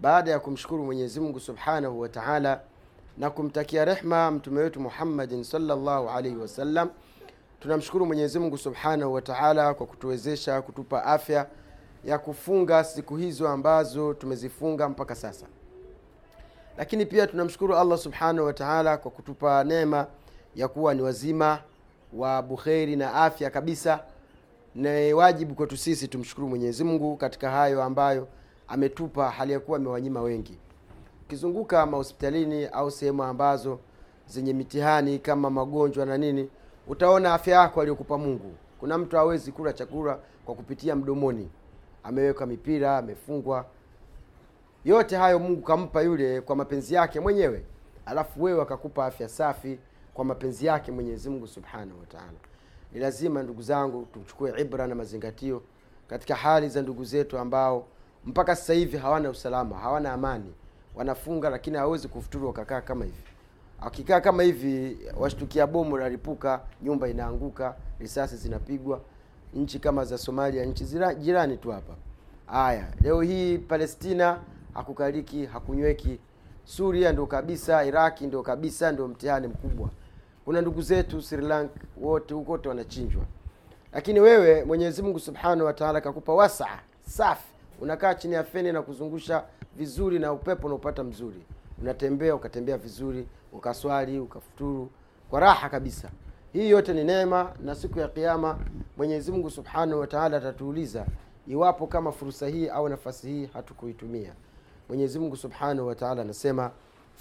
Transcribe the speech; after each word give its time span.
baada 0.00 0.30
ya 0.30 0.40
kumshukuru 0.40 0.84
mwenyezi 0.84 1.20
mungu 1.20 1.40
subhanahu 1.40 2.00
wa 2.00 2.08
taala 2.08 2.60
na 3.18 3.30
kumtakia 3.30 3.84
rehma 3.84 4.30
mtume 4.30 4.60
wetu 4.60 4.80
muhammadin 4.80 5.44
salllahu 5.44 6.08
alaihi 6.10 6.36
wasallam 6.36 6.90
tunamshukuru 7.60 8.06
mwenyezi 8.06 8.38
mungu 8.38 8.58
subhanahu 8.58 9.14
wa 9.14 9.22
taala 9.22 9.74
kwa 9.74 9.86
kutuwezesha 9.86 10.62
kutupa 10.62 11.04
afya 11.04 11.46
ya 12.04 12.18
kufunga 12.18 12.84
siku 12.84 13.16
hizo 13.16 13.48
ambazo 13.48 14.14
tumezifunga 14.14 14.88
mpaka 14.88 15.14
sasa. 15.14 15.46
Lakini 16.76 17.06
pia 17.06 17.26
tunamshukuru 17.26 17.76
allah 17.76 17.98
subhanahu 17.98 18.46
wa 18.46 18.52
taala 18.52 18.96
kwa 18.96 19.10
kutupa 19.10 19.64
neema 19.64 20.06
ya 20.56 20.68
kuwa 20.68 20.94
ni 20.94 21.02
wazima 21.02 21.58
wa 22.12 22.42
bukheri 22.42 22.96
na 22.96 23.14
afya 23.14 23.50
kabisa. 23.50 24.00
Ni 24.74 25.12
wajibu 25.12 25.54
kwetu 25.54 25.76
sisi 25.76 26.08
tumshukuru 26.08 26.48
mwenyezi 26.48 26.84
mungu 26.84 27.16
katika 27.16 27.50
hayo 27.50 27.82
ambayo 27.82 28.28
ametupa 28.68 29.30
hali 29.30 29.52
ya 29.52 29.60
kuwa 29.60 29.78
amewanyima 29.78 30.20
wengi. 30.22 30.58
Ukizunguka 31.24 31.86
mahospitalini 31.86 32.66
au 32.66 32.90
sehemu 32.90 33.22
ambazo 33.22 33.78
zenye 34.26 34.52
mitihani 34.52 35.18
kama 35.18 35.50
magonjwa 35.50 36.06
na 36.06 36.18
nini 36.18 36.50
utaona 36.88 37.34
afya 37.34 37.54
yako 37.60 37.80
aliyokupa 37.80 38.18
mungu. 38.18 38.52
Kuna 38.80 38.98
mtu 38.98 39.16
hawezi 39.16 39.52
kula 39.52 39.72
chakula 39.72 40.18
kwa 40.46 40.54
kupitia 40.54 40.96
mdomoni. 40.96 41.48
Ameweka 42.04 42.46
mipira 42.46 42.98
amefungwa. 42.98 43.64
Yote 44.84 45.16
hayo 45.16 45.38
mungu 45.38 45.62
kampa 45.62 46.02
yule 46.02 46.40
kwa 46.40 46.56
mapenzi 46.56 46.94
yake 46.94 47.20
mwenyewe. 47.20 47.64
Alafu 48.06 48.42
wewe 48.42 48.62
akakupa 48.62 49.06
afya 49.06 49.28
safi 49.28 49.78
kwa 50.14 50.24
mapenzi 50.24 50.66
yake 50.66 50.92
mwenyezi 50.92 51.30
mungu 51.30 51.46
subhanahu 51.46 52.00
wataala 52.00 52.32
ni 52.92 53.00
lazima 53.00 53.42
ndugu 53.42 53.62
zangu 53.62 54.06
tuchukue 54.12 54.60
ibra 54.60 54.86
na 54.86 54.94
mazingatio 54.94 55.62
katika 56.08 56.34
hali 56.34 56.68
za 56.68 56.82
ndugu 56.82 57.04
zetu 57.04 57.38
ambao 57.38 57.86
mpaka 58.28 58.56
sasa 58.56 58.72
hivi 58.74 58.96
hawana 58.96 59.30
usalama 59.30 59.78
hawana 59.78 60.12
amani. 60.12 60.54
Wanafunga 60.94 61.50
lakini 61.50 61.76
hawezi 61.76 62.08
kufuturu 62.08 62.46
wakakaa 62.46 62.80
kama 62.80 63.04
hivi. 63.04 63.22
Wakikaa 63.84 64.20
kama 64.20 64.42
hivi 64.42 64.98
washtukia 65.18 65.66
bomu 65.66 65.96
lalipuka 65.96 66.60
nyumba 66.82 67.08
inaanguka 67.08 67.74
risasi 68.00 68.36
zinapigwa. 68.36 69.00
Nchi 69.54 69.78
kama 69.78 70.04
za 70.04 70.18
somalia 70.18 70.64
nchi 70.64 70.84
jirani 71.18 71.56
tu 71.56 71.70
hapa. 71.70 71.94
Haya 72.46 72.86
leo 73.02 73.20
hii 73.20 73.58
palestina 73.58 74.40
hakukaliki 74.74 75.46
hakunyweki. 75.46 76.18
Suria 76.64 77.12
ndio 77.12 77.26
kabisa 77.26 77.84
iraki 77.84 78.26
ndio 78.26 78.42
kabisa 78.42 78.92
ndio 78.92 79.08
mtihani 79.08 79.46
mkubwa. 79.46 79.88
Kuna 80.44 80.60
ndugu 80.60 80.82
zetu 80.82 81.22
sri 81.22 81.42
lanka 81.46 81.80
wote 82.00 82.34
huko 82.34 82.58
wanachinjwa. 82.68 83.22
Lakini 83.92 84.20
wewe 84.20 84.64
mwenyezi 84.64 85.02
mungu 85.02 85.20
subhanahu 85.20 85.64
wataala 85.66 86.00
kakupa 86.00 86.32
wasaa 86.34 86.78
safi 87.06 87.57
unakaa 87.80 88.14
chini 88.14 88.34
ya 88.34 88.44
feni 88.44 88.72
na 88.72 88.82
kuzungusha 88.82 89.44
vizuri 89.76 90.18
na 90.18 90.32
upepo 90.32 90.66
unaopata 90.66 91.04
mzuri. 91.04 91.42
Unatembea 91.82 92.34
ukatembea 92.34 92.76
vizuri 92.78 93.26
ukaswali 93.52 94.18
ukafuturu 94.18 94.90
kwa 95.30 95.40
raha 95.40 95.68
kabisa. 95.68 96.10
Hii 96.52 96.70
yote 96.70 96.92
ni 96.92 97.04
neema 97.04 97.52
na 97.60 97.74
siku 97.74 97.98
ya 97.98 98.08
kiama 98.08 98.58
mwenyezi 98.96 99.32
mungu 99.32 99.50
subhanahu 99.50 100.00
wataala 100.00 100.36
atatuuliza 100.36 101.06
iwapo 101.46 101.86
kama 101.86 102.12
fursa 102.12 102.48
hii 102.48 102.68
au 102.68 102.88
nafasi 102.88 103.26
hii 103.28 103.46
hatukuitumia. 103.52 104.32
Mwenyezi 104.88 105.18
mungu 105.18 105.36
subhanahu 105.36 105.88
wataala 105.88 106.22
anasema 106.22 106.70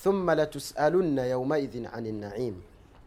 thumma 0.03 0.35
latusalunna 0.35 1.25
yaumaidhin 1.25 1.87
ani 1.93 2.11
naim. 2.11 2.55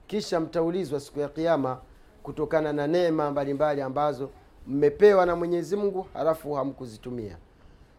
Kisha 0.07 0.41
mtaulizwa 0.41 1.01
siku 1.01 1.21
ya 1.21 1.29
kiama 1.29 1.79
kutokana 2.23 2.73
na 2.73 2.87
neema 2.87 3.31
mbalimbali 3.31 3.83
ambazo 3.83 4.31
mmepewa 4.71 5.27
na 5.27 5.37
mwenyezi 5.37 5.77
mungu 5.77 6.07
halafu 6.15 6.55
hamkuzitumia. 6.55 7.37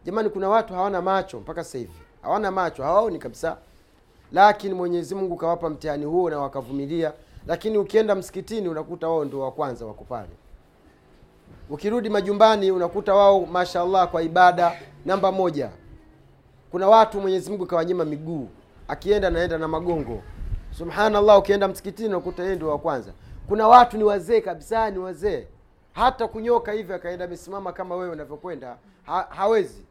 Jamani 0.06 0.30
kuna 0.30 0.50
watu 0.50 0.74
hawana 0.74 1.02
macho 1.02 1.40
mpaka 1.40 1.64
sasa 1.64 1.78
hivi. 1.78 1.94
Hawana 2.22 2.52
macho 2.52 2.84
hawaoni 2.84 3.20
kabisa. 3.20 3.58
Lakini 4.32 4.74
mwenyezi 4.74 5.16
mungu 5.16 5.36
kawapa 5.36 5.70
mtihani 5.70 6.06
huo 6.06 6.30
na 6.30 6.40
wakavumilia. 6.40 7.14
Lakini 7.48 7.78
ukienda 7.78 8.16
msikitini 8.16 8.70
unakuta 8.70 9.08
wao 9.08 9.26
ndio 9.26 9.40
wa 9.40 9.52
kwanza 9.52 9.86
wako 9.86 10.04
pale. 10.04 10.30
Ukirudi 11.70 12.10
majumbani 12.10 12.72
unakuta 12.72 13.14
wao 13.14 13.46
mashallah 13.46 14.08
kwa 14.12 14.22
ibada 14.24 14.74
namba 15.06 15.32
moja. 15.32 15.70
Kuna 16.72 16.88
watu 16.88 17.22
mwenyezi 17.22 17.50
mungu 17.50 17.66
kawanyima 17.66 18.06
miguu. 18.06 18.48
Akienda 18.88 19.30
naenda 19.30 19.58
na 19.58 19.68
magongo. 19.68 20.22
Subhanallah 20.78 21.40
ukienda 21.40 21.68
msikitini 21.68 22.10
unakuta 22.10 22.44
yeye 22.44 22.56
ndio 22.56 22.70
wa 22.70 22.78
kwanza. 22.80 23.12
Kuna 23.48 23.68
watu 23.68 23.98
ni 23.98 24.04
wazee 24.04 24.42
kabisa 24.42 24.90
ni 24.92 24.98
wazee 25.00 25.48
hata 25.94 26.28
kunyoka 26.28 26.72
hivi 26.72 26.94
akaenda 26.94 27.26
amesimama 27.26 27.74
kama 27.74 27.96
wewe 27.96 28.12
unavyokwenda. 28.12 28.78
Ha, 29.06 29.28
hawezi. 29.30 29.86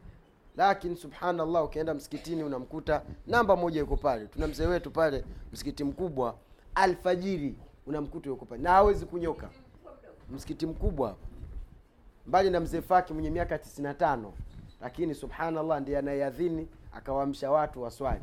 Lakini 0.56 0.96
subhanallah 0.96 1.64
ukienda 1.64 1.94
msikitini 1.94 2.42
unamkuta 2.42 3.02
namba 3.26 3.56
moja 3.56 3.80
yuko 3.80 3.96
pale. 3.96 4.26
Tuna 4.26 4.46
mzee 4.46 4.66
wetu 4.66 4.90
pale 4.90 5.24
msikiti 5.52 5.84
mkubwa 5.84 6.34
alfajiri 6.74 7.54
unamkuta 7.86 8.28
yuko 8.30 8.44
pale. 8.44 8.62
Na 8.62 8.70
hawezi 8.70 9.06
kunyoka. 9.06 9.48
Msikiti 10.30 10.66
mkubwa 10.66 11.16
mbali 12.26 12.50
na 12.50 12.60
mzee 12.60 12.80
faki 12.80 13.12
mwenye 13.12 13.30
miaka 13.30 13.56
95 13.56 14.30
lakini 14.80 15.14
subhanallah 15.14 15.80
ndiye 15.80 15.98
anayeadhini 15.98 16.68
akawaamsha 16.92 17.50
watu 17.50 17.82
waswali. 17.82 18.22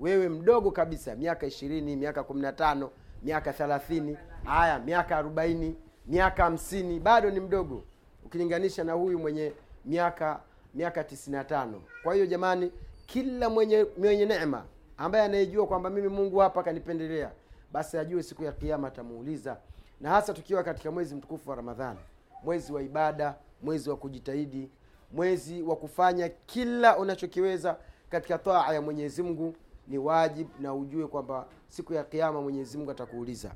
Wewe 0.00 0.28
mdogo 0.28 0.70
kabisa 0.70 1.14
miaka 1.14 1.46
ishirini 1.46 1.96
miaka 1.96 2.22
kumi 2.24 2.40
na 2.42 2.52
tano 2.52 2.90
miaka 3.22 3.52
thelathini 3.52 4.16
haya 4.44 4.78
miaka 4.78 5.16
arobaini 5.16 5.76
miaka 6.06 6.44
hamsini 6.44 7.00
bado 7.00 7.30
ni 7.30 7.40
mdogo 7.40 7.82
ukilinganisha 8.24 8.84
na 8.84 8.92
huyu 8.92 9.18
mwenye 9.18 9.52
miaka 9.84 10.40
miaka 10.74 11.04
tisini 11.04 11.36
na 11.36 11.44
tano. 11.44 11.82
Kwa 12.02 12.14
hiyo 12.14 12.26
jamani 12.26 12.72
kila 13.06 13.50
mwenye 13.50 13.86
mwenye 13.98 14.26
neema 14.26 14.64
ambaye 14.98 15.24
anayejua 15.24 15.66
kwamba 15.66 15.90
mimi 15.90 16.08
mungu 16.08 16.38
hapa 16.38 16.60
akanipendelea 16.60 17.30
basi 17.72 17.98
ajue 17.98 18.22
siku 18.22 18.44
ya 18.44 18.52
kiama 18.52 18.88
atamuuliza. 18.88 19.56
Na 20.00 20.10
hasa 20.10 20.34
tukiwa 20.34 20.62
katika 20.62 20.90
mwezi 20.90 21.14
mtukufu 21.14 21.50
wa 21.50 21.56
ramadhani 21.56 21.98
mwezi 22.44 22.72
wa 22.72 22.82
ibada 22.82 23.34
mwezi 23.62 23.90
wa 23.90 23.96
kujitahidi 23.96 24.70
mwezi 25.12 25.62
wa 25.62 25.76
kufanya 25.76 26.28
kila 26.28 26.98
unachokiweza 26.98 27.76
katika 28.10 28.38
taa 28.38 28.72
ya 28.74 28.80
mwenyezi 28.82 29.22
mungu 29.22 29.54
ni 29.88 29.98
wajib 29.98 30.48
na 30.60 30.74
ujue 30.74 31.06
kwamba 31.06 31.46
siku 31.68 31.94
ya 31.94 32.04
kiama 32.04 32.40
mwenyezi 32.42 32.78
mungu 32.78 32.90
atakuuliza. 32.90 33.50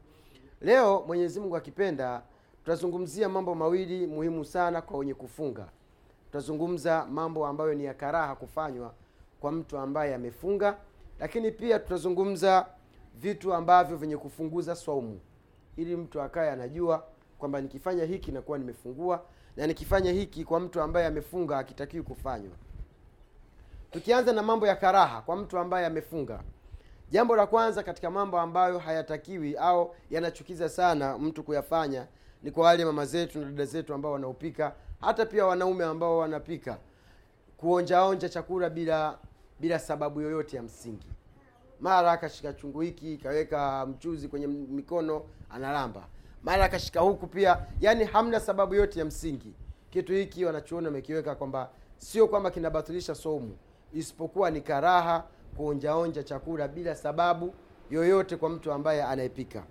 Leo 0.60 1.04
mwenyezi 1.06 1.40
mungu 1.40 1.56
akipenda 1.56 2.22
tutazungumzia 2.65 3.28
mambo 3.28 3.54
mawili 3.54 4.06
muhimu 4.06 4.44
sana 4.44 4.82
kwa 4.82 4.98
wenye 4.98 5.15
kufunga. 5.15 5.69
Tutazungumza 6.26 7.06
mambo 7.10 7.47
ambayo 7.47 7.75
ni 7.75 7.84
ya 7.84 7.94
karaha 7.94 8.34
kufanywa 8.37 8.94
kwa 9.41 9.53
mtu 9.53 9.78
ambaye 9.78 10.15
amefunga 10.15 10.76
lakini 11.21 11.50
pia 11.50 11.78
tutazungumza 11.78 12.66
vitu 13.15 13.54
ambavyo 13.54 13.97
vyenye 13.97 14.16
kufunguza 14.16 14.76
swaumu. 14.76 15.21
Ili 15.76 15.97
mtu 15.97 16.22
akaye 16.22 16.50
anajua 16.50 17.04
kwamba 17.38 17.60
nikifanya 17.60 18.04
hiki 18.04 18.32
nakuwa 18.32 18.59
nimefungua 18.59 19.22
na 19.56 19.66
nikifanya 19.66 20.12
hiki 20.12 20.44
kwa 20.44 20.60
mtu 20.60 20.81
ambaye 20.81 21.06
amefunga 21.06 21.59
akitakiwi 21.59 22.03
kufanywa. 22.03 22.53
Tukianza 23.91 24.32
na 24.32 24.42
mambo 24.42 24.66
ya 24.66 24.77
karaha 24.77 25.22
kwa 25.22 25.36
mtu 25.36 25.59
ambaye 25.59 25.86
amefunga. 25.86 26.42
Jambo 27.10 27.36
la 27.36 27.47
kwanza 27.47 27.83
katika 27.83 28.10
mambo 28.10 28.41
ambayo 28.41 28.78
hayatakiwi 28.78 29.56
au 29.56 29.95
yanachukiza 30.10 30.68
sana 30.68 31.18
mtu 31.18 31.42
kuyafanya 31.42 32.06
ni 32.42 32.51
kwa 32.51 32.65
wale 32.65 32.84
mama 32.84 33.07
zetu 33.07 33.39
na 33.41 33.45
dada 33.45 33.65
zetu 33.65 33.95
ambao 33.95 34.13
wanaopika 34.13 34.72
hata 35.01 35.27
pia 35.27 35.47
wanaume 35.47 35.84
ambao 35.84 36.19
wanapika. 36.19 36.78
Kuonjaonja 37.57 38.28
chakula 38.28 38.71
bila 38.71 39.19
bila 39.60 39.78
sababu 39.78 40.21
yoyote 40.21 40.57
ya 40.57 40.63
msingi. 40.63 41.07
Mara 41.81 42.13
akashika 42.13 42.53
chungu 42.53 42.81
hiki 42.81 43.16
kaweka 43.19 43.87
mchuzi 43.87 44.28
kwenye 44.28 44.47
mikono 44.47 45.22
analamba. 45.51 46.07
Mara 46.42 46.65
akashika 46.65 47.01
huku 47.01 47.27
pia 47.27 47.66
yani 47.81 48.04
hamna 48.04 48.41
sababu 48.41 48.75
yote 48.75 48.98
ya 48.98 49.04
msingi. 49.04 49.54
Kitu 49.91 50.13
hiki 50.13 50.45
wanachuoni 50.45 50.87
wamekiweka 50.87 51.34
kwamba 51.34 51.71
sio 51.97 52.28
kwamba 52.28 52.51
kinabatilisha 52.51 53.15
somu 53.15 53.57
isipokuwa 53.92 54.51
ni 54.51 54.60
karaha 54.60 55.25
kuonjaonja 55.57 56.22
chakula 56.22 56.69
bila 56.69 56.95
sababu 56.95 57.54
yoyote 57.91 58.37
kwa 58.37 58.48
mtu 58.48 58.72
ambaye 58.72 59.03
anayepika 59.03 59.65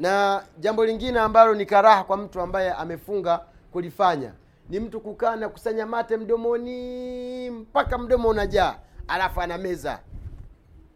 na 0.00 0.42
jambo 0.58 0.84
lingine 0.84 1.18
ambalo 1.18 1.54
ni 1.54 1.66
karaha 1.66 2.04
kwa 2.04 2.16
mtu 2.16 2.40
ambaye 2.40 2.72
amefunga 2.72 3.40
kulifanya 3.72 4.32
ni 4.68 4.80
mtu 4.80 5.00
kukaa 5.00 5.36
na 5.36 5.48
kusanya 5.48 5.86
mate 5.86 6.16
mdomoni 6.16 7.50
mpaka 7.50 7.98
mdomo 7.98 8.28
unajaa 8.28 8.76
alafu 9.08 9.40
anameza. 9.40 10.00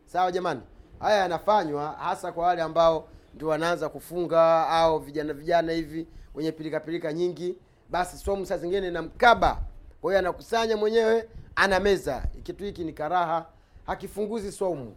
Sawa 0.04 0.32
jamani? 0.32 0.60
Haya 1.00 1.18
yanafanywa 1.18 1.92
hasa 1.92 2.32
kwa 2.32 2.46
wale 2.46 2.62
ambao 2.62 3.08
ndio 3.34 3.48
wanaanza 3.48 3.88
kufunga 3.88 4.68
au 4.68 4.98
vijana 4.98 5.32
vijana 5.32 5.72
hivi 5.72 6.06
wenye 6.34 6.52
pilikapilika 6.52 7.12
nyingi. 7.12 7.56
Basi 7.90 8.16
somu 8.18 8.46
saa 8.46 8.56
zingine 8.56 8.90
na 8.90 9.02
mkaba. 9.02 9.58
Kwa 10.00 10.10
hiyo 10.12 10.18
anakusanya 10.18 10.76
mwenyewe 10.76 11.28
anameza. 11.56 12.22
Kitu 12.42 12.64
hiki 12.64 12.84
ni 12.84 12.92
karaha 12.92 13.46
hakifunguzi 13.86 14.52
somu 14.52 14.96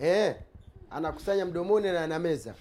eh, 0.00 0.34
anakusanya 0.90 1.46
mdomoni 1.46 1.92
na 1.92 2.04
anameza 2.04 2.54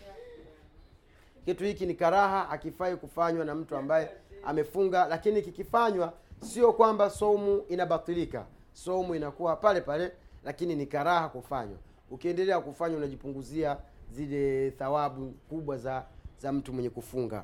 kitu 1.49 1.63
hiki 1.63 1.85
ni 1.85 1.93
karaha 1.95 2.49
akifai 2.49 2.95
kufanywa 2.95 3.45
na 3.45 3.55
mtu 3.55 3.75
ambaye 3.75 4.09
amefunga. 4.45 5.05
Lakini 5.07 5.41
kikifanywa 5.41 6.13
sio 6.41 6.73
kwamba 6.73 7.09
somu 7.09 7.63
inabatilika. 7.69 8.45
Somu 8.73 9.15
inakuwa 9.15 9.55
pale 9.55 9.81
pale 9.81 10.11
lakini 10.43 10.75
ni 10.75 10.85
karaha 10.85 11.29
kufanywa. 11.29 11.77
Ukiendelea 12.11 12.59
kufanywa 12.59 12.97
unajipunguzia 12.97 13.77
zile 14.11 14.71
thawabu 14.71 15.33
kubwa 15.49 15.77
za 15.77 16.03
za 16.41 16.51
mtu 16.51 16.73
mwenye 16.73 16.89
kufunga. 16.89 17.43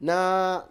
Na 0.00 0.62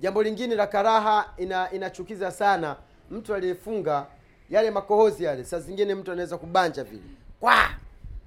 jambo 0.00 0.22
lingine 0.22 0.54
la 0.54 0.66
karaha 0.66 1.34
ina, 1.36 1.72
inachukiza 1.72 2.30
sana 2.30 2.76
mtu 3.10 3.34
aliyefunga 3.34 4.06
yale 4.50 4.70
makohozi 4.70 5.24
yale. 5.24 5.44
Saa 5.44 5.58
zingine 5.60 5.94
mtu 5.94 6.12
anaweza 6.12 6.38
kubanja 6.38 6.84
vile. 6.84 7.02
Kwa! 7.40 7.56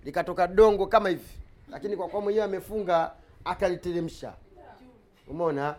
Likatoka 0.04 0.48
dongo 0.48 0.88
kama 0.88 1.10
hivi 1.10 1.41
lakini 1.72 1.98
kwa 1.98 2.08
kuwa 2.08 2.22
mwenyewe 2.22 2.46
amefunga 2.46 3.12
akaliteremsha. 3.46 4.34
Umeona? 5.28 5.76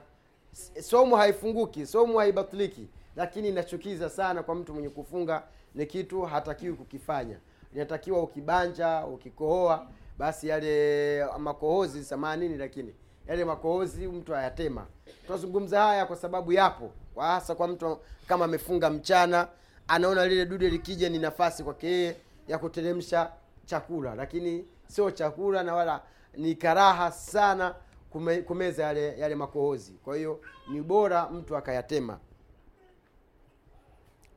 Somo 0.80 1.16
haifunguki 1.16 1.86
somu 1.86 2.18
haibatiliki. 2.18 2.88
Lakini 3.16 3.48
inachukiza 3.48 4.10
sana 4.10 4.42
kwa 4.42 4.54
mtu 4.54 4.74
mwenye 4.74 4.88
kufunga 4.88 5.42
ni 5.74 5.86
kitu 5.86 6.22
hatakiwi 6.22 6.72
kukifanya. 6.76 7.36
Inatakiwa 7.74 8.22
ukibanja 8.22 9.06
ukikohoa 9.06 9.86
basi 10.18 10.48
yale 10.48 11.24
makohozi 11.38 12.04
samanini 12.04 12.56
lakini 12.56 12.94
yale 13.28 13.44
makohozi 13.44 14.08
mtu 14.08 14.34
ayatema 14.36 14.86
tunazungumza 15.26 15.80
haya 15.82 16.06
kwa 16.06 16.16
sababu 16.16 16.52
yapo 16.52 16.90
kwa 17.14 17.26
hasa 17.26 17.54
kwa 17.54 17.68
mtu 17.68 17.98
kama 18.28 18.44
amefunga 18.44 18.90
mchana 18.90 19.48
anaona 19.88 20.26
lile 20.26 20.46
dude 20.46 20.68
likija 20.70 21.08
ni 21.08 21.18
nafasi 21.18 21.64
kwake 21.64 21.86
yeye 21.86 22.16
ya 22.48 22.58
kuteremsha 22.58 23.32
chakula. 23.66 24.14
Lakini 24.14 24.64
sio 24.92 25.10
chakula 25.10 25.62
na 25.62 25.74
wala 25.74 26.02
ni 26.36 26.54
karaha 26.54 27.12
sana 27.12 27.74
kume, 28.10 28.42
kumeza 28.42 28.82
yale 28.84 29.18
yale 29.18 29.34
makohozi. 29.34 29.92
Kwa 29.92 30.16
hiyo 30.16 30.40
ni 30.70 30.82
bora 30.82 31.28
mtu 31.28 31.56
akayatema. 31.56 32.18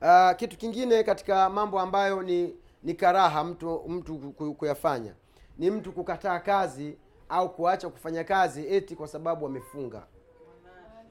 Uh, 0.01 0.31
kitu 0.35 0.57
kingine 0.57 1.03
katika 1.03 1.49
mambo 1.49 1.79
ambayo 1.79 2.23
ni 2.23 2.55
ni 2.83 2.93
karaha 2.93 3.43
mtu 3.43 3.83
mtu 3.87 4.17
kuyafanya 4.57 5.13
ni 5.57 5.71
mtu 5.71 5.91
kukataa 5.93 6.39
kazi 6.39 6.97
au 7.29 7.53
kuacha 7.53 7.89
kufanya 7.89 8.23
kazi 8.23 8.67
eti 8.75 8.95
kwa 8.95 9.07
sababu 9.07 9.45
amefunga. 9.45 10.03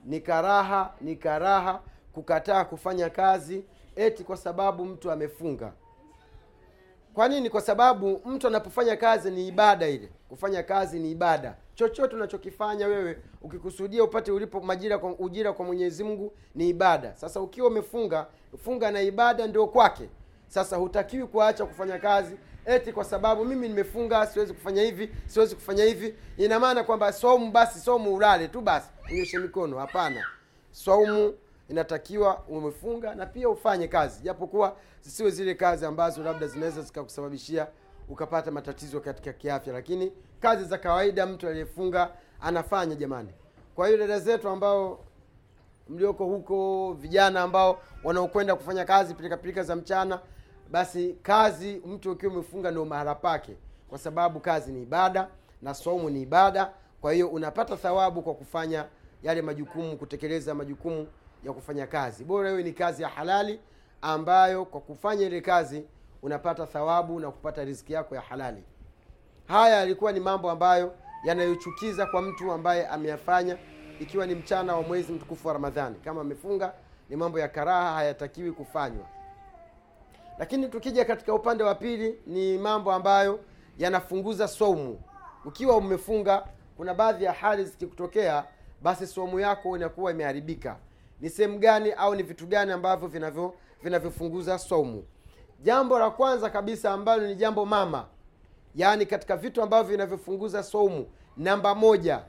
Ni 0.04 0.20
karaha 0.20 0.94
ni 1.00 1.16
karaha 1.16 1.82
kukataa 2.12 2.64
kufanya 2.64 3.10
kazi 3.10 3.64
eti 3.96 4.24
kwa 4.24 4.36
sababu 4.36 4.84
mtu 4.84 5.10
amefunga 5.10 5.72
kwa 7.14 7.28
nini? 7.28 7.50
Kwa 7.50 7.60
sababu 7.60 8.20
mtu 8.24 8.46
anapofanya 8.46 8.96
kazi 8.96 9.30
ni 9.30 9.48
ibada 9.48 9.88
ile. 9.88 10.08
Kufanya 10.28 10.62
kazi 10.62 10.98
ni 11.00 11.10
ibada. 11.10 11.56
Chochote 11.74 12.16
unachokifanya 12.16 12.86
wewe 12.86 13.18
ukikusudia 13.42 14.04
upate 14.04 14.32
ulipo 14.32 14.60
majira 14.60 14.98
kwa, 14.98 15.18
ujira 15.18 15.52
kwa 15.52 15.64
mwenyezi 15.64 16.04
mungu 16.04 16.32
ni 16.54 16.68
ibada. 16.68 17.14
Sasa 17.16 17.40
ukiwa 17.40 17.68
umefunga 17.68 18.26
funga 18.64 18.90
na 18.90 19.02
ibada 19.02 19.46
ndio 19.46 19.66
kwake. 19.66 20.08
Sasa 20.48 20.76
hutakiwi 20.76 21.26
kuacha 21.26 21.66
kufanya 21.66 21.98
kazi 21.98 22.36
eti 22.66 22.92
kwa 22.92 23.04
sababu 23.04 23.44
mimi 23.44 23.68
nimefunga 23.68 24.26
siwezi 24.26 24.54
kufanya 24.54 24.82
hivi 24.82 25.10
siwezi 25.26 25.54
kufanya 25.54 25.84
hivi. 25.84 26.14
Ina 26.36 26.60
maana 26.60 26.84
kwamba 26.84 27.12
somu 27.12 27.50
basi 27.50 27.80
somu 27.80 28.14
ulale 28.14 28.48
tu 28.48 28.60
basi 28.60 28.88
unyoshe 29.12 29.38
mikono. 29.38 29.78
Hapana. 29.78 30.24
Saumu 30.70 31.34
inatakiwa 31.68 32.42
umefunga 32.48 33.14
na 33.14 33.26
pia 33.26 33.48
ufanye 33.48 33.88
kazi. 33.88 34.22
Japokuwa 34.22 34.76
zisiwe 35.00 35.30
zile 35.30 35.54
kazi 35.54 35.86
ambazo 35.86 36.22
labda 36.22 36.46
zinaweza 36.46 36.82
zikakusababishia 36.82 37.66
ukapata 38.08 38.50
matatizo 38.50 39.00
katika 39.00 39.32
kiafya 39.32 39.72
lakini 39.72 40.12
kazi 40.40 40.64
za 40.64 40.78
kawaida 40.78 41.26
mtu 41.26 41.48
aliyefunga 41.48 42.10
anafanya 42.40 42.94
jamani. 42.94 43.30
Kwa 43.74 43.86
hiyo 43.86 43.98
dada 43.98 44.20
zetu 44.20 44.48
ambao 44.48 45.04
mlioko 45.88 46.24
huko 46.24 46.92
vijana 46.92 47.40
ambao 47.42 47.78
wanaokwenda 48.04 48.56
kufanya 48.56 48.84
kazi 48.84 49.14
pilikapilika 49.14 49.62
za 49.62 49.76
mchana 49.76 50.20
basi 50.70 51.16
kazi 51.22 51.82
mtu 51.86 52.12
ukiwa 52.12 52.32
umefunga 52.32 52.70
ndio 52.70 52.84
mahala 52.84 53.14
pake 53.14 53.56
kwa 53.88 53.98
sababu 53.98 54.40
kazi 54.40 54.72
ni 54.72 54.82
ibada 54.82 55.28
na 55.62 55.74
somu 55.74 56.10
ni 56.10 56.22
ibada. 56.22 56.70
Kwa 57.00 57.12
hiyo 57.12 57.28
unapata 57.28 57.76
thawabu 57.76 58.22
kwa 58.22 58.34
kufanya 58.34 58.84
yale 59.22 59.42
majukumu 59.42 59.96
kutekeleza 59.96 60.54
majukumu 60.54 61.06
ya 61.44 61.52
kufanya 61.52 61.86
kazi. 61.86 62.24
Bora 62.24 62.50
hiyo 62.50 62.62
ni 62.62 62.72
kazi 62.72 63.02
ya 63.02 63.08
halali 63.08 63.60
ambayo 64.02 64.64
kwa 64.64 64.80
kufanya 64.80 65.26
ile 65.26 65.40
kazi 65.40 65.84
unapata 66.22 66.66
thawabu 66.66 67.20
na 67.20 67.30
kupata 67.30 67.64
riziki 67.64 67.92
yako 67.92 68.14
ya 68.14 68.20
halali. 68.20 68.62
Haya 69.48 69.76
yalikuwa 69.76 70.12
ni 70.12 70.20
mambo 70.20 70.50
ambayo 70.50 70.94
yanayochukiza 71.24 72.06
kwa 72.06 72.22
mtu 72.22 72.52
ambaye 72.52 72.86
ameyafanya 72.86 73.58
ikiwa 74.00 74.26
ni 74.26 74.34
mchana 74.34 74.76
wa 74.76 74.82
mwezi 74.82 75.12
mtukufu 75.12 75.48
wa 75.48 75.54
ramadhani. 75.54 75.96
Kama 76.04 76.20
amefunga 76.20 76.72
ni 77.10 77.16
mambo 77.16 77.38
ya 77.38 77.48
karaha 77.48 77.92
hayatakiwi 77.94 78.52
kufanywa. 78.52 79.06
Lakini 80.38 80.68
tukija 80.68 81.04
katika 81.04 81.34
upande 81.34 81.64
wa 81.64 81.74
pili 81.74 82.18
ni 82.26 82.58
mambo 82.58 82.92
ambayo 82.92 83.40
yanafunguza 83.78 84.48
somu 84.48 85.00
ukiwa 85.44 85.76
umefunga 85.76 86.44
kuna 86.76 86.94
baadhi 86.94 87.24
ya 87.24 87.32
hali 87.32 87.64
zikikutokea 87.64 88.44
basi 88.82 89.06
somu 89.06 89.40
yako 89.40 89.76
inakuwa 89.76 90.10
imeharibika 90.10 90.76
ni 91.20 91.30
sehemu 91.30 91.58
gani 91.58 91.92
au 91.92 92.14
ni 92.14 92.22
vitu 92.22 92.46
gani 92.46 92.72
ambavyo 92.72 93.08
vinavyo 93.08 93.54
vinavyofunguza 93.82 94.58
somu 94.58 95.04
jambo 95.62 95.98
la 95.98 96.10
kwanza 96.10 96.50
kabisa 96.50 96.90
ambalo 96.92 97.26
ni 97.26 97.34
jambo 97.34 97.66
mama 97.66 98.06
yaani 98.74 99.06
katika 99.06 99.36
vitu 99.36 99.62
ambavyo 99.62 99.90
vinavyofunguza 99.90 100.62
somu 100.62 101.06
namba 101.36 101.74
moja 101.74 102.22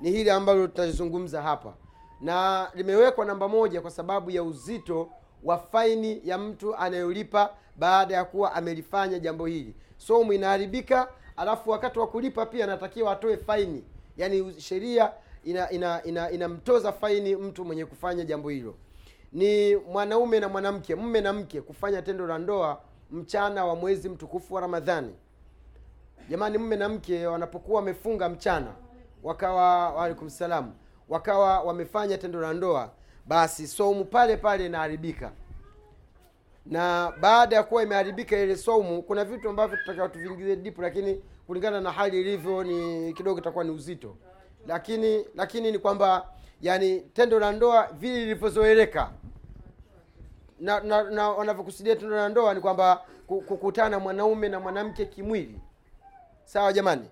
ni 0.00 0.10
hili 0.10 0.30
ambalo 0.30 0.66
tutalizungumza 0.66 1.42
hapa. 1.42 1.74
Na 2.20 2.68
limewekwa 2.74 3.24
namba 3.24 3.48
moja 3.48 3.80
kwa 3.80 3.90
sababu 3.90 4.30
ya 4.30 4.42
uzito 4.42 5.08
wa 5.44 5.58
faini 5.58 6.20
ya 6.24 6.38
mtu 6.38 6.76
anayolipa 6.76 7.50
baada 7.76 8.14
ya 8.14 8.24
kuwa 8.24 8.52
amelifanya 8.54 9.18
jambo 9.18 9.46
hili. 9.46 9.74
Somu 9.96 10.32
inaharibika 10.32 11.08
alafu 11.36 11.70
wakati 11.70 11.98
wa 11.98 12.06
kulipa 12.06 12.46
pia 12.46 12.64
anatakiwa 12.64 13.12
atoe 13.12 13.36
faini 13.36 13.84
yaani 14.16 14.60
sheria 14.60 15.12
inamtoza 15.44 16.02
ina, 16.04 16.30
ina, 16.30 16.92
faini 16.92 17.36
mtu 17.36 17.64
mwenye 17.64 17.86
kufanya 17.86 18.24
jambo 18.24 18.48
hilo. 18.48 18.74
Ni 19.32 19.76
mwanaume 19.76 20.40
na 20.40 20.48
mwanamke 20.48 20.94
mme 20.94 21.20
na 21.20 21.32
mke 21.32 21.60
kufanya 21.60 22.02
tendo 22.02 22.26
la 22.26 22.38
ndoa 22.38 22.80
mchana 23.10 23.64
wa 23.64 23.76
mwezi 23.76 24.08
mtukufu 24.08 24.54
wa 24.54 24.60
ramadhani. 24.60 25.14
Jamani 26.28 26.58
mme 26.58 26.76
na 26.76 26.88
mke 26.88 27.26
wanapokuwa 27.26 27.76
wamefunga 27.80 28.28
mchana 28.28 28.72
wakawa 29.22 29.90
waalaikum 29.90 30.30
salam 30.30 30.72
wakawa 31.08 31.60
wamefanya 31.60 32.18
tendo 32.18 32.40
la 32.40 32.52
ndoa 32.52 32.90
basi 33.26 33.66
somu 33.66 34.04
pale 34.04 34.36
pale 34.36 34.66
inaharibika. 34.66 35.32
Na 36.66 37.12
baada 37.20 37.56
ya 37.56 37.62
kuwa 37.62 37.82
imeharibika 37.82 38.38
ile 38.38 38.56
somu 38.56 39.02
kuna 39.02 39.24
vitu 39.24 39.48
ambavyo 39.48 39.76
tutakawa 39.76 40.08
tuviingize 40.08 40.56
dipu 40.56 40.82
lakini 40.82 41.22
kulingana 41.46 41.80
na 41.80 41.92
hali 41.92 42.20
ilivyo 42.20 42.64
ni 42.64 43.12
kidogo 43.12 43.38
itakuwa 43.40 43.64
ni 43.64 43.70
uzito 43.70 44.16
lakini 44.66 45.26
lakini 45.34 45.72
ni 45.72 45.78
kwamba 45.78 46.28
yani 46.60 47.00
tendo 47.00 47.38
la 47.40 47.52
ndoa 47.52 47.88
vile 47.92 48.20
lilivyozoeleka 48.20 49.10
na, 50.60 50.80
na, 50.80 51.02
na 51.02 51.28
wanavyokusudia 51.30 51.96
tendo 51.96 52.16
la 52.16 52.28
ndoa 52.28 52.54
ni 52.54 52.60
kwamba 52.60 53.04
kukutana 53.26 53.98
mwanaume 53.98 54.48
na 54.48 54.60
mwanamke 54.60 55.06
kimwili. 55.06 55.60
Sawa 56.44 56.72
jamani? 56.72 57.08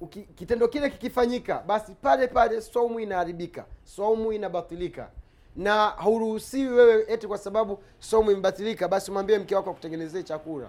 Uki, 0.00 0.22
kitendo 0.22 0.68
kile 0.68 0.90
kikifanyika 0.90 1.62
basi 1.66 1.92
pale 1.94 2.28
pale 2.28 2.60
somu 2.62 3.00
inaharibika 3.00 3.64
somu 3.84 4.32
inabatilika. 4.32 5.10
Na 5.56 5.88
hauruhusiwi 5.88 6.74
wewe 6.74 7.04
eti 7.08 7.26
kwa 7.26 7.38
sababu 7.38 7.78
somu 7.98 8.30
imebatilika 8.30 8.88
basi 8.88 9.10
umwambie 9.10 9.38
mke 9.38 9.54
wako 9.56 9.70
akutengenezee 9.70 10.22
chakula. 10.22 10.68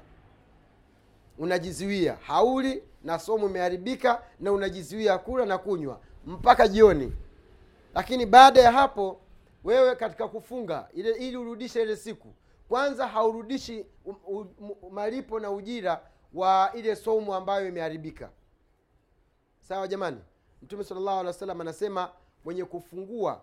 Unajizuia. 1.38 2.18
Hauli 2.28 2.84
na 3.04 3.20
somu 3.20 3.46
imeharibika 3.50 4.22
na 4.40 4.52
unajizuia 4.52 5.18
kula 5.18 5.46
na 5.46 5.58
kunywa 5.58 6.00
mpaka 6.28 6.68
jioni. 6.68 7.14
Lakini 7.96 8.26
baada 8.26 8.62
ya 8.62 8.72
hapo 8.72 9.20
wewe 9.64 9.96
katika 9.96 10.28
kufunga 10.28 10.88
ile 10.94 11.12
ili 11.12 11.38
urudishe 11.38 11.82
ile 11.82 11.96
siku 11.96 12.34
kwanza 12.70 13.08
haurudishi 13.08 13.86
u, 14.06 14.12
u, 14.28 14.46
u, 14.82 14.90
malipo 14.92 15.40
na 15.40 15.52
ujira 15.52 16.02
wa 16.34 16.72
ile 16.76 16.96
somu 16.96 17.34
ambayo 17.36 17.68
imeharibika. 17.68 18.30
Sawa 19.62 19.88
jamani? 19.88 20.18
Mtume 20.62 20.84
salllahu 20.84 21.10
alehi 21.20 21.28
wa 21.28 21.34
sallam 21.34 21.62
anasema 21.62 22.10
mwenye 22.46 22.66
kufungua 22.66 23.42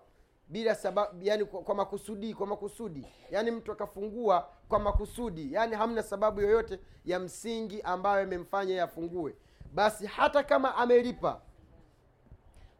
bila 0.48 0.74
sababu 0.74 1.22
yani 1.22 1.44
kwa, 1.44 1.60
kwa 1.62 1.74
makusudi 1.74 2.34
kwa 2.34 2.46
makusudi. 2.46 3.06
Yani 3.30 3.50
mtu 3.50 3.72
akafungua 3.72 4.48
kwa 4.68 4.78
makusudi 4.78 5.52
yani 5.52 5.76
hamna 5.76 6.02
sababu 6.02 6.40
yoyote 6.40 6.78
ya 7.04 7.18
msingi 7.18 7.82
ambayo 7.82 8.22
imemfanya 8.22 8.74
yafungue. 8.74 9.10
Afungue 9.10 9.34
basi 9.74 10.06
hata 10.06 10.42
kama 10.42 10.74
amelipa 10.74 11.40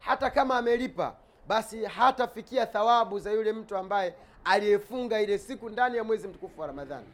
hata 0.05 0.29
kama 0.29 0.57
amelipa 0.57 1.15
basi 1.47 1.85
hatafikia 1.85 2.65
thawabu 2.65 3.19
za 3.19 3.31
yule 3.31 3.53
mtu 3.53 3.77
ambaye 3.77 4.13
aliyefunga 4.43 5.21
ile 5.21 5.37
siku 5.37 5.69
ndani 5.69 5.97
ya 5.97 6.03
mwezi 6.03 6.27
mtukufu 6.27 6.61
wa 6.61 6.67
ramadhani. 6.67 7.05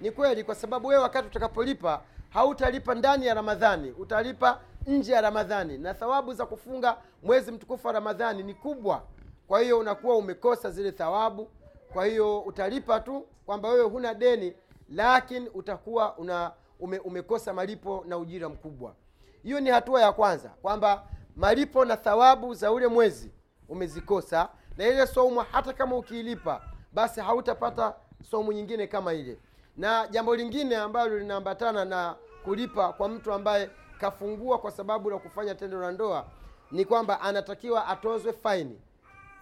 Ni 0.00 0.10
kweli 0.10 0.44
kwa 0.44 0.54
sababu 0.54 0.88
wewe 0.88 1.02
wakati 1.02 1.28
utakapolipa 1.28 2.02
hautalipa 2.30 2.94
ndani 2.94 3.26
ya 3.26 3.34
ramadhani 3.34 3.90
utalipa 3.90 4.60
nje 4.86 5.12
ya 5.12 5.20
ramadhani. 5.20 5.78
Na 5.78 5.94
thawabu 5.94 6.34
za 6.34 6.46
kufunga 6.46 6.96
mwezi 7.22 7.52
mtukufu 7.52 7.86
wa 7.86 7.92
ramadhani 7.92 8.42
ni 8.42 8.54
kubwa. 8.54 9.02
Kwa 9.48 9.60
hiyo 9.60 9.78
unakuwa 9.78 10.16
umekosa 10.16 10.70
zile 10.70 10.92
thawabu. 10.92 11.48
Kwa 11.92 12.06
hiyo 12.06 12.40
utalipa 12.40 13.00
tu 13.00 13.26
kwamba 13.46 13.68
wewe 13.68 13.84
huna 13.84 14.14
deni 14.14 14.54
lakini 14.88 15.48
utakuwa 15.48 16.18
una 16.18 16.52
ume, 16.80 16.98
umekosa 16.98 17.52
malipo 17.52 18.04
na 18.08 18.18
ujira 18.18 18.48
mkubwa. 18.48 18.94
Hiyo 19.42 19.60
ni 19.60 19.70
hatua 19.70 20.00
ya 20.00 20.12
kwanza 20.12 20.48
kwamba 20.48 21.04
malipo 21.36 21.84
na 21.84 21.96
thawabu 21.96 22.54
za 22.54 22.72
ule 22.72 22.86
mwezi 22.86 23.30
umezikosa 23.68 24.48
na 24.76 24.86
ile 24.86 25.06
somo 25.06 25.40
hata 25.52 25.72
kama 25.72 25.96
ukiilipa 25.96 26.62
basi 26.92 27.20
hautapata 27.20 27.94
somu 28.30 28.52
nyingine 28.52 28.86
kama 28.86 29.12
ile. 29.12 29.38
Na 29.76 30.06
jambo 30.10 30.36
lingine 30.36 30.76
ambalo 30.76 31.18
linaambatana 31.18 31.84
na 31.84 32.16
kulipa 32.44 32.92
kwa 32.92 33.08
mtu 33.08 33.32
ambaye 33.32 33.70
kafungua 34.00 34.58
kwa 34.58 34.70
sababu 34.70 35.10
la 35.10 35.18
kufanya 35.18 35.54
tendo 35.54 35.80
la 35.80 35.92
ndoa 35.92 36.26
ni 36.70 36.84
kwamba 36.84 37.20
anatakiwa 37.20 37.86
atozwe 37.86 38.32
faini. 38.32 38.80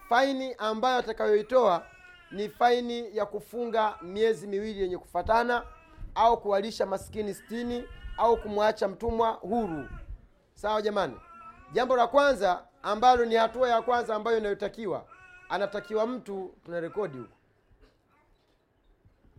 Faini 0.09 0.53
ambayo 0.57 0.97
atakayoitoa 0.97 1.85
ni 2.31 2.49
faini 2.49 3.17
ya 3.17 3.25
kufunga 3.25 3.95
miezi 4.01 4.47
miwili 4.47 4.81
yenye 4.81 4.97
kufatana 4.97 5.63
au 6.15 6.41
kuwalisha 6.41 6.85
maskini 6.85 7.33
stini 7.33 7.83
au 8.17 8.37
kumwacha 8.37 8.87
mtumwa 8.87 9.29
huru. 9.31 9.85
Sawa 10.53 10.81
jamani 10.81 11.15
jambo 11.71 11.95
la 11.95 12.07
kwanza 12.07 12.63
ambalo 12.83 13.25
ni 13.25 13.35
hatua 13.35 13.69
ya 13.69 13.81
kwanza 13.81 14.15
ambayo 14.15 14.37
inayotakiwa 14.37 15.05
anatakiwa 15.49 16.07
mtu 16.07 16.53
tuna 16.65 16.79
rekodi 16.79 17.17
huko. 17.17 17.33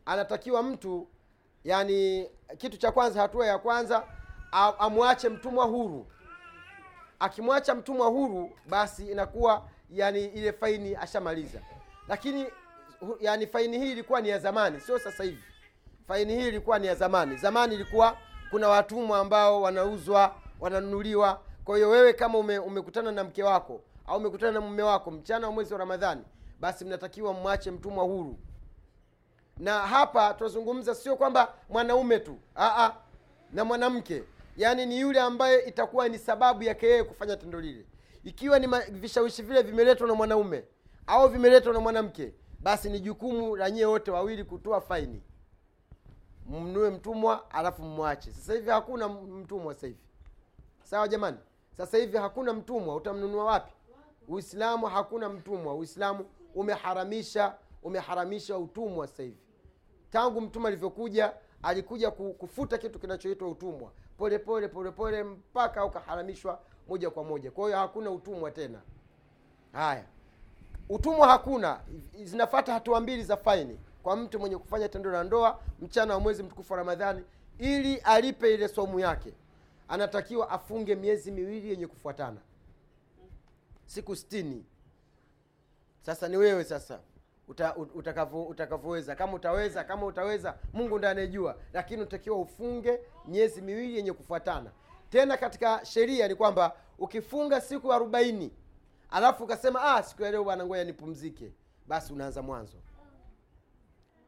Anatakiwa 0.07 0.63
mtu 0.63 1.09
yani 1.65 2.31
kitu 2.59 2.77
cha 2.77 2.93
kwanza 2.93 3.21
hatua 3.21 3.47
ya 3.47 3.59
kwanza 3.59 4.05
amwache 4.79 5.29
mtumwa 5.29 5.65
huru. 5.65 6.07
Akimwacha 7.19 7.75
mtumwa 7.75 8.07
huru 8.07 8.51
basi 8.69 9.11
inakuwa 9.11 9.69
yani 9.91 10.25
ile 10.25 10.53
faini 10.53 10.97
ashamaliza. 10.97 11.61
Lakini 12.09 12.47
yani 13.21 13.47
faini 13.47 13.79
hii 13.79 13.93
ilikuwa 13.93 14.21
ni 14.21 14.29
ya 14.29 14.39
zamani 14.39 14.81
sio 14.81 14.99
sasa 14.99 15.25
hivi. 15.25 15.43
Faini 16.09 16.35
hii 16.37 16.49
ilikuwa 16.49 16.79
ni 16.79 16.87
ya 16.87 16.95
zamani. 16.95 17.37
Zamani 17.37 17.75
ilikuwa 17.75 18.17
kuna 18.51 18.69
watumwa 18.69 19.19
ambao 19.19 19.63
wanauzwa 19.63 20.35
wananunuliwa 20.61 21.41
kwa 21.71 21.77
hiyo 21.77 21.91
wewe 21.91 22.13
kama 22.13 22.39
ume, 22.39 22.59
umekutana 22.59 23.13
na 23.13 23.25
mke 23.25 23.43
wako 23.43 23.81
au 24.07 24.17
umekutana 24.19 24.53
na 24.53 24.61
mume 24.61 24.83
wako 24.83 25.11
mchana 25.11 25.47
wa 25.47 25.53
mwezi 25.53 25.73
wa 25.73 25.79
ramadhani 25.79 26.23
basi 26.61 26.85
mnatakiwa 26.85 27.33
mwache 27.33 27.71
mtumwa 27.71 28.05
huru. 28.05 28.39
Na 29.59 29.79
hapa 29.87 30.35
tunazungumza 30.35 30.95
sio 30.95 31.17
kwamba 31.17 31.55
mwanaume 31.69 32.19
tu 32.19 32.37
Aa, 32.57 32.93
na 33.53 33.65
mwanamke. 33.65 34.23
Yaani 34.57 34.87
ni 34.87 35.01
yule 35.01 35.21
ambaye 35.21 35.61
itakuwa 35.61 36.09
ni 36.09 36.19
sababu 36.19 36.63
yake 36.63 36.87
yeye 36.87 37.05
kufanya 37.05 37.37
tendo 37.37 37.61
lile. 37.61 37.87
Ikiwa 38.25 38.59
ni 38.59 38.67
vishawishi 38.91 39.43
vile 39.43 39.63
vimeletwa 39.63 40.07
na 40.09 40.15
mwanaume 40.15 40.65
au 41.07 41.29
vimeletwa 41.29 41.73
na 41.73 41.81
mwanamke 41.81 42.35
basi 42.61 42.91
ni 42.91 43.01
jukumu 43.01 43.57
la 43.57 43.71
nyie 43.71 43.85
wote 43.87 44.11
wawili 44.11 44.45
kutoa 44.45 44.81
faini. 44.81 45.23
Mnunue 46.47 46.91
mtumwa 46.91 47.51
alafu 47.51 47.83
mmwache 47.83 48.33
sasa 48.33 48.53
hivi 48.55 48.71
hakuna 48.71 49.09
mtumwa 49.09 49.75
sasa 49.75 49.87
hivi. 49.87 49.99
Sawa 50.83 51.09
jamani 51.09 51.37
sasa 51.87 51.99
hivi 51.99 52.17
hakuna 52.17 52.53
mtumwa 52.53 52.97
utamnunua 52.97 53.45
wapi? 53.45 53.73
Uislamu 54.29 54.87
hakuna 54.87 55.29
mtumwa 55.29 55.75
uislamu 55.75 56.25
umeharamisha 56.55 57.55
umeharamisha 57.83 58.59
utumwa 58.59 59.07
sasa 59.07 59.23
hivi. 59.23 59.39
Tangu 60.11 60.41
mtume 60.41 60.69
alivyokuja 60.69 61.33
alikuja 61.63 62.11
kufuta 62.11 62.79
kitu 62.79 62.99
kinachoitwa 62.99 63.49
utumwa. 63.49 63.91
Polepole 64.19 64.69
pole 64.69 64.91
pole 64.91 65.21
pole 65.21 65.25
mpaka 65.25 65.85
ukaharamishwa 65.85 66.61
moja 66.89 67.11
kwa 67.11 67.25
moja. 67.25 67.51
Kwa 67.51 67.65
hiyo 67.67 67.79
hakuna 67.79 68.11
utumwa 68.11 68.51
tena. 68.51 68.81
Haya. 69.73 70.05
Utumwa 70.89 71.29
hakuna. 71.29 71.81
Zinafata 72.25 72.73
hatua 72.73 73.01
mbili 73.01 73.23
za 73.25 73.37
faini. 73.37 73.81
Kwa 74.03 74.17
mtu 74.17 74.39
mwenye 74.41 74.57
kufanya 74.59 74.89
tendo 74.89 75.11
la 75.11 75.25
ndoa 75.25 75.61
mchana 75.83 76.15
wa 76.15 76.21
mwezi 76.21 76.43
mtukufu 76.43 76.73
wa 76.73 76.79
ramadhani 76.79 77.25
ili 77.59 77.97
alipe 77.97 78.55
ile 78.55 78.69
somu 78.69 79.01
yake 79.01 79.33
anatakiwa 79.91 80.51
afunge 80.51 80.95
miezi 80.95 81.31
miwili 81.31 81.71
yenye 81.71 81.87
kufuatana. 81.87 82.41
Siku 83.87 84.17
stini 84.17 84.65
sasa 86.03 86.29
ni 86.29 86.37
wewe 86.37 86.65
sasa. 86.65 87.01
Uta, 87.49 87.71
ut- 87.75 87.93
utakavyo- 87.95 88.47
utakavyoweza. 88.49 89.15
Kama 89.15 89.33
utaweza 89.35 89.85
kama 89.85 90.07
utaweza 90.07 90.59
mungu 90.73 90.99
ndiye 90.99 91.11
anayejua. 91.11 91.57
Lakini 91.73 92.03
utakiwa 92.03 92.39
ufunge 92.39 93.01
miezi 93.27 93.63
miwili 93.63 93.97
yenye 93.97 94.13
kufuatana. 94.13 94.71
Tena 95.11 95.37
katika 95.37 95.85
sheria 95.85 96.29
ni 96.29 96.35
kwamba 96.35 96.77
ukifunga 96.99 97.61
siku 97.61 97.93
arobaini 97.93 98.51
alafu 99.11 99.45
ukasema 99.45 99.83
ah, 99.83 100.03
siku 100.03 100.23
ya 100.23 100.31
leo 100.31 100.45
bwana 100.45 100.67
ngoja 100.67 100.85
nipumzike. 100.85 101.53
Basi 101.87 102.13
unaanza 102.13 102.43
mwanzo. 102.43 102.77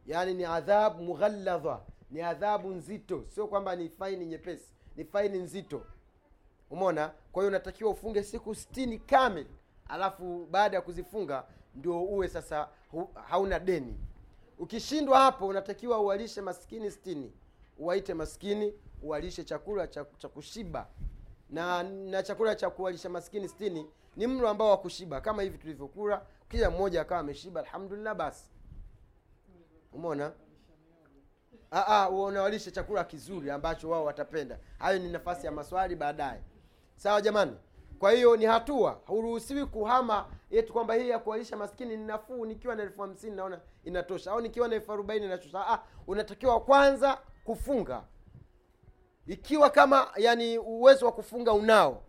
Yaani 0.07 0.35
ni 0.35 0.45
adhabu 0.45 1.03
mughalladha. 1.03 1.81
Ni 2.11 2.21
adhabu 2.23 2.69
nzito. 2.71 3.25
Sio 3.29 3.47
kwamba 3.47 3.77
ni 3.77 3.89
faini 3.89 4.27
nyepesi 4.27 4.72
ni 4.97 5.05
faini 5.05 5.39
nzito. 5.39 5.87
Umeona? 6.71 7.09
Kwa 7.33 7.43
hiyo 7.43 7.49
unatakiwa 7.49 7.91
ufunge 7.91 8.23
siku 8.23 8.55
stini 8.55 8.99
kamili 8.99 9.51
alafu 9.89 10.47
baada 10.51 10.77
ya 10.77 10.83
kuzifunga 10.83 11.45
ndio 11.75 12.03
uwe 12.03 12.29
sasa 12.29 12.69
hu, 12.91 13.11
hauna 13.29 13.59
deni. 13.59 13.99
Ukishindwa 14.59 15.19
hapo 15.19 15.47
unatakiwa 15.47 15.99
uwalishe 16.01 16.41
maskini 16.41 16.91
stini 16.91 17.33
uwaite 17.79 18.15
maskini 18.15 18.75
uwalishe 19.03 19.45
chakula 19.45 19.87
cha, 19.87 20.05
kushiba. 20.05 20.87
Na 21.51 21.83
na 21.83 22.23
chakula 22.23 22.55
cha 22.55 22.71
kuwalisha 22.71 23.09
maskini 23.09 23.49
stini 23.49 23.87
ni 24.17 24.27
mlo 24.27 24.49
ambao 24.49 24.71
wa 24.71 24.77
kushiba 24.79 25.21
kama 25.21 25.43
hivi 25.43 25.59
tulivyokula 25.59 26.27
kila 26.49 26.71
mmoja 26.71 27.01
akawa 27.01 27.21
ameshiba 27.21 27.61
alhamdulillah 27.61 28.15
basi. 28.15 28.51
Umeona 29.93 30.33
Ah, 31.75 31.87
ah, 31.87 32.09
unawalisha 32.11 32.71
chakula 32.71 33.05
kizuri 33.05 33.51
ambacho 33.51 33.91
wao 33.91 34.05
watapenda. 34.05 34.59
Hayo 34.79 34.99
ni 34.99 35.09
nafasi 35.09 35.47
ya 35.47 35.53
maswali 35.53 35.97
baadaye. 35.97 36.41
Sawa 36.97 37.21
jamani? 37.23 37.57
Kwa 37.99 38.13
hiyo 38.13 38.37
ni 38.37 38.45
hatua. 38.45 39.01
Huruhusiwi 39.07 39.67
kuhama 39.67 40.27
yetu 40.51 40.73
kwamba 40.73 40.95
hii 40.95 41.09
ya 41.09 41.19
kuwalisha 41.19 41.57
maskini 41.57 41.97
ni 41.97 42.05
nafuu 42.05 42.47
nikiwa 42.47 42.75
na 42.77 42.83
elfu 42.83 43.01
hamsini 43.01 43.37
naona 43.37 43.61
inatosha. 43.85 44.33
Au 44.33 44.41
nikiwa 44.41 44.69
na 44.69 44.75
elfu 44.75 44.93
arobaini 44.93 45.27
inatosha. 45.27 45.67
Ah, 45.69 45.83
unatakiwa 46.07 46.61
kwanza 46.61 47.19
kufunga. 47.45 48.03
Ikiwa 49.27 49.71
kama 49.71 50.09
yani 50.17 50.59
uwezo 50.59 51.07
wa 51.07 51.13
kufunga 51.13 51.53
unao 51.53 52.03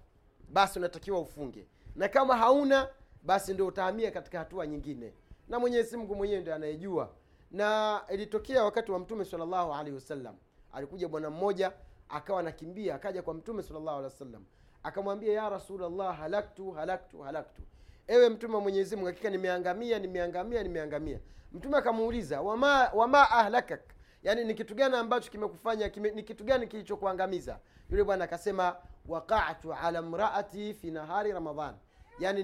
basi 0.49 0.79
unatakiwa 0.79 1.19
ufunge. 1.19 1.67
Na 1.95 2.07
kama 2.09 2.37
hauna 2.37 2.89
basi 3.23 3.53
ndio 3.53 3.67
utahamia 3.67 4.11
katika 4.11 4.39
hatua 4.39 4.67
nyingine. 4.67 5.13
Na 5.47 5.59
mwenyezi 5.59 5.97
mungu 5.97 6.15
mwenyewe 6.15 6.41
ndio 6.41 6.55
anayejua 6.55 7.09
na 7.53 8.01
ilitokea 8.09 8.63
wakati 8.63 8.91
wa 8.91 8.99
mtume 8.99 9.25
salllahu 9.25 9.73
alaihi 9.73 9.95
wasallam. 9.95 10.35
Alikuja 10.73 11.07
bwana 11.07 11.29
mmoja 11.29 11.71
akawa 12.09 12.39
anakimbia 12.39 12.95
akaja 12.95 13.21
kwa 13.21 13.33
mtume 13.33 13.63
salllahu 13.63 13.89
alehi 13.89 14.03
wasallam. 14.03 14.45
Akamwambia 14.83 15.33
ya 15.33 15.49
rasulllah 15.49 16.17
halaktu 16.17 16.71
halaktu 16.71 17.21
halaktu. 17.21 17.61
Ewe 18.07 18.29
mtume 18.29 18.55
wa 18.55 18.61
mwenyezi 18.61 18.95
hakika 18.95 19.29
nimeangamia 19.29 19.99
nimeangamia 19.99 20.63
nimeangamia. 20.63 21.19
Mtume 21.51 21.77
akamuuliza 21.77 22.41
wama, 22.41 22.89
wama 22.93 23.31
ahlakak? 23.31 23.81
Yaani 24.23 24.43
ni 24.45 24.53
kitu 24.53 24.75
gani 24.75 24.95
ambacho 24.95 25.31
kimekufanya 25.31 25.89
kime, 25.89 26.11
ni 26.11 26.23
kitu 26.23 26.43
gani 26.43 26.67
kilichokuangamiza? 26.67 27.59
Yule 27.89 28.03
bwana 28.03 28.23
akasema 28.23 28.75
waqatu 29.07 29.73
ala 29.73 30.01
mraati 30.01 30.73
fi 30.73 30.91
nahari 30.91 31.31
ramadan 31.31 31.75
yaani 32.19 32.43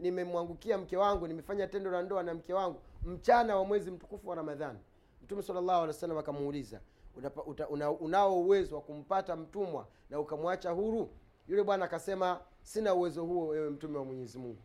nimemwangukia 0.00 0.76
nime, 0.76 0.76
nime 0.76 0.84
mke 0.84 0.96
wangu 0.96 1.26
nimefanya 1.26 1.66
tendo 1.66 1.90
la 1.90 2.02
ndoa 2.02 2.22
na 2.22 2.34
mke 2.34 2.54
wangu 2.54 2.80
mchana 3.04 3.56
wa 3.56 3.64
mwezi 3.64 3.90
mtukufu 3.90 4.28
wa 4.28 4.34
ramadhani 4.36 4.78
mtume 5.22 5.42
salllahu 5.42 5.70
alehi 5.70 5.86
wasallam 5.86 6.18
akamuuliza 6.18 6.80
unapa- 7.16 7.66
una- 7.68 7.90
unao 7.90 8.40
uwezo 8.40 8.74
wa 8.74 8.80
kumpata 8.82 9.36
mtumwa 9.36 9.86
na 10.10 10.20
ukamwacha 10.20 10.70
huru? 10.70 11.10
Yule 11.48 11.62
bwana 11.62 11.84
akasema 11.84 12.40
sina 12.62 12.94
uwezo 12.94 13.24
huo 13.24 13.46
wewe 13.48 13.70
mtume 13.70 13.98
wa 13.98 14.04
mwenyezi 14.04 14.38
mungu. 14.38 14.62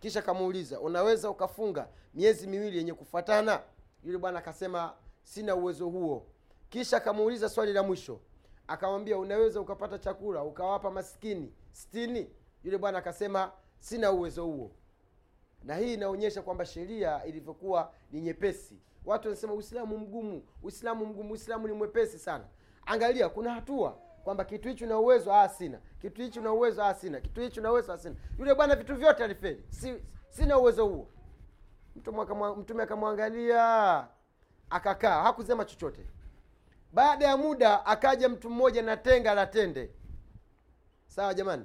Kisha 0.00 0.18
akamuuliza 0.20 0.80
unaweza 0.80 1.30
ukafunga 1.30 1.88
miezi 2.14 2.46
miwili 2.46 2.76
yenye 2.76 2.94
kufuatana? 2.94 3.60
Yule 4.04 4.18
bwana 4.18 4.38
akasema 4.38 4.92
sina 5.22 5.54
uwezo 5.54 5.88
huo. 5.88 6.26
Kisha 6.70 6.96
akamuuliza 6.96 7.48
swali 7.48 7.72
la 7.72 7.82
mwisho 7.82 8.20
akamwambia 8.68 9.18
unaweza 9.18 9.60
ukapata 9.60 9.98
chakula 9.98 10.42
ukawapa 10.44 10.90
maskini 10.90 11.52
stini 11.72 12.30
yule 12.64 12.78
bwana 12.78 12.98
akasema 12.98 13.52
sina 13.78 14.12
uwezo 14.12 14.44
huo 14.44 14.70
na 15.64 15.76
hii 15.76 15.94
inaonyesha 15.94 16.42
kwamba 16.42 16.64
sheria 16.66 17.24
ilivyokuwa 17.24 17.92
ni 18.12 18.20
nyepesi. 18.20 18.78
Watu 19.04 19.28
wanasema 19.28 19.52
uislamu 19.52 19.98
mgumu 19.98 20.42
uislamu 20.62 21.06
mgumu 21.06 21.32
uislamu 21.32 21.68
ni 21.68 21.74
mwepesi 21.74 22.18
sana. 22.18 22.44
Angalia 22.86 23.28
kuna 23.28 23.54
hatua 23.54 23.98
kwamba 24.24 24.44
kitu 24.44 24.68
hichi 24.68 24.84
una 24.84 24.98
uwezo 24.98 25.34
ah 25.34 25.48
sina. 25.48 25.80
Kitu 26.00 26.22
hichi 26.22 26.38
una 26.40 26.52
uwezo 26.52 26.84
ah 26.84 26.94
sina. 26.94 27.20
Kitu 27.20 27.40
hichi 27.40 27.60
una 27.60 27.70
uwezo 27.72 27.92
ah 27.92 27.98
sina. 27.98 28.14
Yule 28.38 28.54
bwana 28.54 28.76
vitu 28.76 28.94
vyote 28.96 29.24
alifeli. 29.24 29.64
Si, 29.68 29.94
sina 30.28 30.58
uwezo 30.58 30.86
huo. 30.86 31.08
Mtume 32.56 32.82
akamwangalia 32.82 34.06
akakaa 34.70 35.22
hakusema 35.22 35.64
chochote. 35.64 36.06
Baada 36.92 37.26
ya 37.26 37.36
muda 37.36 37.86
akaja 37.86 38.28
mtu 38.28 38.50
mmoja 38.50 38.82
na 38.82 38.96
tenga 38.96 39.34
la 39.34 39.46
tende. 39.46 39.90
Sawa 41.06 41.34
jamani 41.34 41.64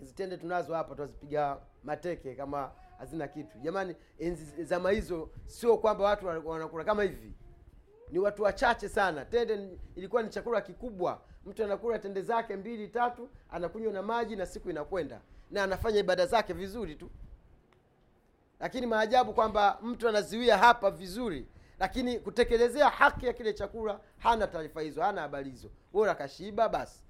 hizi 0.00 0.36
tunazo 0.38 0.74
hapa 0.74 0.94
tuazipiga 0.94 1.58
mateke 1.84 2.34
kama 2.34 2.72
hazina 2.98 3.28
kitu. 3.28 3.58
Jamani 3.58 3.94
enzi 4.18 4.64
zama 4.64 4.90
hizo 4.90 5.30
sio 5.46 5.76
kwamba 5.78 6.04
watu 6.04 6.26
wanakula 6.26 6.84
kama 6.84 7.02
hivi. 7.02 7.32
Ni 8.10 8.18
watu 8.18 8.42
wachache 8.42 8.88
sana. 8.88 9.24
Tende 9.24 9.78
ilikuwa 9.96 10.22
ni 10.22 10.28
chakula 10.28 10.60
kikubwa. 10.60 11.20
Mtu 11.46 11.64
anakula 11.64 11.98
tende 11.98 12.22
zake 12.22 12.56
mbili 12.56 12.88
tatu 12.88 13.28
anakunywa 13.50 13.92
na 13.92 14.02
maji 14.02 14.36
na 14.36 14.46
siku 14.46 14.70
inakwenda. 14.70 15.20
Na 15.50 15.62
anafanya 15.62 15.98
ibada 16.00 16.26
zake 16.26 16.52
vizuri 16.52 16.94
tu. 16.94 17.10
Lakini 18.60 18.86
maajabu 18.86 19.32
kwamba 19.32 19.78
mtu 19.82 20.08
anaziwia 20.08 20.58
hapa 20.58 20.90
vizuri 20.90 21.46
lakini 21.78 22.18
kutekelezea 22.18 22.88
haki 22.88 23.26
ya 23.26 23.32
kile 23.32 23.52
chakula 23.52 24.00
hana 24.18 24.46
taarifa 24.46 24.80
hizo 24.80 25.02
hana 25.02 25.20
habari 25.20 25.50
hizo. 25.50 25.70
Bora 25.92 26.14
kashiba 26.14 26.68
basi 26.68 27.02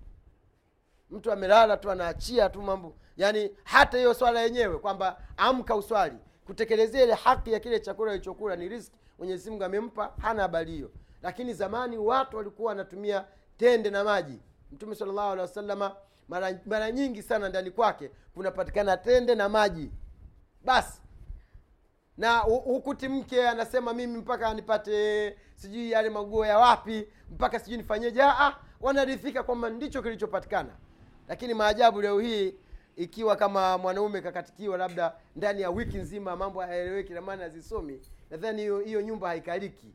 mtu 1.11 1.33
amelala 1.33 1.77
tu 1.77 1.91
anaachia 1.91 2.49
tu 2.49 2.63
mambo. 2.63 2.95
Yaani 3.17 3.51
hata 3.65 3.99
hiyo 3.99 4.15
swala 4.15 4.41
yenyewe 4.41 4.79
kwamba 4.79 5.21
amka 5.37 5.77
uswali. 5.77 6.17
Kutekelezea 6.47 7.03
ile 7.05 7.15
haki 7.15 7.53
ya 7.53 7.61
kile 7.61 7.81
chakula 7.81 8.13
alichokula 8.13 8.57
ni 8.57 8.69
riski 8.69 8.97
mwenyezi 9.19 9.51
mungu 9.51 9.65
amempa 9.65 10.13
hana 10.21 10.43
habari 10.43 10.73
hiyo. 10.73 10.91
Lakini 11.23 11.55
zamani 11.55 11.99
watu 11.99 12.37
walikuwa 12.37 12.69
wanatumia 12.69 13.25
tende 13.57 13.91
na 13.91 14.05
maji. 14.05 14.41
Mtume 14.73 14.95
salllahu 14.95 15.29
alehi 15.33 15.41
wasalama 15.41 15.97
mara, 16.29 16.59
mara 16.67 16.91
nyingi 16.93 17.23
sana 17.23 17.49
ndani 17.49 17.71
kwake 17.71 18.11
kunapatikana 18.35 18.97
tende 18.97 19.35
na 19.35 19.49
maji. 19.49 19.91
Basi 20.65 21.01
na 22.17 22.39
hu- 22.39 22.61
hukuti 22.61 23.09
mke 23.09 23.49
anasema 23.49 23.95
mimi 23.95 24.19
mpaka 24.19 24.55
nipate 24.55 25.37
sijui 25.55 25.91
yale 25.91 26.11
maguo 26.11 26.47
ya 26.47 26.59
wapi 26.59 27.09
mpaka 27.31 27.59
sijui 27.59 27.77
nifanyeje. 27.77 28.23
Wanaridhika 28.81 29.43
kwamba 29.43 29.71
ndicho 29.71 30.03
kilichopatikana 30.03 30.71
lakini 31.29 31.55
maajabu 31.55 32.01
leo 32.03 32.21
hii 32.21 32.55
ikiwa 32.97 33.37
kama 33.37 33.79
mwanaume 33.79 34.21
kakatikiwa 34.21 34.79
labda 34.79 35.15
ndani 35.37 35.63
ya 35.63 35.71
wiki 35.71 35.97
nzima 35.99 36.37
mambo 36.37 36.61
hayaeleweki 36.61 37.13
na 37.13 37.21
maana 37.21 37.43
hazisomi 37.43 38.01
nadhani 38.31 38.61
hiyo 38.63 38.81
hiyo 38.81 39.03
nyumba 39.03 39.29
haikaliki. 39.29 39.95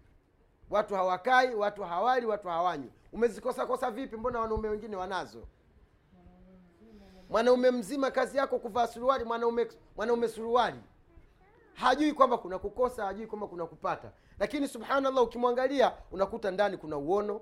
Watu 0.70 0.96
hawakai 0.96 1.56
watu 1.56 1.84
hawali 1.84 2.25
watu 2.25 2.48
hawanywi. 2.48 2.92
Umezikosa 3.13 3.66
kosa 3.66 3.92
vipi? 3.92 4.18
Mbona 4.18 4.40
wanaume 4.40 4.70
wengine 4.70 4.96
wanazo? 4.96 5.48
Mwanaume 7.30 7.72
mzima 7.72 8.12
kazi 8.12 8.38
yako 8.38 8.60
kuvaa 8.60 8.88
suruali 8.88 9.24
mwanaume 9.24 9.68
mwanaume 9.96 10.28
suruali. 10.28 10.80
Hajui 11.74 12.13
kwamba 12.13 12.38
kuna 12.38 12.60
kukosa 12.60 13.06
hajui 13.06 13.28
kwamba 13.28 13.48
kuna 13.48 13.66
kupata. 13.66 14.12
Lakini 14.40 14.68
subhanallah 14.68 15.24
ukimwangalia 15.24 15.94
unakuta 16.12 16.52
ndani 16.52 16.78
kuna 16.78 16.98
uono 16.98 17.42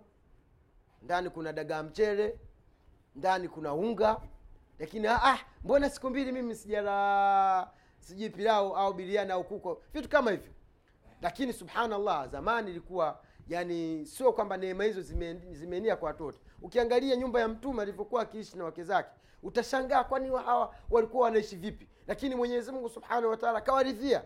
ndani 1.01 1.29
kuna 1.29 1.53
dagaa 1.53 1.83
mchele 1.83 2.39
ndani 3.15 3.47
kuna 3.49 3.73
unga 3.73 4.21
lakini 4.79 5.07
ah, 5.07 5.23
ah, 5.23 5.39
mbona 5.63 5.89
siku 5.89 6.09
mbili 6.09 6.31
mimi 6.31 6.55
sijala 6.55 7.71
sijui 7.99 8.29
pilau 8.29 8.75
au 8.75 8.93
biriani 8.93 9.31
au 9.31 9.43
kuko 9.43 9.81
vitu 9.93 10.09
kama 10.09 10.31
hivyo. 10.31 10.51
Lakini 11.21 11.53
subhanallah 11.53 12.27
zamani 12.29 12.71
ilikuwa 12.71 13.19
yani 13.47 14.05
sio 14.05 14.33
kwamba 14.33 14.57
neema 14.57 14.83
hizo 14.83 15.01
zime- 15.01 15.53
zimeenea 15.53 15.95
kwa 15.95 16.07
watoto. 16.07 16.39
Ukiangalia 16.61 17.15
nyumba 17.15 17.39
ya 17.39 17.47
mtume 17.47 17.81
alivyokuwa 17.81 18.21
akiishi 18.21 18.57
na 18.57 18.63
wake 18.63 18.83
zake 18.83 19.09
utashangaa 19.43 20.03
kwani 20.03 20.29
hawa 20.29 20.75
walikuwa 20.89 21.23
wanaishi 21.23 21.55
vipi. 21.55 21.87
Lakini 22.07 22.35
mwenyezi 22.35 22.71
mungu 22.71 22.89
subhanahu 22.89 23.29
wataala 23.29 23.57
akawaridhia. 23.57 24.23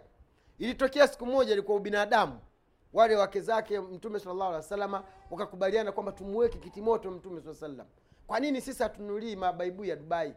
Ilitokea 0.59 1.07
siku 1.07 1.25
moja 1.25 1.53
ilikuwa 1.53 1.77
ubinadamu. 1.77 2.39
Wale 2.93 3.15
wake 3.15 3.41
zake 3.41 3.79
mtume 3.79 4.19
salllahu 4.19 4.43
alehi 4.43 4.55
wasalama 4.55 5.03
wakakubaliana 5.31 5.91
kwamba 5.91 6.11
tumuweke 6.11 6.57
kitimoto 6.57 7.11
mtume 7.11 7.41
saa 7.41 7.53
salam 7.53 7.87
kwa 8.27 8.39
nini 8.39 8.61
sisi 8.61 8.83
hatunulii 8.83 9.35
mabaibui 9.35 9.89
ya 9.89 9.95
dubai? 9.95 10.33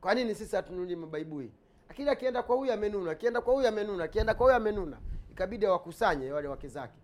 Kwa 0.00 0.14
nini 0.14 0.34
sisi 0.34 0.56
hatunulii 0.56 0.96
mabaibui? 0.96 1.52
Lakini 1.88 2.10
akienda 2.10 2.42
kwa 2.42 2.56
huyu 2.56 2.72
amenuna 2.72 3.10
akienda 3.10 3.40
kwa 3.40 3.54
huyu 3.54 3.68
amenuna 3.68 4.04
akienda 4.04 4.34
kwa 4.34 4.44
huyu 4.46 4.56
amenuna 4.56 4.98
ikabidi 5.30 5.66
awakusanye 5.66 6.32
wale 6.32 6.48
wake 6.48 6.68
zake. 6.68 6.98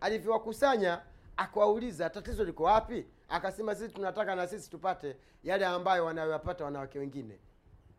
Alivyowakusanya 0.00 1.02
akawauliza 1.36 2.10
tatizo 2.10 2.44
liko 2.44 2.62
wapi? 2.64 3.06
Akasema 3.28 3.74
sisi 3.74 3.94
tunataka 3.94 4.34
na 4.34 4.46
sisi 4.46 4.70
tupate 4.70 5.16
yale 5.44 5.66
ambayo 5.66 6.04
wanayoyapata 6.04 6.64
wanawake 6.64 6.98
wengine. 6.98 7.38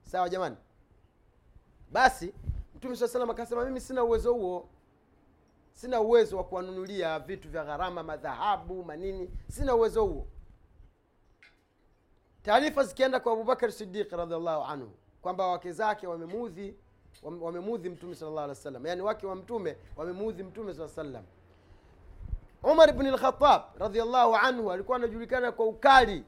Sawa 0.01 0.29
jamani? 0.29 0.55
Basi 1.91 2.33
mtume 2.75 2.95
saa 2.95 3.07
salam 3.07 3.29
akasema 3.29 3.65
mimi 3.65 3.81
sina 3.81 4.03
uwezo 4.03 4.33
huo. 4.33 4.69
Sina 5.71 6.01
uwezo 6.01 6.37
wa 6.37 6.43
kuwanunulia 6.43 7.19
vitu 7.19 7.49
vya 7.49 7.63
gharama 7.65 8.03
madhahabu 8.03 8.83
manini. 8.83 9.29
Sina 9.47 9.75
uwezo 9.75 10.05
huo 10.05 10.27
taarifa 12.43 12.83
zikienda 12.83 13.19
kwa 13.19 13.33
abubakar 13.33 13.71
sidiq 13.71 14.11
radiallahu 14.11 14.63
anhu 14.63 14.91
kwamba 15.21 15.47
wake 15.47 15.71
zake 15.71 16.07
wamemudhi 16.07 16.75
wame- 17.23 17.43
wamemudhi 17.45 17.89
mtume 17.89 18.15
sala 18.15 18.43
alih 18.43 18.57
wa 18.83 18.89
yaani 18.89 19.01
wake 19.01 19.27
wa 19.27 19.35
mtume 19.35 19.77
wamemudhi 19.95 20.43
mtume 20.43 20.73
saa 20.73 20.87
sallam 20.87 21.23
umar 22.63 22.93
bni 22.93 23.11
lkhatab 23.11 23.61
radiallahu 23.79 24.35
anhu 24.35 24.71
alikuwa 24.71 24.97
anajulikana 24.97 25.51
kwa 25.51 25.65
ukali. 25.65 26.23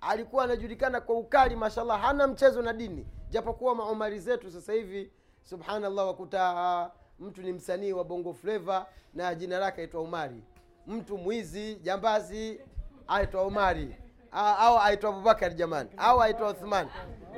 Alikuwa 0.00 0.44
anajulikana 0.44 1.00
kwa 1.00 1.14
ukali 1.18 1.56
mashallah 1.56 2.00
hana 2.00 2.26
mchezo 2.26 2.62
na 2.62 2.72
dini. 2.72 3.06
Japokuwa 3.30 3.74
maumari 3.74 4.18
zetu 4.18 4.50
sasa 4.50 4.72
hivi 4.72 5.10
subhanallah 5.42 6.06
wakuta 6.06 6.42
ah, 6.58 6.90
mtu 7.18 7.42
ni 7.42 7.52
msanii 7.52 7.92
wa 7.92 8.04
bongo 8.04 8.32
fleva 8.34 8.86
na 9.14 9.34
jina 9.34 9.58
lake 9.58 9.80
aitwa 9.80 10.00
umari. 10.02 10.42
Mtu 10.86 11.18
mwizi 11.18 11.74
jambazi 11.74 12.60
aitwa 13.08 13.42
umari 13.46 13.96
au 14.32 14.78
aitwa 14.78 15.10
abubakari 15.10 15.54
jamani. 15.54 15.90
Au 15.96 16.22
aitwa 16.22 16.50
uthman 16.50 16.86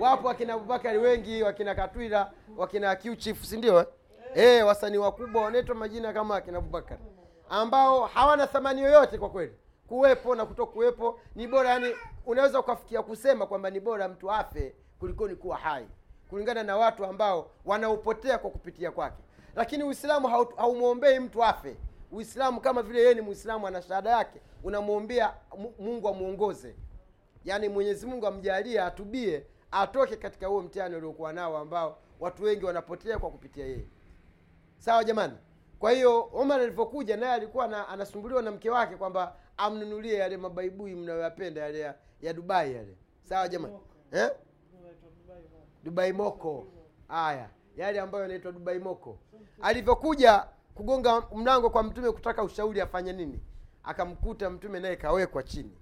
wapo 0.00 0.28
wakina 0.28 0.54
abubakari 0.54 0.98
wengi 0.98 1.42
wakina 1.42 1.74
katwira 1.74 2.32
wakina 2.56 2.96
qchief 2.96 3.44
sindio 3.44 3.78
eh? 3.80 3.86
eh, 4.34 4.66
wasanii 4.66 4.96
wakubwa 4.98 5.42
wanaitwa 5.44 5.74
majina 5.74 6.12
kama 6.12 6.36
akina 6.36 6.58
Abubakari 6.58 7.00
ambao 7.48 8.06
hawana 8.06 8.46
thamani 8.46 8.82
yoyote 8.82 9.18
kwa 9.18 9.30
kweli. 9.30 9.52
Kuwepo 9.88 10.34
na 10.34 10.46
kuto 10.46 10.66
kuwepo 10.66 11.20
ni 11.34 11.46
bora 11.46 11.70
yani 11.70 11.94
unaweza 12.26 12.60
ukafikia 12.60 13.02
kusema 13.02 13.46
kwamba 13.46 13.70
ni 13.70 13.80
bora 13.80 14.08
mtu 14.08 14.30
afe 14.30 14.74
kulikoni 14.98 15.34
kuwa 15.36 15.56
hai 15.56 15.86
kulingana 16.30 16.62
na 16.62 16.76
watu 16.76 17.04
ambao 17.04 17.50
wanaopotea 17.64 18.38
kwa 18.38 18.50
kupitia 18.50 18.90
kwake. 18.90 19.22
Lakini 19.56 19.82
uislamu 19.84 20.28
haumwombei 20.56 21.18
mtu 21.18 21.44
afe 21.44 21.76
uislamu 22.12 22.60
kama 22.60 22.82
vile 22.82 23.00
yeye 23.00 23.14
ni 23.14 23.20
muislamu 23.20 23.66
ana 23.66 23.82
shahada 23.82 24.10
yake 24.10 24.40
unamwombea 24.64 25.34
mungu 25.78 26.08
amwongoze 26.08 26.76
yaani 27.44 27.68
mwenyezi 27.68 28.06
mungu 28.06 28.26
amjalie 28.26 28.80
atubie 28.82 29.46
atoke 29.70 30.16
katika 30.16 30.46
huo 30.46 30.62
mtihani 30.62 30.96
uliokuwa 30.96 31.32
nao 31.32 31.58
ambao 31.58 31.98
watu 32.20 32.42
wengi 32.44 32.64
wanapotea 32.64 33.18
kwa 33.18 33.30
kupitia 33.30 33.66
yeye. 33.66 33.88
Sawa 34.78 35.04
jamani? 35.04 35.32
Kwa 35.78 35.90
hiyo 35.90 36.28
Omar 36.32 36.60
alivyokuja 36.60 37.16
naye 37.16 37.32
alikuwa 37.32 37.68
na, 37.68 37.88
anasumbuliwa 37.88 38.42
na 38.42 38.50
mke 38.50 38.70
wake 38.70 38.96
kwamba 38.96 39.36
amnunulie 39.56 40.14
yale 40.14 40.36
mabaibui 40.36 40.94
mnayoyapenda 40.94 41.60
yale 41.60 41.78
ya, 41.80 41.94
ya 42.20 42.32
dubai 42.32 42.74
yale. 42.74 42.96
Sawa 43.22 43.48
jamani? 43.48 43.74
Eh? 44.12 44.30
dubai 45.84 46.12
moko. 46.12 46.66
Haya 47.08 47.50
yale 47.76 48.00
ambayo 48.00 48.22
yanaitwa 48.24 48.52
dubai 48.52 48.78
moko. 48.78 49.18
Alivyokuja 49.62 50.46
kugonga 50.74 51.20
mlango 51.34 51.70
kwa 51.70 51.82
mtume 51.82 52.12
kutaka 52.12 52.42
ushauri 52.44 52.80
afanye 52.80 53.12
nini? 53.12 53.40
Akamkuta 53.84 54.50
mtume 54.50 54.80
naye 54.80 54.96
kawekwa 54.96 55.42
chini. 55.42 55.78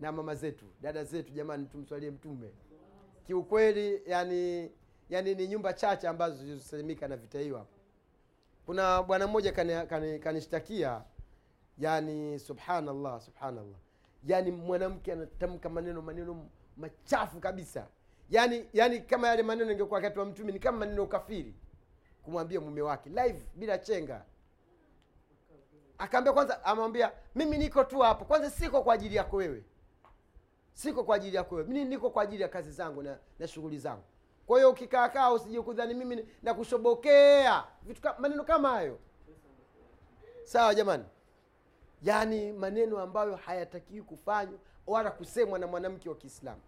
Na 0.00 0.12
mama 0.12 0.34
zetu 0.34 0.64
dada 0.80 1.04
zetu 1.04 1.32
jamani 1.32 1.66
tumswalie 1.66 2.10
mtume. 2.10 2.50
Kiukweli 3.26 4.02
yani 4.06 4.70
yani 5.10 5.34
ni 5.34 5.48
nyumba 5.48 5.72
chache 5.72 6.08
ambazo 6.08 6.36
zilizosalimika 6.36 7.08
na 7.08 7.16
vita 7.16 7.38
hiyo 7.38 7.66
kuna 8.66 9.02
bwana 9.02 9.26
mmoja 9.26 9.52
kanishtakia 9.52 9.86
kani, 9.86 10.18
kanishtakia, 10.18 11.02
yani 11.78 12.38
subhanallah 12.38 13.20
subhanallah. 13.20 13.78
Yani 14.26 14.50
mwanamke 14.50 15.12
anatamka 15.12 15.68
maneno 15.68 16.02
maneno 16.02 16.46
machafu 16.76 17.40
kabisa. 17.40 17.86
Yani 18.30 18.64
yani 18.72 19.00
kama 19.00 19.28
yale 19.28 19.42
maneno 19.42 19.72
ingekuwa 19.72 19.98
wakati 19.98 20.18
wa 20.18 20.24
mtume 20.24 20.52
ni 20.52 20.58
kama 20.58 20.78
maneno 20.78 21.02
ukafiri 21.04 21.54
kumwambia 22.26 22.60
mume 22.60 22.82
wake 22.82 23.10
live 23.10 23.46
bila 23.54 23.78
chenga. 23.78 24.24
Akaambia 25.98 26.32
kwanza 26.32 26.64
amwambia 26.64 27.12
mimi 27.34 27.58
niko 27.58 27.84
tu 27.84 27.98
hapo. 27.98 28.24
Kwanza 28.24 28.50
siko 28.50 28.82
kwa 28.82 28.94
ajili 28.94 29.16
yako 29.16 29.36
wewe. 29.36 29.64
Siko 30.72 31.04
kwa 31.04 31.16
ajili 31.16 31.36
yako 31.36 31.54
wewe. 31.54 31.68
Mimi 31.68 31.84
niko 31.84 32.10
kwa 32.10 32.22
ajili 32.22 32.42
ya 32.42 32.48
kazi 32.48 32.70
zangu 32.72 33.02
na, 33.02 33.18
na 33.38 33.48
shughuli 33.48 33.78
zangu. 33.78 34.02
Kwa 34.46 34.58
hiyo 34.58 34.70
ukikaakaa 34.70 35.32
usijikudhani 35.32 35.94
mimi 35.94 36.28
na 36.42 36.54
kushobokea 36.54 37.64
vitu 37.82 38.02
ka, 38.02 38.16
maneno 38.18 38.44
kama 38.44 38.68
hayo. 38.68 38.98
Sawa 40.44 40.74
jamani. 40.74 41.04
Yaani 42.02 42.52
maneno 42.52 42.98
ambayo 43.00 43.36
hayatakiwi 43.36 44.02
kufanywa 44.02 44.58
wala 44.86 45.10
kusemwa 45.10 45.58
na 45.58 45.66
mwanamke 45.66 46.08
wa 46.08 46.14
kiislamu 46.14 46.60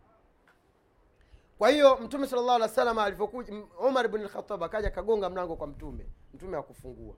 kwa 1.59 1.68
hiyo 1.68 1.97
mtume 1.97 2.27
salllah 2.27 2.55
alih 2.55 2.62
wa 2.62 2.68
sallam 2.68 2.99
alivyokuja 2.99 3.53
umar 3.88 4.09
bn 4.09 4.23
lkhatab 4.23 4.64
akaja 4.64 4.88
akagonga 4.88 5.31
mlango 5.31 5.57
kwa 5.57 5.66
mtume. 5.66 6.07
Mtume 6.35 6.57
akufungua 6.59 7.14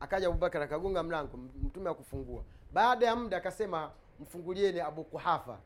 akaja 0.00 0.26
abubakar 0.28 0.62
akagonga 0.62 1.02
mlango 1.02 1.36
mtume 1.36 1.90
akufungua 1.90 2.44
baada 2.72 3.06
ya 3.06 3.16
muda 3.16 3.36
akasema 3.36 3.90
mfungulieni 4.20 4.80
abu 4.80 5.04
kuhafa 5.04 5.58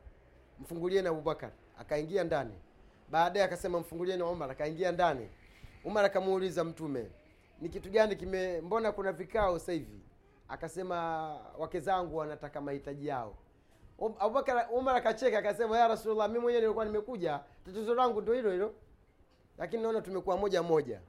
mfungulieni 0.60 1.08
abubakar 1.08 1.50
akaingia 1.78 2.24
ndani. 2.24 2.54
Baadaye 3.10 3.44
akasema 3.46 3.80
mfungulieni 3.80 4.22
umar. 4.22 4.50
Akaingia 4.50 4.92
ndani. 4.92 5.28
Umar 5.84 6.04
akamuuliza 6.04 6.64
mtume 6.64 7.10
ni 7.60 7.68
kitu 7.68 7.90
gani 7.90 8.16
kime 8.16 8.60
mbona 8.60 8.92
kuna 8.92 9.12
vikao 9.12 9.58
sasa 9.58 9.72
hivi? 9.72 10.00
Akasema 10.48 10.96
wake 11.58 11.80
zangu 11.80 12.16
wanataka 12.16 12.60
mahitaji 12.60 13.06
yao 13.06 13.34
Um- 13.98 14.14
abubakar 14.18 14.68
umar 14.72 14.96
akacheka 14.96 15.38
akasema 15.38 15.78
ya 15.78 15.88
rasulullah 15.88 16.30
mi 16.30 16.38
mwenyewe 16.38 16.60
nilikuwa 16.62 16.84
nimekuja 16.84 17.40
tatizo 17.64 17.94
langu 17.94 18.20
ndo 18.20 18.32
hilo 18.32 18.52
hilo. 18.52 18.74
Lakini 19.58 19.82
naona 19.82 20.00
tumekuwa 20.00 20.36
moja 20.36 20.62
moja. 20.62 21.00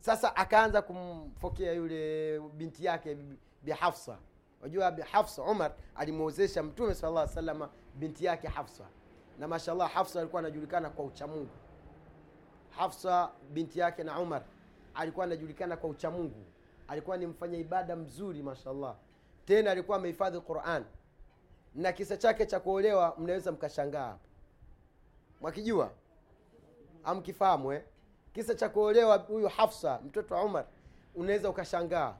Sasa 0.00 0.36
akaanza 0.36 0.82
kumfokea 0.82 1.72
yule 1.72 2.40
binti 2.40 2.84
yake 2.84 3.16
Bi- 3.62 3.72
hafsa. 3.72 4.18
Unajua 4.60 4.90
bi 4.90 5.02
hafsa 5.02 5.42
umar 5.42 5.72
alimwozesha 5.94 6.62
mtume 6.62 6.94
sallallahu 6.94 7.30
alaihi 7.32 7.48
wasallam 7.48 7.68
binti 7.94 8.24
yake 8.24 8.48
hafsa. 8.48 8.84
Na 9.38 9.48
mashallah 9.48 9.90
hafsa 9.90 10.20
alikuwa 10.20 10.40
anajulikana 10.40 10.90
kwa 10.90 11.04
uchamungu. 11.04 11.50
Hafsa 12.70 13.30
binti 13.50 13.78
yake 13.78 14.04
na 14.04 14.20
umar 14.20 14.42
alikuwa 14.94 15.26
anajulikana 15.26 15.76
kwa 15.76 15.90
uchamungu. 15.90 16.44
Alikuwa 16.88 17.16
ni 17.16 17.26
mfanya 17.26 17.58
ibada 17.58 17.96
mzuri 17.96 18.42
mashallah. 18.42 18.94
Tena 19.44 19.70
alikuwa 19.70 19.96
amehifadhi 19.96 20.40
quran 20.40 20.84
na 21.78 21.92
kisa 21.92 22.16
chake 22.16 22.46
cha 22.46 22.60
kuolewa 22.60 23.14
mnaweza 23.18 23.52
mkashangaa. 23.52 24.18
Mwakijua? 25.40 25.90
Amkifahamu 27.04 27.72
eh? 27.72 27.82
kisa 28.32 28.54
cha 28.54 28.68
kuolewa 28.68 29.16
huyu 29.16 29.48
hafsa 29.48 30.00
mtoto 30.06 30.34
wa 30.34 30.42
umar 30.44 30.66
unaweza 31.14 31.50
ukashangaa. 31.50 32.16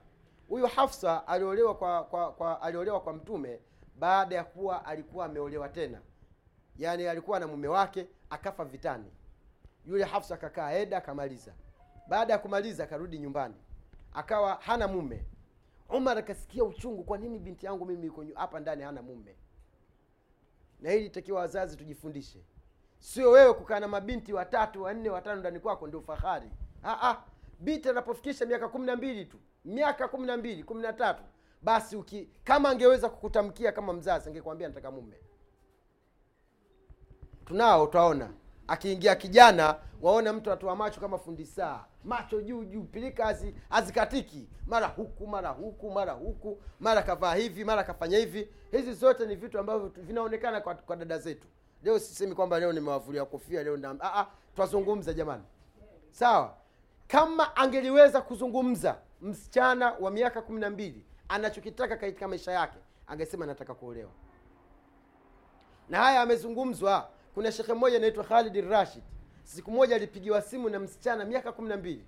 Huyu 0.48 0.66
hafsa 0.66 1.26
aliolewa 1.28 1.74
kwa, 1.74 2.04
kwa, 2.04 2.32
kwa 2.32 2.62
aliolewa 2.62 3.00
kwa 3.00 3.12
mtume 3.12 3.60
baada 3.98 4.36
ya 4.36 4.44
kuwa 4.44 4.84
alikuwa 4.84 5.24
ameolewa 5.26 5.68
tena. 5.68 6.00
Yaani 6.76 7.06
alikuwa 7.06 7.40
na 7.40 7.46
mume 7.46 7.68
wake 7.68 8.06
akafa 8.30 8.64
vitani. 8.64 9.10
Yule 9.86 10.04
hafsa 10.04 10.34
akakaa 10.34 10.72
eda 10.72 10.96
akamaliza. 10.96 11.52
Baada 12.08 12.32
ya 12.32 12.38
kumaliza 12.38 12.84
akarudi 12.84 13.18
nyumbani. 13.18 13.54
Akawa 14.12 14.54
hana 14.54 14.88
mume. 14.88 15.24
Umar 15.88 16.18
akasikia 16.18 16.64
uchungu 16.64 17.04
kwa 17.04 17.18
nini 17.18 17.38
binti 17.38 17.66
yangu 17.66 17.84
mimi 17.86 18.06
iko 18.06 18.24
hapa 18.34 18.60
ndani 18.60 18.82
hana 18.82 19.02
mume 19.02 19.36
na 20.80 20.90
hili 20.90 21.10
takiwa 21.10 21.40
wazazi 21.40 21.76
tujifundishe. 21.76 22.44
Sio 22.98 23.30
wewe 23.30 23.54
kukaa 23.54 23.80
na 23.80 23.88
mabinti 23.88 24.32
watatu 24.32 24.82
wanne 24.82 25.10
watano 25.10 25.40
ndani 25.40 25.60
kwako 25.60 25.86
ndio 25.86 26.00
fahari 26.00 26.50
ah, 26.84 27.08
ah. 27.10 27.22
binti 27.60 27.88
anapofikisha 27.88 28.46
miaka 28.46 28.68
kumi 28.68 28.86
na 28.86 28.96
mbili 28.96 29.24
tu 29.24 29.38
miaka 29.64 30.08
kumi 30.08 30.26
na 30.26 30.36
mbili 30.36 30.62
kumi 30.64 30.82
na 30.82 30.92
tatu 30.92 31.22
basi 31.62 31.96
uki 31.96 32.28
kama 32.44 32.68
angeweza 32.68 33.08
kukutamkia 33.08 33.72
kama 33.72 33.92
mzazi 33.92 34.28
angekwambia 34.28 34.68
nataka 34.68 34.90
mume. 34.90 35.16
Tunao 37.44 37.84
utaona 37.84 38.30
akiingia 38.68 39.14
kijana 39.14 39.76
waona 40.02 40.33
mtu 40.33 40.52
atoa 40.52 40.76
macho 40.76 41.00
kama 41.00 41.18
fundi 41.18 41.46
saa. 41.46 41.85
Macho 42.04 42.42
juu 42.42 42.64
juu 42.64 42.83
pilika 42.83 43.37
hazikatiki. 43.68 44.48
Mara 44.66 44.87
huku 44.87 45.26
mara 45.26 45.48
huku 45.50 45.90
mara 45.90 46.12
huku 46.12 46.61
mara 46.81 47.02
kavaa 47.02 47.35
hivi 47.35 47.64
mara 47.64 47.85
kafanya 47.85 48.18
hivi. 48.18 48.48
Hizi 48.70 48.92
zote 48.92 49.26
ni 49.26 49.37
vitu 49.37 49.59
ambavyo 49.59 49.88
vinaonekana 49.96 50.61
kwa, 50.61 50.74
kwa 50.74 50.96
dada 50.96 51.18
zetu. 51.18 51.46
Leo 51.83 51.98
sisemi 51.98 52.35
kwamba 52.35 52.59
leo 52.59 52.72
nimewavulia 52.72 53.24
kofia 53.24 53.62
leo 53.62 53.76
na 53.76 53.96
ah, 54.00 54.20
ah, 54.20 54.26
twazungumza 54.57 55.12
jamani. 55.12 55.42
Sawa? 56.11 56.54
Kama 57.07 57.57
angeliweza 57.57 58.20
kuzungumza 58.20 58.98
msichana 59.20 59.92
wa 60.00 60.11
miaka 60.11 60.42
kumi 60.42 60.61
na 60.61 60.70
mbili 60.70 61.04
anachokitaka 61.28 61.96
katika 61.96 62.28
maisha 62.28 62.52
yake 62.52 62.78
angesema 63.07 63.46
nataka 63.46 63.74
kuolewa. 63.74 64.11
Na 65.88 65.98
haya 65.98 66.20
amezungumzwa 66.22 67.11
kuna 67.38 67.53
shekhe 67.53 67.72
mmoja 67.74 67.96
anaitwa 67.96 68.24
khalid 68.24 68.64
rashid. 68.70 69.03
Siku 69.44 69.70
moja 69.70 69.96
alipigiwa 69.96 70.42
simu 70.42 70.68
na 70.70 70.79
msichana 70.79 71.24
miaka 71.24 71.53
kumi 71.53 71.68
na 71.68 71.77
mbili. 71.77 72.05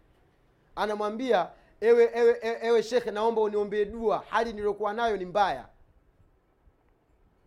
Anamwambia 0.76 1.48
ewe 1.80 2.10
ewe 2.14 2.38
ewe, 2.42 2.58
ewe 2.62 2.82
shekhe 2.82 3.10
naomba 3.10 3.40
uniombee 3.40 3.84
dua. 3.84 4.24
Hali 4.30 4.52
niliyokuwa 4.52 4.92
nayo 4.92 5.16
ni 5.16 5.24
mbaya. 5.24 5.68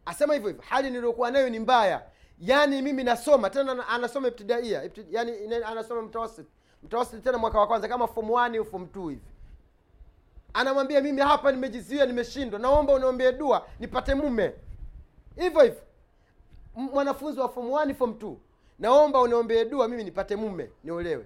Asema 0.05 0.33
hivyo 0.33 0.49
hivyo 0.49 0.63
hali 0.69 0.89
niliyokuwa 0.89 1.31
nayo 1.31 1.49
ni 1.49 1.59
mbaya. 1.59 2.03
Yaani 2.39 2.81
mimi 2.81 3.03
nasoma 3.03 3.49
tena 3.49 3.87
anasoma 3.87 4.27
ibtidaia 4.27 4.83
ibtid, 4.83 5.07
yani 5.13 5.55
anasoma 5.55 6.01
mtawasit 6.01 6.47
mtawasit 6.83 7.23
tena 7.23 7.37
mwaka 7.37 7.59
wa 7.59 7.67
kwanza 7.67 7.87
kama 7.87 8.07
form 8.07 8.27
1 8.29 8.57
au 8.57 8.65
form 8.65 8.83
2 8.83 9.09
hivi. 9.09 9.21
Anamwambia 10.53 11.01
mimi 11.01 11.21
hapa 11.21 11.51
nimejizuia 11.51 12.05
nimeshindwa. 12.05 12.59
Naomba 12.59 12.93
uniombee 12.93 13.31
dua 13.31 13.67
nipate 13.79 14.15
mume. 14.15 14.53
Hivyo 15.35 15.61
hivyo 15.61 15.81
mwanafunzi 16.75 17.39
wa 17.39 17.49
form 17.49 17.67
1 17.69 17.93
form 17.93 18.11
2 18.11 18.35
naomba 18.79 19.21
uniombee 19.21 19.65
dua 19.65 19.87
mimi 19.87 20.03
nipate 20.03 20.35
mume 20.35 20.71
niolewe. 20.83 21.25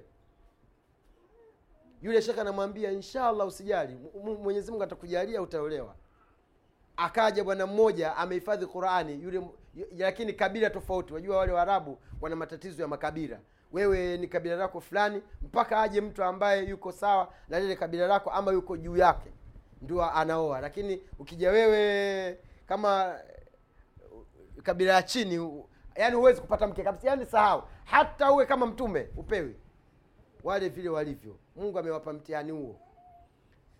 Yule 2.02 2.22
shekhe 2.22 2.42
anamwambia 2.42 2.92
inshallah 2.92 3.48
usijali 3.48 3.98
mwenyezi 4.44 4.72
mungu 4.72 4.84
atakujalia 4.84 5.42
utaolewa. 5.42 5.96
Akaja 6.98 7.44
bwana 7.44 7.68
mmoja 7.68 8.16
amehifadhi 8.16 8.66
qurani 8.66 9.24
yule 9.24 9.42
lakini 9.98 10.34
kabila 10.34 10.70
tofauti. 10.70 11.14
Wajua 11.14 11.38
wale 11.38 11.52
waarabu 11.52 11.98
wana 12.22 12.36
matatizo 12.36 12.82
ya 12.82 12.88
makabila. 12.88 13.40
Wewe 13.72 14.18
ni 14.18 14.28
kabila 14.28 14.56
lako 14.56 14.82
fulani 14.82 15.22
mpaka 15.42 15.82
aje 15.82 16.02
mtu 16.02 16.24
ambaye 16.24 16.64
yuko 16.70 16.92
sawa 16.92 17.34
na 17.50 17.60
lile 17.60 17.76
kabila 17.76 18.08
lako 18.08 18.30
ama 18.30 18.52
yuko 18.52 18.78
juu 18.78 18.98
yake. 18.98 19.30
Ndio 19.82 20.12
anaoa. 20.12 20.62
Lakini 20.62 21.02
ukija 21.20 21.52
wewe 21.52 22.40
kama 22.68 23.16
kabila 24.68 24.94
ya 24.94 25.04
chini 25.04 25.64
yaani 25.96 26.16
huwezi 26.16 26.42
kupata 26.42 26.68
mke 26.68 26.84
kabisa 26.84 27.08
yaani 27.08 27.26
sahau. 27.26 27.64
Hata 27.86 28.32
uwe 28.32 28.46
kama 28.46 28.66
mtume 28.66 29.10
upewi. 29.18 29.56
Wale 30.44 30.70
vile 30.70 30.90
walivyo. 30.90 31.36
Mungu 31.56 31.80
amewapa 31.80 32.14
mtihani 32.14 32.52
huo. 32.52 32.80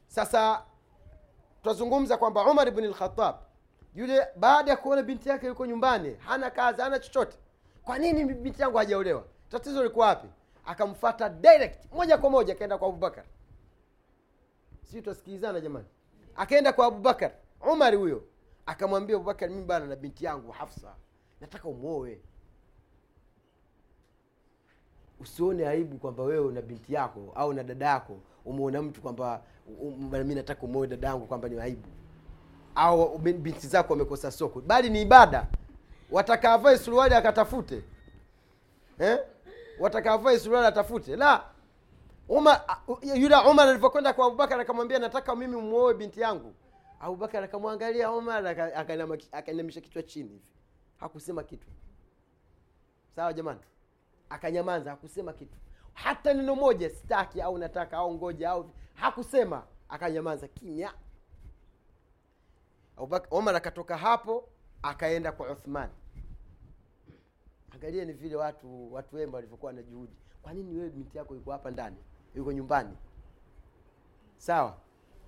Sasa 0.08 0.64
twazungumza 1.64 2.18
kwamba 2.18 2.52
umar 2.52 2.72
bn 2.72 2.86
lkhatab 2.86 3.36
yule 3.96 4.28
baada 4.36 4.72
ya 4.72 4.78
kuona 4.78 5.04
binti 5.04 5.30
yake 5.30 5.48
yuko 5.48 5.66
nyumbani 5.66 6.16
hana 6.20 6.50
kazi 6.52 6.82
hana 6.82 7.00
chochote 7.00 7.38
kwa 7.84 7.98
nini 7.98 8.26
binti 8.34 8.62
yangu 8.62 8.78
hajaolewa? 8.78 9.24
Tatizo 9.50 9.84
liko 9.84 10.00
wapi? 10.00 10.28
Akamfata 10.66 11.30
direct 11.30 11.92
moja 11.94 12.18
kwa 12.18 12.30
moja 12.30 12.54
akaenda 12.54 12.78
kwa 12.78 12.88
abubakar 12.88 13.24
si 14.84 15.02
twasikilizana 15.02 15.60
jamani. 15.62 15.86
Akaenda 16.36 16.74
kwa 16.74 16.86
abubakar 16.86 17.32
umar 17.72 17.96
huyo 17.96 18.24
akamwambia 18.68 19.16
abubakar 19.16 19.50
mimi 19.50 19.64
bana 19.66 19.86
na 19.86 19.96
binti 19.96 20.26
yangu 20.26 20.52
hafsa 20.52 20.96
nataka 21.42 21.68
umwoe. 21.70 22.20
Usione 25.20 25.68
aibu 25.68 25.98
kwamba 25.98 26.24
wewe 26.24 26.54
na 26.54 26.62
binti 26.62 26.94
yako 26.94 27.32
au 27.36 27.54
na 27.54 27.64
dada 27.64 27.86
yako 27.86 28.20
umeona 28.46 28.82
mtu 28.82 29.02
kwamba 29.02 29.42
um, 29.82 30.12
nataka 30.34 30.62
umwoe 30.62 30.88
dada 30.88 31.08
yangu 31.08 31.26
kwamba 31.28 31.50
ni 31.50 31.60
aibu. 31.60 31.88
Au 32.76 33.18
binti 33.18 33.68
zako 33.68 33.94
wamekosa 33.94 34.32
soko. 34.32 34.62
Bali 34.62 34.90
ni 34.90 35.02
ibada. 35.02 35.48
Wataka 36.12 36.54
avae 36.54 36.78
suruali 36.78 37.16
akatafute. 37.16 37.84
Eh? 39.00 39.20
wataka 39.80 40.12
avae 40.14 40.40
suruali 40.40 40.68
atafute. 40.68 41.16
La. 41.16 41.44
Umar 42.30 42.62
yule 43.16 43.36
umar 43.36 43.68
alivyokwenda 43.68 44.14
kwa 44.14 44.26
abubakar 44.28 44.60
akamwambia 44.62 45.00
nataka 45.00 45.36
mimi 45.36 45.56
umwoe 45.56 45.94
binti 45.94 46.22
yangu 46.22 46.54
abubakar 47.00 47.44
akamwangalia 47.44 48.12
Omar 48.12 48.48
aka- 48.48 48.76
akainamisha 49.34 49.82
kichwa 49.82 50.04
chini 50.04 50.30
hivi. 50.30 50.46
Hakusema 50.98 51.44
kitu. 51.44 51.68
Sawa 53.16 53.34
jamani? 53.34 53.60
Akanyamaza 54.30 54.90
hakusema 54.90 55.34
kitu. 55.34 55.58
Hata 55.94 56.34
neno 56.34 56.56
moja 56.56 56.90
sitaki 56.90 57.42
au 57.42 57.58
nataka 57.58 57.98
au 57.98 58.14
ngoja 58.14 58.50
au 58.50 58.70
hakusema. 58.94 59.64
Akanyamaza 59.90 60.48
kimya. 60.48 60.94
Omar 63.32 63.56
akatoka 63.56 63.98
hapo 63.98 64.50
akaenda 64.82 65.32
kwa 65.32 65.52
uthman. 65.52 65.90
Angalia 67.72 68.06
ni 68.06 68.14
vile 68.14 68.36
watu 68.36 68.94
watu 68.94 69.16
wema 69.16 69.34
walivyokuwa 69.34 69.74
na 69.74 69.84
juhudi. 69.84 70.14
Kwa 70.42 70.54
nini 70.54 70.76
wewe 70.78 70.90
binti 70.90 71.18
yako 71.18 71.36
yuko 71.36 71.52
hapa 71.52 71.72
ndani? 71.72 71.98
Yuko 72.36 72.52
nyumbani. 72.52 72.98
Sawa 74.38 74.78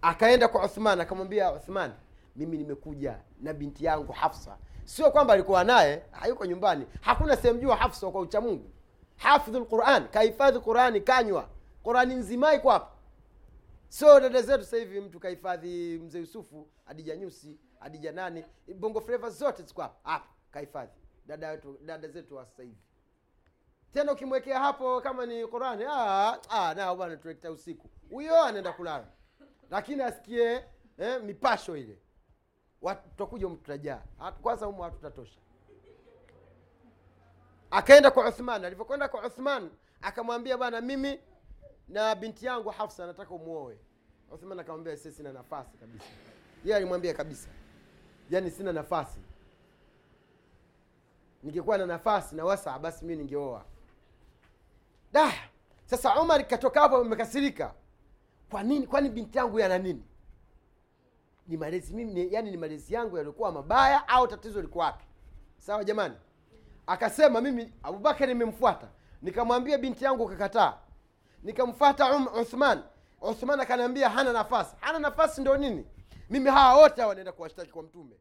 akaenda 0.02 0.48
kwa 0.48 0.66
uthman 0.66 1.02
akamwambia 1.02 1.52
uthman 1.54 1.92
mimi 2.36 2.58
nimekuja 2.58 3.20
na 3.42 3.54
binti 3.54 3.86
yangu 3.86 4.12
hafsa. 4.12 4.58
Sio 4.86 5.12
kwamba 5.12 5.34
alikuwa 5.34 5.64
naye 5.64 6.04
hayuko 6.12 6.46
nyumbani. 6.46 6.86
Hakuna 7.02 7.36
sehemu 7.38 7.60
juu 7.60 7.70
hafsa 7.70 8.12
kwa 8.12 8.22
uchamungu 8.22 8.70
hafidhu 9.16 9.60
lquran 9.60 10.08
kahifadhi 10.08 10.60
qurani 10.60 11.02
kanywa. 11.02 11.50
Qurani 11.84 12.16
nzima 12.16 12.54
iko 12.54 12.70
hapa. 12.70 12.92
Sio 13.90 14.20
dada 14.20 14.42
zetu 14.42 14.64
sasa 14.64 14.78
hivi 14.78 15.02
mtu 15.02 15.20
kahifadhi 15.20 16.00
mzee 16.00 16.20
yusufu 16.20 16.68
adija 16.86 17.16
nyusi 17.16 17.60
adija 17.80 18.12
nani 18.12 18.46
bongo 18.76 19.02
fleva 19.02 19.30
zote 19.30 19.64
ziko 19.64 19.82
hapa. 19.82 20.10
Hapa 20.12 20.28
kahifadhi. 20.52 20.92
Dada 21.26 21.50
wetu 21.50 21.78
dada 21.86 22.08
zetu 22.08 22.36
wa 22.36 22.46
sasa 22.46 22.64
hivi. 22.64 22.78
Tena 23.94 24.12
ukimwekea 24.14 24.60
hapo 24.60 25.02
kama 25.02 25.26
ni 25.26 25.48
qurani 25.48 25.84
ah, 25.90 26.38
ah, 26.50 26.74
nao 26.76 26.96
bwana 26.96 27.18
tulekta 27.18 27.52
usiku. 27.52 27.90
Huyo 28.10 28.44
anaenda 28.44 28.74
kulala 28.74 29.08
lakini 29.70 30.02
asikie 30.04 30.66
eh, 30.98 31.24
mipasho 31.24 31.78
ile. 31.78 31.98
Tutakuja 33.10 33.46
humu 33.46 33.58
tutajaa. 33.58 34.02
Kwanza 34.42 34.66
humu 34.66 34.82
hatutatosha 34.82 35.40
akaenda 37.72 38.12
kwa 38.12 38.30
uthman. 38.30 38.66
Alivyokwenda 38.66 39.08
kwa 39.08 39.26
uthman 39.28 39.70
akamwambia 40.02 40.58
bwana 40.58 40.82
mimi 40.82 41.20
na 41.88 42.16
binti 42.16 42.46
yangu 42.46 42.70
hafsa 42.70 43.08
nataka 43.08 43.34
umuoe. 43.34 43.78
Uthman 44.32 44.60
akamwambia 44.60 44.98
si 44.98 45.12
sina 45.12 45.34
nafasi 45.34 45.78
kabisa. 45.78 46.06
Yeye 46.64 46.76
alimwambia 46.78 47.14
kabisa 47.14 47.50
yaani 48.30 48.52
sina 48.52 48.74
nafasi. 48.74 49.20
Ningekuwa 51.44 51.78
na 51.78 51.86
nafasi 51.86 52.36
na 52.36 52.46
wasaa 52.46 52.80
basi 52.80 53.06
mi 53.06 53.16
ningeoa. 53.16 53.66
Da 55.12 55.34
sasa 55.86 56.22
umar 56.22 56.48
katoka 56.48 56.80
hapo 56.82 56.98
amekasirika 56.98 57.74
kwa 58.50 58.64
nini? 58.64 58.88
Kwani 58.88 59.10
binti 59.10 59.38
yangu 59.38 59.60
yana 59.60 59.78
nini? 59.78 60.04
Ni 61.48 61.58
malezi 61.58 61.94
mimi 61.94 62.34
yani 62.34 62.52
ni 62.52 62.58
malezi 62.58 62.94
yangu 62.94 63.18
yaliokuwa 63.18 63.52
mabaya 63.52 64.08
au 64.08 64.28
tatizo 64.28 64.62
liko 64.62 64.80
wapi? 64.80 65.06
Sawa 65.58 65.84
jamani? 65.84 66.16
Akasema 66.88 67.42
mimi 67.42 67.74
abubakari 67.84 68.34
nimemfuata. 68.34 68.88
Nikamwambia 69.22 69.78
binti 69.78 70.06
yangu 70.06 70.28
kakataa 70.28 70.78
nikamfuata 71.44 72.16
um, 72.16 72.28
uthman 72.42 72.84
uthman 73.22 73.60
akaniambia 73.60 74.10
hana 74.10 74.34
nafasi. 74.34 74.76
Hana 74.80 75.00
nafasi 75.00 75.42
ndo 75.42 75.58
nini? 75.58 75.86
Mimi 76.30 76.50
hawa 76.50 76.82
wote 76.82 77.02
hawa 77.02 77.14
naenda 77.16 77.32
kuwashtaki 77.32 77.72
kwa 77.72 77.84
mtume. 77.84 78.16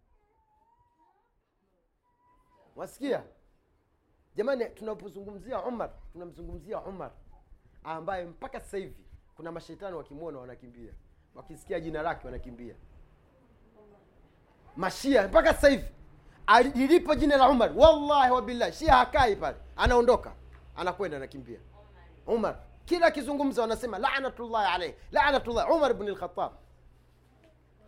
Wasikia 2.77 3.23
jamani 4.35 4.65
tunapozungumzia 4.65 5.63
umar 5.65 5.91
tunamzungumzia 6.13 6.81
umar 6.81 7.11
ambaye 7.85 8.25
mpaka 8.25 8.61
sasa 8.61 8.77
hivi 8.79 9.05
kuna 9.39 9.53
mashetani 9.53 9.97
wakimwona 9.97 10.39
wanakimbia. 10.39 10.93
Wakisikia 11.35 11.81
jina 11.81 12.03
lake 12.03 12.27
wanakimbia. 12.27 12.75
Mashia 14.77 15.29
mpaka 15.29 15.55
sasa 15.55 15.69
hivi. 15.69 15.85
Lilipo 16.75 17.15
jina 17.15 17.37
la 17.37 17.49
umar 17.49 17.73
wallahi 17.77 18.33
wabillahi 18.33 18.73
shia 18.73 18.95
hakai 18.95 19.37
pale. 19.37 19.57
Anaondoka 19.77 20.33
anakwenda 20.77 21.17
anakimbia. 21.17 21.59
Umar 22.27 22.59
kila 22.85 23.07
akizungumza 23.07 23.63
wanasema 23.63 23.99
lanatullahi 23.99 24.75
alaihi 24.75 24.95
lanatullahi. 25.13 25.73
Umar 25.73 25.95
bni 25.95 26.11
lkhatab 26.11 26.53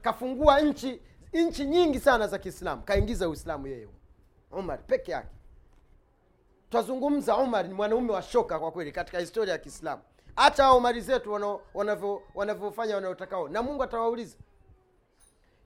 kafungua 0.02 0.60
nchi 0.60 1.00
nchi 1.32 1.64
nyingi 1.64 2.00
sana 2.00 2.26
za 2.26 2.38
kiislamu 2.38 2.82
kaingiza 2.82 3.28
uislamu 3.28 3.66
yeye. 3.66 3.88
Umar 4.50 4.86
peke 4.86 5.12
yake. 5.12 5.34
Twazungumza 6.70 7.36
umar 7.36 7.68
ni 7.68 7.74
mwanaume 7.74 8.12
wa 8.12 8.22
shoka 8.22 8.58
kwa 8.58 8.72
kweli 8.72 8.92
katika 8.92 9.18
historia 9.18 9.52
ya 9.52 9.58
kiislamu 9.58 10.02
hata 10.40 10.62
hao 10.64 10.81
mali 10.81 11.00
zetu 11.00 11.59
wanavyofanya 12.35 12.94
wanaotakao 12.94 13.48
na 13.48 13.62
mungu 13.62 13.83
atawauliza. 13.83 14.37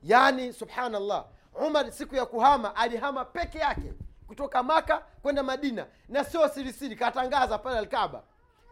Yaani 0.03 0.53
subhanallah 0.53 1.27
umar 1.67 1.93
siku 1.93 2.17
ya 2.17 2.27
kuhama 2.27 2.77
alihama 2.77 3.25
peke 3.25 3.59
yake 3.59 3.93
kutoka 4.27 4.63
maka 4.63 4.99
kwenda 5.23 5.43
madina 5.43 5.87
na 6.09 6.25
sio 6.25 6.49
sirisiri 6.49 6.97
katangaza 6.97 7.59
pale 7.59 7.79
alkaba 7.79 8.23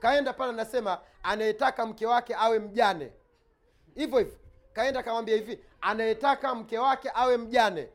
kaenda 0.00 0.32
pale 0.32 0.50
anasema 0.52 0.98
anayetaka 1.22 1.86
mke 1.86 2.06
wake 2.06 2.34
awe 2.34 2.58
mjane. 2.58 3.12
Hivyo 3.94 4.18
hivyo. 4.18 4.38
Kaenda 4.72 5.02
kamwambia 5.02 5.34
hivi 5.36 5.64
anayetaka 5.80 6.54
mke 6.54 6.78
wake 6.78 7.10
awe 7.14 7.36
mjane 7.36 7.88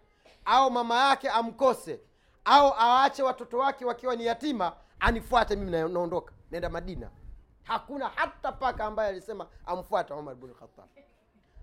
au 0.46 0.72
mama 0.72 1.10
yake 1.10 1.30
amkose 1.30 2.00
au 2.46 2.74
aache 2.80 3.24
watoto 3.24 3.58
wake 3.58 3.86
wakiwa 3.86 4.16
ni 4.16 4.26
yatima 4.26 4.74
anifuate 5.00 5.56
mimi 5.56 5.72
naondoka 5.72 6.34
naenda 6.52 6.70
madina 6.70 7.10
hakuna 7.68 8.10
hata 8.16 8.52
paka 8.52 8.86
ambaye 8.86 9.10
alisema 9.10 9.48
amfuata 9.66 10.16
umar 10.16 10.36
bn 10.36 10.54
khatab 10.54 10.90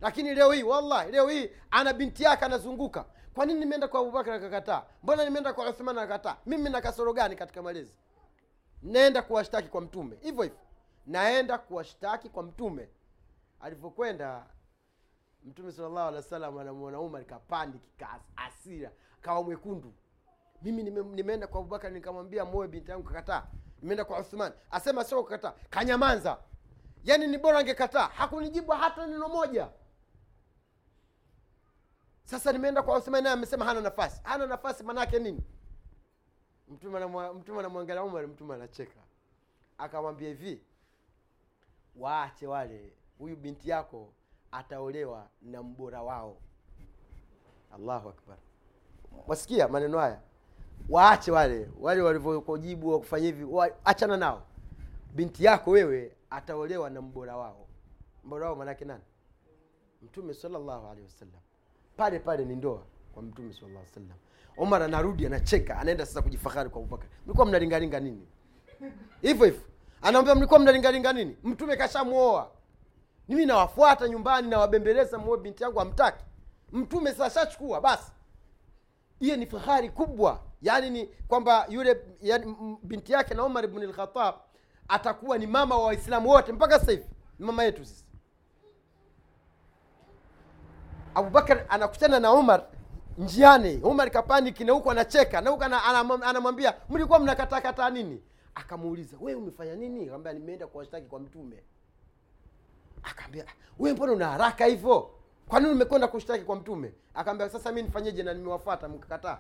lakini 0.00 0.34
leo 0.34 0.52
hii 0.52 0.62
wallahi 0.62 1.12
leo 1.12 1.28
hii 1.28 1.50
ana 1.70 1.92
binti 1.92 2.22
yake 2.22 2.44
anazunguka. 2.44 3.04
Kwa 3.34 3.46
nini 3.46 3.60
nimeenda 3.60 3.88
kwa 3.88 4.00
abubakar 4.00 4.34
akakataa? 4.34 4.82
Mbona 5.02 5.24
nimeenda 5.24 5.52
kwa 5.52 5.68
uthman 5.70 5.98
akakataa? 5.98 6.36
Mimi 6.46 6.70
na 6.70 6.80
kasoro 6.80 7.12
gani 7.12 7.36
katika 7.36 7.62
malezi? 7.62 7.98
Naenda 8.82 9.22
kuwashtaki 9.22 9.68
kwa 9.68 9.80
mtume. 9.80 10.16
Hivyo 10.20 10.42
hivyo. 10.42 10.58
Naenda 11.06 11.58
kuwashtaki 11.58 12.28
kwa 12.28 12.42
mtume. 12.42 12.88
Alivyokwenda 13.60 14.46
mtume 15.44 15.72
salllahu 15.72 15.98
alehi 16.08 16.16
wa 16.16 16.22
sallam 16.22 16.58
anamwona 16.58 17.00
umar 17.00 17.24
kapandi 17.24 17.78
kikaasira 17.78 18.90
kawa 19.20 19.42
mwekundu. 19.42 19.94
Mimi 20.62 20.82
nime, 20.82 21.02
nimeenda 21.02 21.46
kwa 21.46 21.60
abubakar 21.60 21.92
nikamwambia 21.92 22.44
moe 22.44 22.68
binti 22.68 22.90
yangu 22.90 23.04
kakataa 23.04 23.46
nimeenda 23.84 24.04
kwa 24.04 24.18
uthman 24.20 24.52
asema 24.70 25.04
sio 25.04 25.22
kukataa. 25.22 25.52
Kanyamanza. 25.70 26.38
Yaani 27.04 27.26
ni 27.26 27.38
bora 27.38 27.58
angekataa. 27.58 28.06
Hakunijibu 28.08 28.72
hata 28.72 29.06
neno 29.06 29.28
moja. 29.28 29.68
Sasa 32.24 32.52
nimeenda 32.52 32.82
kwa 32.82 32.98
uthman 32.98 33.22
naye 33.22 33.32
amesema 33.34 33.64
hana 33.64 33.80
nafasi. 33.80 34.20
Hana 34.22 34.46
nafasi 34.46 34.82
manake 34.84 35.18
nini? 35.18 35.44
Mtume 36.68 36.98
anamwangalia 37.58 38.02
umar 38.04 38.28
mtume 38.28 38.54
anacheka. 38.54 39.00
Akamwambia 39.78 40.28
hivi 40.28 40.60
waache 41.96 42.46
wale. 42.46 42.92
Huyu 43.18 43.36
binti 43.36 43.70
yako 43.70 44.12
ataolewa 44.52 45.28
na 45.42 45.62
mbora 45.62 46.02
wao. 46.02 46.36
Allahu 47.74 48.08
akbar. 48.08 48.36
Wasikia 49.26 49.68
maneno 49.68 49.98
haya 49.98 50.20
waache 50.88 51.30
wale 51.30 51.68
wale 51.80 52.02
walivyokujibu 52.02 52.88
wakufanya 52.92 53.26
hivi 53.26 53.46
achana 53.84 54.16
nao. 54.16 54.42
Binti 55.14 55.44
yako 55.44 55.70
wewe 55.70 56.12
ataolewa 56.30 56.90
na 56.90 57.02
mbora 57.02 57.36
wao. 57.36 57.66
Mbora 58.24 58.46
wao 58.46 58.56
manake 58.56 58.84
nani? 58.84 59.02
Mtume 60.02 60.34
salllahu 60.34 60.86
alehi 60.88 61.06
wasallam. 61.06 61.40
Pale 61.96 62.18
pale 62.18 62.44
ni 62.44 62.56
ndoa 62.56 62.82
kwa 63.12 63.22
mtume 63.22 63.54
alih 63.64 63.76
wasallam. 63.76 64.18
Omar 64.56 64.82
anarudi 64.82 65.26
anacheka 65.26 65.78
anaenda 65.78 66.06
sasa 66.06 66.22
kujifahari 66.22 66.70
kwa 66.70 66.80
abubakar. 66.80 67.08
Mlikuwa 67.26 67.46
mnalingalinga 67.46 68.00
nini? 68.00 68.26
Hivyo 69.22 69.44
hivyo. 69.46 69.60
Anaambia 70.02 70.34
mlikuwa 70.34 70.60
mnalingalinga 70.60 71.12
nini? 71.12 71.36
Mtume 71.44 71.76
kashamwoa. 71.76 72.50
Mimi 73.28 73.46
nawafuata 73.46 74.08
nyumbani 74.08 74.48
nawabembeleza 74.48 75.18
muoe 75.18 75.38
binti 75.38 75.62
yangu 75.62 75.80
amtaki 75.80 76.24
mtume 76.72 77.12
sasa 77.12 77.40
shachukua 77.40 77.80
basi. 77.80 78.12
Hiyo 79.20 79.36
ni 79.36 79.46
fahari 79.46 79.90
kubwa 79.90 80.40
yaani 80.64 80.90
ni 80.90 81.06
kwamba 81.06 81.66
yule 81.68 82.00
yani, 82.22 82.56
binti 82.82 83.12
yake 83.12 83.34
na 83.34 83.44
umar 83.44 83.66
bnu 83.66 83.82
lkhatab 83.86 84.34
atakuwa 84.88 85.38
ni 85.38 85.46
mama 85.46 85.76
wa 85.78 85.84
waislamu 85.86 86.28
wote 86.30 86.52
mpaka 86.52 86.78
sasa 86.80 86.92
hivi. 86.92 87.04
Ni 87.38 87.46
mama 87.46 87.64
yetu 87.64 87.84
sisi. 87.84 88.04
Abubakar 91.14 91.64
anakutana 91.68 92.20
na 92.20 92.32
umar 92.32 92.66
njiani. 93.18 93.80
Umar 93.82 94.10
kapaniki 94.10 94.64
na 94.64 94.82
anacheka 94.90 95.40
na 95.40 95.50
huku 95.50 95.64
anamwambia 96.24 96.74
mlikuwa 96.88 97.18
mnakatakataa 97.18 97.90
nini? 97.90 98.22
Akamuuliza 98.54 99.16
we 99.20 99.34
umefanya 99.34 99.74
nini? 99.74 100.06
Kaambia 100.06 100.32
nimeenda 100.32 100.66
kuwashtaki 100.66 101.06
kwa 101.06 101.20
mtume. 101.20 101.62
Akaambia 103.02 103.44
we 103.78 103.92
mbona 103.92 104.12
una 104.12 104.28
haraka 104.28 104.66
hivyo? 104.66 105.10
Kwa 105.48 105.60
nini 105.60 105.72
umekwenda 105.72 106.08
kushtaki 106.08 106.44
kwa 106.44 106.56
mtume? 106.56 106.92
Akaambia 107.14 107.48
sasa 107.48 107.72
mi 107.72 107.82
nifanyeje 107.82 108.22
na 108.22 108.34
nimewafuata 108.34 108.88
mkakataa 108.88 109.38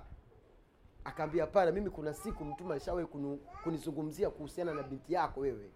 akaambia 1.04 1.42
hapana 1.44 1.72
mimi 1.72 1.90
kuna 1.90 2.14
siku 2.14 2.44
mtume 2.44 2.72
alishawahi 2.72 3.06
kunizungumzia 3.62 4.30
kuhusiana 4.30 4.74
na 4.74 4.82
binti 4.82 5.12
yako 5.12 5.40
wewe. 5.40 5.70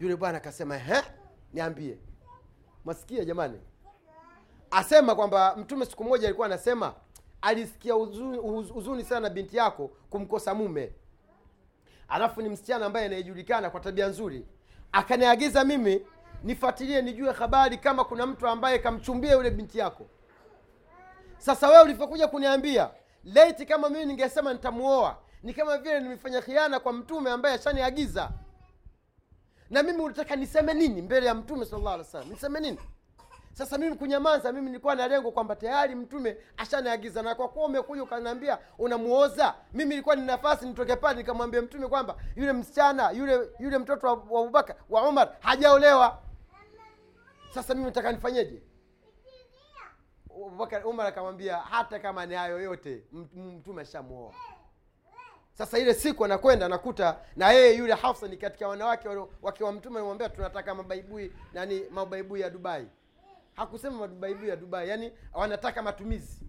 Yule 0.00 0.16
bwana 0.16 0.38
akasema 0.38 0.76
ehe, 0.76 1.02
niambie. 1.52 1.98
Mwasikia 2.84 3.24
jamani? 3.24 3.60
Asema 4.70 5.14
kwamba 5.14 5.56
mtume 5.56 5.86
siku 5.86 6.04
moja 6.04 6.28
alikuwa 6.28 6.46
anasema 6.46 6.94
alisikia 7.42 7.94
huzuni, 7.94 8.38
huz- 8.38 8.72
huzuni 8.72 9.04
sana 9.04 9.20
na 9.20 9.30
binti 9.30 9.56
yako 9.56 9.90
kumkosa 10.10 10.54
mume. 10.54 10.92
Alafu 12.08 12.42
ni 12.42 12.48
msichana 12.48 12.86
ambaye 12.86 13.06
anayejulikana 13.06 13.70
kwa 13.70 13.80
tabia 13.80 14.06
nzuri. 14.08 14.46
Akaniagiza 14.92 15.64
mimi 15.64 16.06
nifuatilie 16.44 17.02
nijue 17.02 17.32
habari 17.32 17.78
kama 17.78 18.04
kuna 18.04 18.26
mtu 18.26 18.48
ambaye 18.48 18.78
kamchumbia 18.78 19.32
yule 19.32 19.50
binti 19.50 19.78
yako. 19.78 20.06
Sasa 21.38 21.68
wewe 21.68 21.82
ulivyokuja 21.82 22.28
kuniambia 22.28 22.90
leti 23.26 23.66
kama 23.66 23.88
mimi 23.88 24.06
ningesema 24.06 24.52
nitamuoa. 24.52 25.16
Ni 25.42 25.54
kama 25.54 25.78
vile 25.78 26.00
nimefanya 26.00 26.42
khiana 26.42 26.80
kwa 26.80 26.92
mtume 26.92 27.30
ambaye 27.30 27.54
ashaniagiza. 27.54 28.30
Na 29.70 29.82
mimi 29.82 30.02
ulitaka 30.02 30.36
niseme 30.36 30.74
nini 30.74 31.02
mbele 31.02 31.26
ya 31.26 31.34
mtume 31.34 31.64
sallallahu 31.64 32.24
niseme 32.30 32.60
nini? 32.60 32.78
Sasa 33.52 33.78
mimi 33.78 33.96
kunyamaza 33.96 34.52
mimi 34.52 34.66
nilikuwa 34.66 34.94
na 34.94 35.08
lengo 35.08 35.30
kwamba 35.32 35.56
tayari 35.56 35.94
mtume 35.94 36.36
ashaniagiza. 36.56 37.22
Na 37.22 37.34
kwa 37.34 37.48
kuwa 37.48 37.64
umekuja 37.66 38.02
ukaniambia 38.02 38.58
unamuoza 38.78 39.54
mimi 39.72 39.94
ilikuwa 39.94 40.16
ni 40.16 40.22
nafasi 40.26 40.66
nitoke 40.66 40.96
pale 40.96 41.18
nikamwambia 41.18 41.62
mtume 41.62 41.88
kwamba 41.88 42.16
yule 42.36 42.52
msichana 42.52 43.10
yule 43.10 43.50
yule 43.58 43.78
mtoto 43.78 44.06
wa 44.06 44.12
abubakar 44.12 44.76
wa 44.90 45.08
umar 45.08 45.36
hajaolewa. 45.40 46.18
Sasa 47.54 47.74
mimi 47.74 47.86
nataka 47.86 48.12
nifanyeje 48.12 48.62
abubakar 50.36 50.86
umar 50.86 51.06
akamwambia 51.06 51.56
hata 51.56 51.98
kama 51.98 52.26
ni 52.26 52.34
hayo 52.34 52.60
yote 52.60 53.04
mtume 53.34 53.82
ashamuoa. 53.82 54.32
Sasa 55.52 55.78
ile 55.78 55.94
siku 55.94 56.24
anakwenda 56.24 56.66
anakuta 56.66 57.18
na 57.36 57.50
yeye 57.52 57.76
yule 57.76 57.94
hafsa 57.94 58.28
ni 58.28 58.36
katika 58.36 58.68
wanawake 58.68 59.08
wake 59.42 59.64
wa 59.64 59.72
mtume 59.72 59.96
alimwambia 59.96 60.28
tunataka 60.28 60.74
mabaibui 60.74 61.32
nani 61.52 61.82
mabaibui 61.90 62.40
ya 62.40 62.50
dubai. 62.50 62.86
Hakusema 63.54 63.96
mabaibui 63.98 64.48
ya 64.48 64.56
dubai 64.56 64.88
yani 64.88 65.12
wanataka 65.32 65.82
matumizi 65.82 66.46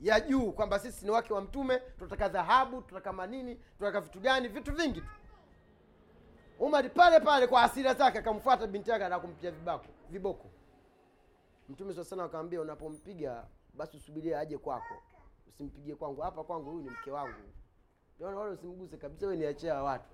ya 0.00 0.20
juu 0.20 0.52
kwamba 0.52 0.78
sisi 0.78 1.04
ni 1.04 1.10
wake 1.10 1.32
wa 1.32 1.40
mtume 1.40 1.78
tunataka 1.98 2.28
dhahabu 2.28 2.82
tunataka 2.82 3.12
manini 3.12 3.54
tunataka 3.78 4.00
vitu 4.00 4.20
gani 4.20 4.48
vitu 4.48 4.72
vingi 4.72 5.00
tu. 5.00 5.06
Umari 6.58 6.88
pale 6.88 7.20
pale 7.20 7.46
kwa 7.46 7.62
asira 7.62 7.94
zake 7.94 8.18
akamfuata 8.18 8.66
binti 8.66 8.90
yake 8.90 9.08
na 9.08 9.18
kumpiga 9.20 9.50
vibako 9.50 9.86
viboko 10.10 10.50
mtume 11.68 11.94
saa 11.94 12.04
sana 12.04 12.24
akamwambia 12.24 12.60
unapompiga 12.60 13.44
basi 13.74 13.96
usubirie 13.96 14.36
aje 14.36 14.58
kwako. 14.58 14.94
Usimpigie 15.48 15.94
kwangu. 15.94 16.20
Hapa 16.20 16.44
kwangu 16.44 16.70
huyu 16.70 16.82
ni 16.84 16.90
mke 16.90 17.10
wangu. 17.10 17.34
Naona 18.20 18.36
wala 18.36 18.52
usimguse 18.52 18.96
kabisa 18.96 19.26
we 19.26 19.36
niachia 19.36 19.82
watu. 19.82 20.10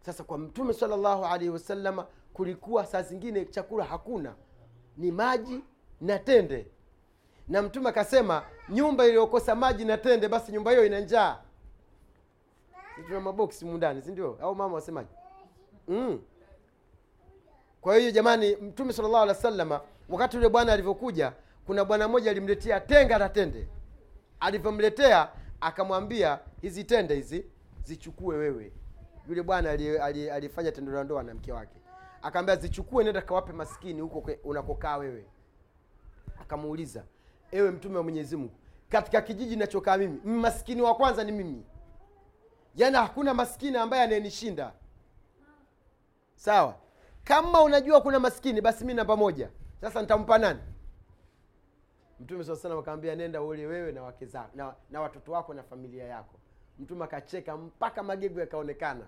Sasa 0.00 0.24
kwa 0.24 0.38
mtume 0.38 0.72
salllahu 0.72 1.24
alaihi 1.24 1.50
wasalama 1.50 2.06
kulikuwa 2.32 2.86
saa 2.86 3.02
zingine 3.02 3.44
chakula 3.44 3.84
hakuna. 3.84 4.34
Ni 4.96 5.12
maji 5.12 5.64
na 6.00 6.18
tende. 6.18 6.66
Na 7.48 7.62
mtume 7.62 7.88
akasema 7.88 8.44
nyumba 8.68 9.06
iliyokosa 9.06 9.54
maji 9.54 9.84
na 9.84 9.98
tende 9.98 10.28
basi 10.28 10.52
nyumba 10.52 10.70
hiyo 10.70 10.86
ina 10.86 11.00
njaa. 11.00 11.42
Tuna 13.06 13.20
maboksi 13.20 13.64
mundani 13.64 14.02
sindio 14.02 14.38
au 14.42 14.54
mama 14.54 14.74
wasemaji 14.74 15.10
mm. 15.88 16.22
Kwa 17.82 17.96
hiyo 17.96 18.10
jamani 18.10 18.56
mtume 18.56 18.92
salllahu 18.92 19.16
alehi 19.16 19.36
wa 19.36 19.42
sallama 19.42 19.80
wakati 20.08 20.36
yule 20.36 20.48
bwana 20.48 20.72
alivyokuja 20.72 21.32
kuna 21.66 21.84
bwana 21.84 22.08
mmoja 22.08 22.30
alimletea 22.30 22.80
tenga 22.80 23.18
la 23.18 23.28
tende. 23.28 23.68
Alivyomletea 24.40 25.28
akamwambia 25.60 26.38
hizi 26.60 26.84
tende 26.84 27.14
hizi 27.14 27.46
zichukue 27.84 28.36
wewe. 28.36 28.72
Yule 29.28 29.42
bwana 29.42 29.70
ali- 29.70 29.98
ali- 29.98 30.30
alifanya 30.30 30.72
tendo 30.72 30.92
la 30.92 31.04
ndoa 31.04 31.22
na 31.22 31.34
mke 31.34 31.52
wake. 31.52 31.76
Akaambia 32.22 32.56
zichukue 32.56 33.04
nenda 33.04 33.22
kawape 33.22 33.52
maskini 33.52 34.00
huko 34.00 34.30
unakokaa 34.44 34.96
wewe. 34.96 35.24
Akamuuliza 36.40 37.04
ewe 37.50 37.70
mtume 37.70 37.96
wa 37.96 38.02
mwenyezi 38.02 38.36
mungu 38.36 38.54
katika 38.88 39.20
kijiji 39.22 39.56
nachokaa 39.56 39.96
mimi 39.96 40.20
maskini 40.24 40.82
wa 40.82 40.94
kwanza 40.94 41.24
ni 41.24 41.32
mimi. 41.32 41.64
Yaani 42.76 42.96
hakuna 42.96 43.34
maskini 43.34 43.76
ambaye 43.76 44.02
anayenishinda. 44.02 44.72
Sawa 46.36 46.74
kama 47.24 47.62
unajua 47.62 48.00
kuna 48.00 48.20
maskini 48.20 48.60
basi 48.60 48.84
mi 48.84 48.94
namba 48.94 49.16
moja 49.16 49.50
sasa 49.80 50.00
nitampa 50.00 50.38
nani? 50.38 50.60
Mtume 52.20 52.44
saa 52.44 52.56
salam 52.56 52.78
akaambia 52.78 53.14
nenda 53.14 53.42
ule 53.42 53.66
wewe 53.66 53.92
na 53.92 54.02
wake 54.02 54.26
zako 54.26 54.50
na, 54.54 54.74
na 54.90 55.00
watoto 55.00 55.32
wako 55.32 55.54
na 55.54 55.62
familia 55.62 56.04
yako. 56.04 56.34
Mtume 56.78 57.04
akacheka 57.04 57.56
mpaka 57.56 58.02
magego 58.02 58.40
yakaonekana 58.40 59.06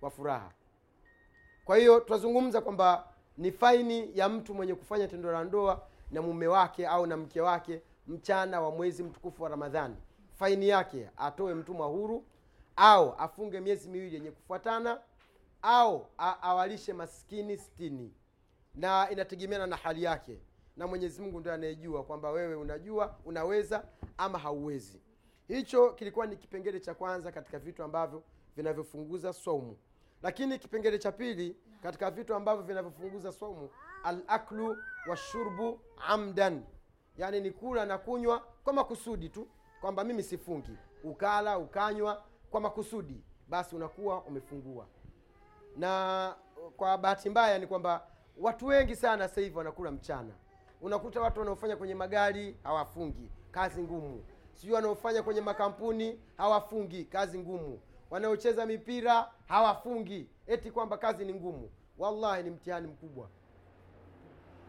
kwa 0.00 0.10
furaha. 0.10 0.50
Kwa 1.64 1.76
hiyo 1.76 2.00
tunazungumza 2.00 2.60
kwamba 2.60 3.04
ni 3.38 3.52
faini 3.52 4.18
ya 4.18 4.28
mtu 4.28 4.54
mwenye 4.54 4.74
kufanya 4.74 5.08
tendo 5.08 5.32
la 5.32 5.44
ndoa 5.44 5.86
na 6.10 6.22
mume 6.22 6.46
wake 6.46 6.86
au 6.86 7.06
na 7.06 7.16
mke 7.16 7.40
wake 7.40 7.82
mchana 8.08 8.60
wa 8.60 8.70
mwezi 8.70 9.02
mtukufu 9.02 9.42
wa 9.42 9.48
ramadhani. 9.48 9.96
Faini 10.38 10.68
yake 10.68 11.10
atoe 11.16 11.54
mtumwa 11.54 11.86
huru 11.86 12.24
au 12.76 13.14
afunge 13.18 13.60
miezi 13.60 13.88
miwili 13.88 14.14
yenye 14.14 14.30
kufuatana 14.30 15.00
au 15.62 16.06
a- 16.18 16.42
awalishe 16.42 16.92
maskini 16.92 17.56
sitini. 17.58 18.14
Na 18.74 19.10
inategemeana 19.10 19.66
na 19.66 19.76
hali 19.76 20.02
yake. 20.02 20.40
Na 20.76 20.86
mwenyezi 20.86 21.22
mungu 21.22 21.40
ndio 21.40 21.52
anayejua 21.52 22.04
kwamba 22.04 22.30
wewe 22.30 22.54
unajua 22.54 23.18
unaweza 23.24 23.84
ama 24.18 24.38
hauwezi. 24.38 25.00
Hicho 25.48 25.92
kilikuwa 25.92 26.26
ni 26.26 26.36
kipengele 26.36 26.80
cha 26.80 26.94
kwanza 26.94 27.32
katika 27.32 27.58
vitu 27.58 27.82
ambavyo 27.82 28.22
vinavyofunguza 28.56 29.32
saumu 29.32 29.76
lakini 30.22 30.58
kipengele 30.58 30.98
cha 30.98 31.12
pili 31.12 31.56
katika 31.82 32.10
vitu 32.10 32.34
ambavyo 32.34 32.62
vinavyofunguza 32.62 33.32
saumu 33.32 33.70
alaklu 34.04 34.76
washurbu 35.08 35.80
amdan. 36.08 36.62
Yaani 37.18 37.40
ni 37.40 37.50
kula 37.50 37.86
na 37.86 37.98
kunywa 37.98 38.38
kwa 38.64 38.72
makusudi 38.72 39.28
tu 39.28 39.48
kwamba 39.80 40.04
mimi 40.04 40.22
sifungi. 40.22 40.76
Ukala 41.04 41.58
ukanywa 41.58 42.24
kwa 42.50 42.60
makusudi 42.60 43.24
basi 43.48 43.76
unakuwa 43.76 44.22
umefungua 44.24 44.86
na 45.76 46.34
kwa 46.76 46.98
bahati 46.98 47.30
mbaya 47.30 47.58
ni 47.58 47.66
kwamba 47.66 48.06
watu 48.38 48.66
wengi 48.66 48.96
sana 48.96 49.28
sasa 49.28 49.40
hivi 49.40 49.58
wanakula 49.58 49.90
mchana. 49.90 50.32
Unakuta 50.80 51.20
watu 51.20 51.40
wanaofanya 51.40 51.76
kwenye 51.76 51.94
magari 51.94 52.56
hawafungi. 52.62 53.30
Kazi 53.50 53.82
ngumu. 53.82 54.24
Sijui 54.52 54.74
wanaofanya 54.74 55.22
kwenye 55.22 55.40
makampuni 55.40 56.20
hawafungi. 56.36 57.04
Kazi 57.04 57.38
ngumu. 57.38 57.80
Wanaocheza 58.10 58.66
mipira 58.66 59.30
hawafungi. 59.48 60.28
Eti 60.46 60.70
kwamba 60.70 60.98
kazi 60.98 61.24
ni 61.24 61.34
ngumu. 61.34 61.70
Wallahi 61.98 62.42
ni 62.42 62.50
mtihani 62.50 62.86
mkubwa. 62.86 63.28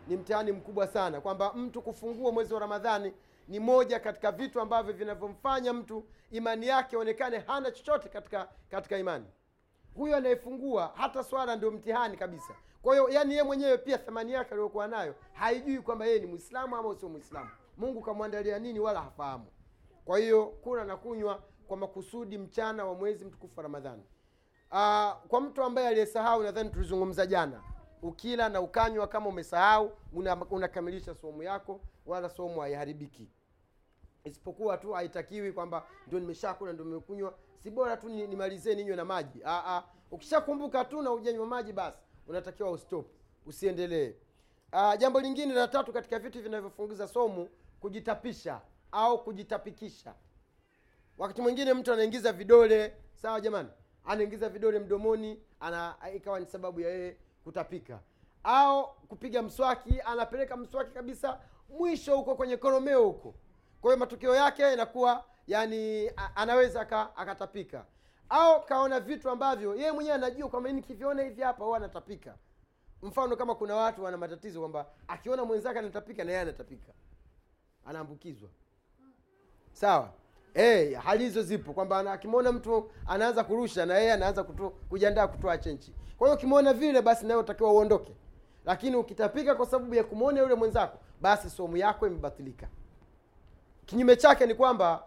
Ni 0.08 0.18
mtihani 0.18 0.52
mkubwa 0.52 0.88
sana 0.88 1.22
kwamba 1.22 1.54
mtu 1.54 1.82
kufungua 1.82 2.32
mwezi 2.32 2.54
wa 2.54 2.60
ramadhani 2.60 3.14
ni 3.48 3.60
moja 3.60 4.00
katika 4.00 4.32
vitu 4.32 4.62
ambavyo 4.62 4.94
vinavyomfanya 4.94 5.74
mtu 5.74 6.04
imani 6.32 6.68
yake 6.68 6.98
onekane 6.98 7.38
hana 7.40 7.72
chochote 7.72 8.10
katika 8.10 8.48
katika 8.70 8.98
imani 8.98 9.26
huyo 9.96 10.16
anayefungua 10.18 10.92
hata 10.96 11.24
swala 11.24 11.56
ndio 11.56 11.72
mtihani 11.72 12.18
kabisa. 12.18 12.54
Kwa 12.82 12.94
hiyo 12.94 13.10
yani 13.10 13.32
yeye 13.32 13.44
mwenyewe 13.44 13.78
pia 13.78 13.98
thamani 13.98 14.32
yake 14.34 14.52
aliyokuwa 14.52 14.88
nayo 14.88 15.16
haijui 15.34 15.80
kwamba 15.82 16.06
yeye 16.06 16.20
ni 16.20 16.26
mwislamu 16.26 16.76
ama 16.76 16.96
sio 16.96 17.10
mwislamu 17.10 17.50
mungu 17.78 18.02
kamwandalia 18.02 18.60
nini 18.60 18.80
wala 18.80 19.02
hafahamu. 19.02 19.46
Kwa 20.06 20.20
hiyo 20.20 20.46
kula 20.46 20.86
na 20.86 20.98
kunywa 20.98 21.44
kwa 21.68 21.78
makusudi 21.78 22.38
mchana 22.38 22.86
wa 22.86 22.94
mwezi 22.96 23.26
mtukufu 23.26 23.54
wa 23.60 23.64
ramadhani. 23.64 24.04
Aa, 24.72 25.14
kwa 25.28 25.42
mtu 25.42 25.64
ambaye 25.64 25.88
aliyesahau 25.88 26.44
nadhani 26.44 26.70
tulizungumza 26.70 27.26
jana 27.26 27.62
ukila 28.02 28.50
na 28.50 28.62
ukanywa 28.62 29.08
kama 29.08 29.30
umesahau 29.30 29.92
una- 30.14 30.46
unakamilisha 30.50 31.16
somu 31.16 31.44
yako 31.44 31.82
wala 32.06 32.30
somu 32.30 32.60
haiharibiki. 32.62 33.30
Isipokuwa 34.24 34.78
tu 34.78 34.92
haitakiwi 34.94 35.52
kwamba 35.52 35.86
ndio 36.08 36.20
nimeshakula 36.20 36.74
ndio 36.74 36.86
nimekunywa 36.86 37.34
si 37.64 37.70
bora 37.70 37.98
tu 37.98 38.10
ni- 38.10 38.28
nimalizie 38.28 38.76
ninywe 38.76 38.96
na 38.96 39.06
maji. 39.06 39.42
Ah, 39.46 39.64
ah. 39.76 39.84
ukishakumbuka 40.12 40.86
tu 40.86 41.02
na 41.02 41.12
ujanywa 41.12 41.46
maji 41.48 41.74
basi 41.74 41.98
unatakiwa 42.28 42.72
ustop. 42.72 43.06
Usiendelee. 43.46 44.14
Uh, 44.74 44.96
jambo 44.98 45.20
lingine 45.20 45.54
la 45.54 45.68
tatu 45.68 45.94
katika 45.94 46.20
vitu 46.20 46.42
vinavyofunguza 46.42 47.08
somu 47.08 47.50
kujitapisha 47.80 48.62
au 48.92 49.24
kujitapikisha. 49.24 50.14
Wakati 51.18 51.42
mwingine 51.42 51.74
mtu 51.74 51.94
anaingiza 51.94 52.32
vidole 52.34 52.94
sawa 53.14 53.42
jamani? 53.42 53.70
Anaingiza 54.06 54.50
vidole 54.50 54.80
mdomoni 54.80 55.40
ana 55.60 55.96
ikawa 56.16 56.40
ni 56.40 56.46
sababu 56.46 56.80
ya 56.80 56.90
yeye 56.90 57.18
kutapika. 57.44 58.00
Au 58.44 58.88
kupiga 59.08 59.42
mswaki 59.42 60.02
anapeleka 60.06 60.58
mswaki 60.58 60.92
kabisa 60.92 61.40
mwisho 61.70 62.18
huko 62.18 62.36
kwenye 62.36 62.58
koromeo 62.58 63.04
huko. 63.04 63.34
Kwa 63.82 63.90
hiyo 63.92 63.98
matokeo 64.00 64.36
yake 64.36 64.74
inakuwa 64.74 65.24
yani 65.48 66.12
anaweza 66.36 66.86
ka, 66.86 67.16
akatapika. 67.16 67.86
Au 68.30 68.66
kaona 68.66 69.00
vitu 69.00 69.30
ambavyo 69.30 69.76
yeye 69.76 69.92
mwenyewe 69.92 70.16
anajua 70.16 70.50
kwamba 70.50 70.70
"Hii 70.70 70.76
nikiviona 70.76 71.24
hivi 71.24 71.42
hapa 71.42 71.64
huwa 71.66 71.78
anatapika. 71.78 72.36
Mfano 73.02 73.36
kama 73.36 73.56
kuna 73.56 73.76
watu 73.76 74.04
wana 74.04 74.18
matatizo 74.18 74.60
kwamba 74.60 74.86
akiona 75.08 75.46
mwenzake 75.46 75.80
anatapika 75.80 76.24
na 76.24 76.32
yeye 76.32 76.42
anatapika. 76.42 76.92
Anaambukizwa. 77.86 78.50
Sawa? 79.72 80.10
Hey, 80.54 80.94
hali 80.96 81.24
hizo 81.24 81.42
zipo. 81.42 81.74
Kwamba 81.74 82.12
akimwona 82.14 82.52
mtu 82.52 82.92
anaanza 83.08 83.44
kurusha 83.44 83.86
na 83.86 83.98
yeye 83.98 84.14
anaanza 84.14 84.44
kuto, 84.44 84.70
kujiandaa 84.70 85.28
kutoa 85.28 85.58
chenchi 85.58 85.94
kwa 86.22 86.28
hiyo 86.28 86.38
ukimwona 86.38 86.74
vile 86.74 87.02
basi 87.02 87.26
nawe 87.26 87.40
utakiwa 87.42 87.72
uondoke. 87.74 88.16
Lakini 88.66 88.96
ukitapika 88.96 89.56
kwa 89.56 89.66
sababu 89.66 89.96
ya 89.96 90.04
kumwona 90.04 90.40
yule 90.42 90.56
mwenzako 90.56 90.98
basi 91.22 91.50
somu 91.50 91.78
yako 91.78 92.08
imebatilika. 92.08 92.68
Kinyume 93.86 94.16
chake 94.16 94.46
ni 94.46 94.56
kwamba 94.56 95.04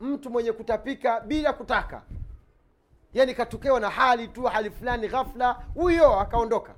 mtu 0.00 0.30
mwenye 0.30 0.52
kutapika 0.52 1.20
bila 1.20 1.52
kutaka. 1.52 2.02
Yani 3.14 3.34
katokewa 3.34 3.80
na 3.80 3.90
hali 3.90 4.28
tu 4.28 4.42
hali 4.42 4.70
fulani 4.70 5.08
ghafla 5.08 5.52
huyo 5.74 6.20
akaondoka 6.20 6.74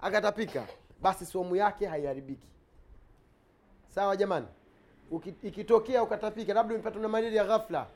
akatapika. 0.00 0.66
Basi 1.02 1.26
somu 1.26 1.56
yake 1.56 1.86
haiharibiki. 1.86 2.48
Sawa 3.94 4.16
jamani? 4.16 4.46
Uki- 5.10 5.34
ikitokea 5.42 6.02
ukatapika 6.02 6.54
labda 6.54 6.74
umepata 6.74 6.98
na 6.98 7.08
malaria 7.08 7.42
ya 7.42 7.48
ghafla 7.48 7.86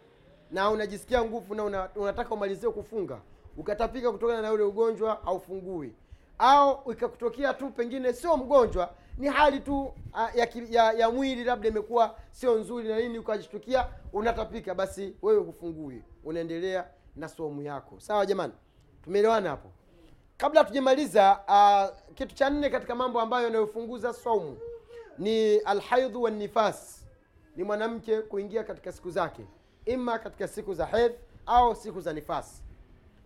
na 0.50 0.70
unajisikia 0.70 1.24
nguvu 1.24 1.54
na 1.54 1.64
una, 1.64 1.88
unataka 1.94 2.34
umalizie 2.34 2.70
kufunga 2.70 3.18
ukatapika 3.56 4.12
kutokana 4.12 4.42
na 4.42 4.52
ule 4.52 4.62
ugonjwa 4.62 5.26
aufungui 5.26 5.94
au 6.38 6.92
ikakutokea 6.92 7.54
tu 7.54 7.70
pengine 7.70 8.12
sio 8.12 8.36
mgonjwa 8.36 8.90
ni 9.18 9.28
hali 9.28 9.60
tu 9.60 9.92
a, 10.14 10.30
ya, 10.34 10.48
ya, 10.70 10.92
ya 10.92 11.10
mwili 11.10 11.44
labda 11.44 11.68
imekuwa 11.68 12.18
sio 12.30 12.54
nzuri 12.58 12.88
na 12.88 12.98
nini 13.00 13.18
ukajishtukia 13.18 13.88
unatapika 14.12 14.74
basi 14.74 15.16
wewe 15.22 15.40
hufungui 15.40 16.02
unaendelea 16.24 16.86
na 17.16 17.28
somu 17.28 17.62
yako. 17.62 18.00
Sawa 18.00 18.26
jamani? 18.26 18.52
Tumeelewana 19.04 19.50
hapo? 19.50 19.68
Kabla 20.36 20.64
tujamaliza 20.64 21.40
uh, 21.48 22.14
kitu 22.14 22.34
cha 22.34 22.50
nne 22.50 22.70
katika 22.70 22.94
mambo 22.94 23.20
ambayo 23.20 23.44
yanayofunguza 23.44 24.12
somu 24.12 24.58
ni 25.18 25.56
alhaidhu 25.58 26.22
wanifas 26.22 27.06
ni 27.56 27.64
mwanamke 27.64 28.20
kuingia 28.22 28.64
katika 28.64 28.92
siku 28.92 29.10
zake 29.10 29.42
ima 29.84 30.18
katika 30.18 30.48
siku 30.48 30.74
za 30.74 30.86
hedh 30.86 31.12
au 31.46 31.74
siku 31.76 32.00
za 32.00 32.12
nifasi 32.12 32.62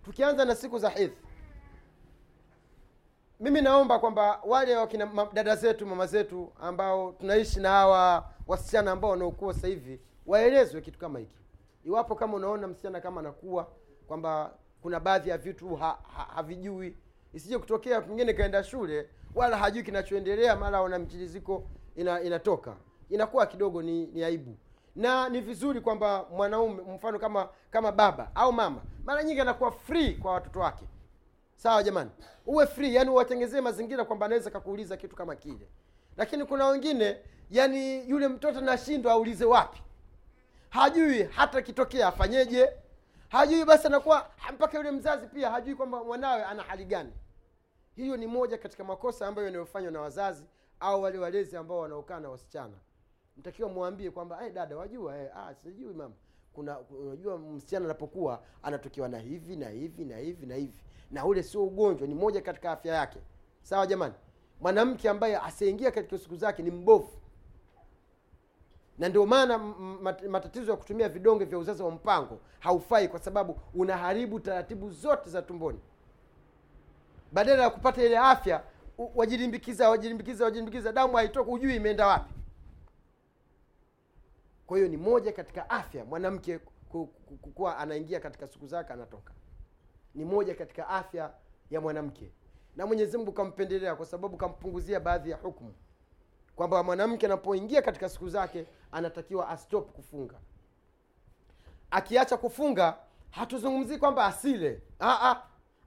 tukianza 0.04 0.44
na 0.44 0.54
siku 0.54 0.78
za 0.78 0.88
hedh 0.90 1.12
mimi 3.42 3.60
naomba 3.60 3.98
kwamba 3.98 4.40
wale 4.44 4.76
wakina 4.76 5.28
dada 5.32 5.56
zetu 5.56 5.86
mama 5.86 6.06
zetu 6.06 6.52
ambao 6.60 7.12
tunaishi 7.12 7.60
na 7.60 7.68
hawa 7.68 8.30
wasichana 8.46 8.90
ambao 8.90 9.10
wanaokuwa 9.10 9.54
sasa 9.54 9.66
hivi 9.68 10.00
waelezwe 10.26 10.80
kitu 10.80 10.98
kama 10.98 11.18
hiki. 11.18 11.38
Iwapo 11.84 12.14
kama 12.14 12.34
unaona 12.36 12.66
msichana 12.68 13.00
kama 13.00 13.20
anakuwa 13.20 13.68
kwamba 14.06 14.54
kuna 14.82 15.00
baadhi 15.00 15.30
ya 15.30 15.38
vitu 15.38 15.74
ha, 15.76 15.98
ha, 16.16 16.26
havijui 16.34 16.96
isije 17.32 17.58
kutokea 17.58 18.00
pengine 18.00 18.32
kaenda 18.32 18.64
shule 18.64 19.08
wala 19.34 19.56
hajui 19.56 19.82
kinachoendelea 19.82 20.56
mara 20.56 20.78
ana 20.78 20.98
mchiriziko 20.98 21.64
ina, 21.96 22.20
inatoka. 22.22 22.76
Inakuwa 23.10 23.46
kidogo 23.46 23.82
ni, 23.82 24.06
ni 24.06 24.24
aibu. 24.24 24.56
Na 24.96 25.28
ni 25.28 25.40
vizuri 25.40 25.80
kwamba 25.80 26.26
mwanaume 26.30 26.82
mfano 26.94 27.18
kama 27.18 27.48
kama 27.70 27.92
baba 27.92 28.30
au 28.34 28.52
mama 28.52 28.82
mara 29.04 29.22
nyingi 29.24 29.40
anakuwa 29.40 29.70
free 29.72 30.14
kwa 30.14 30.32
watoto 30.32 30.60
wake 30.60 30.84
sawa 31.62 31.82
jamani. 31.82 32.10
Uwe 32.46 32.66
free 32.66 32.94
yani 32.94 33.10
uwatengezee 33.10 33.60
mazingira 33.60 34.04
kwamba 34.04 34.26
anaweza 34.26 34.50
kakuuliza 34.50 34.96
kitu 34.96 35.16
kama 35.16 35.36
kile. 35.36 35.68
Lakini 36.16 36.44
kuna 36.44 36.66
wengine 36.66 37.16
yani 37.50 38.10
yule 38.10 38.28
mtoto 38.28 38.60
nashindwa 38.60 39.12
aulize 39.12 39.44
wapi. 39.44 39.82
Hajui 40.70 41.22
hata 41.22 41.62
kitokea 41.62 42.06
afanyeje. 42.08 42.72
Hajui 43.28 43.64
basi 43.64 43.86
anakuwa 43.86 44.30
mpaka 44.54 44.78
yule 44.78 44.90
mzazi 44.90 45.26
pia 45.26 45.50
hajui 45.50 45.74
kwamba 45.74 46.04
mwanawe 46.04 46.44
ana 46.44 46.62
hali 46.62 46.84
gani. 46.84 47.12
Hiyo 47.96 48.16
ni 48.16 48.26
moja 48.26 48.58
katika 48.58 48.84
makosa 48.84 49.26
ambayo 49.28 49.46
yanayofanywa 49.46 49.90
na 49.90 50.00
wazazi 50.00 50.44
au 50.80 51.02
wale 51.02 51.18
walezi 51.18 51.56
ambao 51.56 51.78
wanaokaa 51.78 52.20
na 52.20 52.30
wasichana. 52.30 52.74
Mtakiwa 53.36 53.68
mwambie 53.68 54.10
kwamba 54.10 54.40
hey, 54.40 54.50
dada 54.50 54.76
wajua 54.76 55.16
hey, 55.16 55.26
ah, 55.36 55.54
sijui 55.54 55.94
mama. 55.94 56.14
Kuna 56.52 56.78
unajua 56.80 57.38
msichana 57.38 57.84
anapokuwa 57.84 58.42
anatokewa 58.62 59.08
na 59.08 59.18
hivi 59.18 59.56
na 59.56 59.68
hivi 59.68 60.04
na 60.04 60.16
hivi 60.16 60.46
na 60.46 60.54
hivi 60.54 60.82
na 61.12 61.24
ule 61.26 61.42
sio 61.42 61.64
ugonjwa 61.64 62.08
ni 62.08 62.14
moja 62.14 62.40
katika 62.40 62.72
afya 62.72 62.94
yake. 62.94 63.18
Sawa 63.62 63.86
jamani? 63.86 64.14
Mwanamke 64.60 65.08
ambaye 65.08 65.36
asiingia 65.36 65.90
katika 65.90 66.18
siku 66.18 66.36
zake 66.36 66.62
ni 66.62 66.70
mbovu. 66.70 67.10
Na 68.98 69.08
ndio 69.08 69.26
maana 69.26 69.58
matatizo 70.28 70.70
ya 70.70 70.76
kutumia 70.76 71.08
vidonge 71.08 71.44
vya 71.44 71.58
uzazi 71.58 71.82
wa 71.82 71.90
mpango 71.90 72.38
haufai 72.58 73.08
kwa 73.08 73.18
sababu 73.18 73.58
unaharibu 73.74 74.40
taratibu 74.40 74.90
zote 74.90 75.30
za 75.30 75.42
tumboni. 75.42 75.80
Badala 77.32 77.62
ya 77.62 77.70
kupata 77.70 78.02
ile 78.04 78.18
afya 78.18 78.62
wajilimbikiza 79.14 79.90
wajilimbikiza 79.90 80.44
wajilimbikiza 80.44 80.92
damu 80.92 81.16
haitoki, 81.16 81.50
hujui 81.50 81.76
imeenda 81.76 82.06
wapi. 82.06 82.34
Kwa 84.66 84.76
hiyo 84.76 84.88
ni 84.88 84.96
moja 84.96 85.32
katika 85.32 85.70
afya 85.70 86.04
mwanamke 86.04 86.58
ku- 86.58 87.06
ku- 87.06 87.36
ku- 87.36 87.50
kuwa 87.50 87.78
anaingia 87.78 88.20
katika 88.20 88.46
siku 88.48 88.66
zake 88.66 88.92
anatoka 88.92 89.32
ni 90.14 90.24
moja 90.24 90.54
katika 90.54 90.88
afya 90.88 91.34
ya 91.70 91.80
mwanamke. 91.80 92.32
Na 92.76 92.86
mwenyezi 92.86 93.16
mungu 93.18 93.32
kampendelea 93.32 93.96
kwa 93.96 94.06
sababu 94.06 94.36
kampunguzia 94.36 95.00
baadhi 95.00 95.30
ya 95.30 95.36
hukumu. 95.36 95.74
Kwamba 96.56 96.82
mwanamke 96.82 97.26
anapoingia 97.26 97.82
katika 97.82 98.08
siku 98.08 98.28
zake 98.28 98.66
anatakiwa 98.92 99.48
astop 99.48 99.92
kufunga. 99.92 100.34
Akiacha 101.90 102.36
kufunga 102.36 102.96
hatuzungumzii 103.30 103.98
kwamba 103.98 104.24
asile. 104.26 104.82
Aa, 105.00 105.42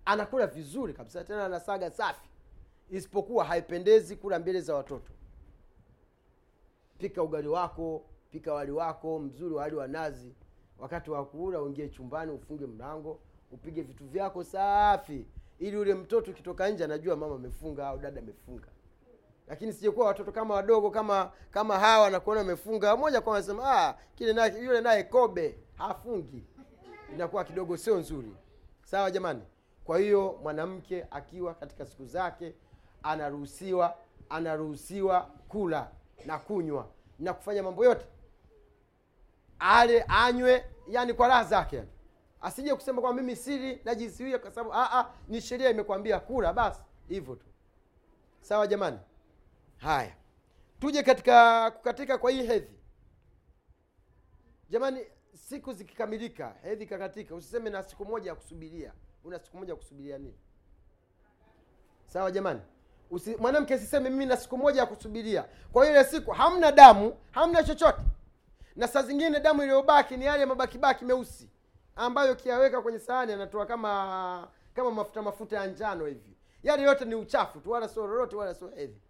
anakula 0.06 0.48
vizuri 0.48 0.94
kabisa 0.94 1.24
tena 1.24 1.46
anasaga 1.46 1.92
safi. 1.92 2.30
Isipokuwa 2.90 3.46
haipendezi 3.46 4.16
kula 4.16 4.40
mbele 4.40 4.62
za 4.62 4.76
watoto. 4.76 5.12
Pika 6.98 7.24
ugali 7.24 7.48
wako 7.48 8.06
pika 8.32 8.54
wali 8.54 8.72
wako 8.72 9.20
mzuri 9.20 9.56
wali 9.56 9.76
wa 9.76 9.88
nazi. 9.88 10.36
Wakati 10.80 11.12
wa 11.12 11.26
kula 11.26 11.62
uingie 11.62 11.90
chumbani 11.90 12.32
ufunge 12.32 12.66
mlango 12.66 13.20
upige 13.56 13.82
vitu 13.82 14.06
vyako 14.06 14.43
safi. 14.43 15.26
Ili 15.60 15.78
ule 15.78 15.93
mtoto 15.93 16.32
ukitoka 16.32 16.70
nje 16.70 16.84
anajua 16.84 17.16
mama 17.16 17.36
amefunga 17.36 17.88
au 17.88 17.97
dada 17.97 18.22
amefunga. 18.22 18.68
Lakini 19.47 19.74
sijekuwa 19.74 20.08
watoto 20.08 20.32
kama 20.32 20.53
wadogo 20.53 20.91
kama 20.91 21.32
kama 21.51 21.80
hawa 21.80 22.10
nakuona 22.10 22.41
amefunga 22.41 22.95
moja 22.97 23.22
kwa 23.22 23.36
anasema 23.38 23.64
ah, 23.72 23.95
kile 24.16 24.34
naye 24.34 24.64
yule 24.64 24.82
naye 24.82 25.03
kobe 25.03 25.58
hafungi. 25.78 26.43
Inakuwa 27.14 27.43
kidogo 27.43 27.78
sio 27.78 27.97
nzuri. 27.97 28.32
Sawa 28.84 29.12
jamani? 29.12 29.41
Kwa 29.84 29.99
hiyo 29.99 30.39
mwanamke 30.43 31.06
akiwa 31.12 31.53
katika 31.53 31.86
siku 31.86 32.06
zake 32.06 32.53
anaruhusiwa 33.03 33.95
anaruhusiwa 34.30 35.22
kula 35.47 35.91
na 36.26 36.38
kunywa 36.39 36.88
na 37.20 37.34
kufanya 37.34 37.64
mambo 37.64 37.86
yote. 37.86 38.06
Ale 39.60 40.06
anywe 40.08 40.66
yani 40.88 41.14
kwa 41.14 41.28
raha 41.28 41.43
zake. 41.43 41.76
yani. 41.76 41.89
Asije 42.46 42.76
kusema 42.76 43.02
kwamba 43.02 43.22
mimi 43.22 43.36
siri 43.36 43.82
najizuia 43.86 44.39
kwa 44.39 44.52
sababu 44.52 44.74
ah, 44.74 45.00
ah, 45.00 45.14
ni 45.28 45.41
sheria 45.41 45.70
imekwambia 45.70 46.20
kula 46.20 46.54
basi 46.54 46.82
hivyo 47.08 47.36
tu. 47.36 47.46
Sawa 48.41 48.68
jamani? 48.68 49.00
Haya. 49.78 50.16
Tuje 50.80 51.04
katika 51.04 51.72
kukatika 51.72 52.18
kwa 52.18 52.32
hii 52.32 52.43
hedhi. 52.48 52.74
Jamani 54.70 55.02
siku 55.34 55.74
zikikamilika 55.74 56.56
hedhi 56.62 56.84
ikakatika 56.84 57.36
usiseme 57.36 57.70
na 57.70 57.84
siku 57.84 58.06
moja 58.06 58.30
ya 58.30 58.36
kusubiria. 58.36 58.93
Una 59.24 59.39
siku 59.39 59.58
moja 59.58 59.74
ya 59.74 59.78
kusubiria 59.78 60.18
nini? 60.18 60.38
Sawa 62.06 62.32
jamani? 62.32 62.62
Usi, 63.12 63.36
mwanamke 63.36 63.74
asiseme 63.74 64.10
mimi 64.10 64.26
na 64.26 64.38
siku 64.38 64.58
moja 64.58 64.80
ya 64.82 64.86
kusubiria. 64.86 65.46
Kwa 65.74 65.89
ile 65.89 66.04
siku 66.04 66.32
hamna 66.32 66.72
damu 66.72 67.18
hamna 67.32 67.64
chochote. 67.64 68.02
Na 68.76 68.88
saa 68.88 69.02
zingine 69.04 69.39
damu 69.39 69.64
iliyobaki 69.64 70.18
ni 70.18 70.26
yale 70.26 70.46
mabakibaki 70.46 71.06
meusi 71.06 71.50
ambayo 71.96 72.36
kiaweka 72.36 72.82
kwenye 72.82 73.00
sahani 73.00 73.34
anatoa 73.34 73.66
kama 73.66 74.48
kama 74.74 74.91
mafuta 74.91 75.22
mafuta 75.22 75.56
ya 75.58 75.68
njano 75.68 76.06
hivi. 76.06 76.38
Yaani 76.64 76.84
yote 76.84 77.06
ni 77.06 77.16
uchafu 77.16 77.60
tu 77.60 77.72
wala 77.72 77.88
sio 77.88 78.08
lolote 78.08 78.36
wala 78.36 78.54
sio 78.54 78.68
hedhi 78.68 79.02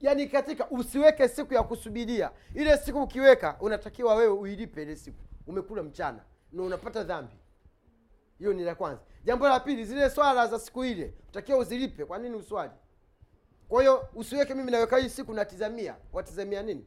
yaani 0.00 0.26
katika 0.26 0.70
usiweke 0.70 1.28
siku 1.28 1.54
ya 1.54 1.62
kusubiria. 1.62 2.30
Ile 2.54 2.78
siku 2.78 3.02
ukiweka 3.02 3.56
unatakiwa 3.60 4.14
wewe 4.14 4.32
uilipe 4.32 4.82
ile 4.82 4.96
siku. 4.96 5.22
Umekula 5.46 5.82
mchana 5.82 6.24
na 6.52 6.62
unapata 6.62 7.02
dhambi. 7.04 7.36
Hiyo 8.38 8.52
ni 8.52 8.62
la 8.64 8.74
kwanza. 8.74 9.02
Jambo 9.24 9.48
la 9.48 9.60
pili 9.60 9.84
zile 9.84 10.10
swala 10.10 10.46
za 10.46 10.58
siku 10.58 10.84
ile 10.84 11.14
utakiwa 11.28 11.58
uzilipe. 11.58 12.04
Kwa 12.04 12.18
nini 12.18 12.36
uswali? 12.36 12.72
Kwa 13.68 13.80
hiyo 13.80 14.08
usiweke 14.14 14.54
mimi 14.54 14.70
naweka 14.70 14.96
hii 14.98 15.08
siku 15.08 15.32
natizamia. 15.34 15.96
Watizamia 16.12 16.62
nini 16.62 16.86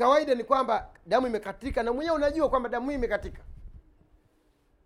kawaida 0.00 0.34
ni 0.34 0.44
kwamba 0.44 0.90
damu 1.06 1.26
imekatika 1.26 1.82
na 1.82 1.92
mwenyewe 1.92 2.16
unajua 2.16 2.48
kwamba 2.48 2.68
damu 2.68 2.90
hii 2.90 2.96
imekatika. 2.96 3.42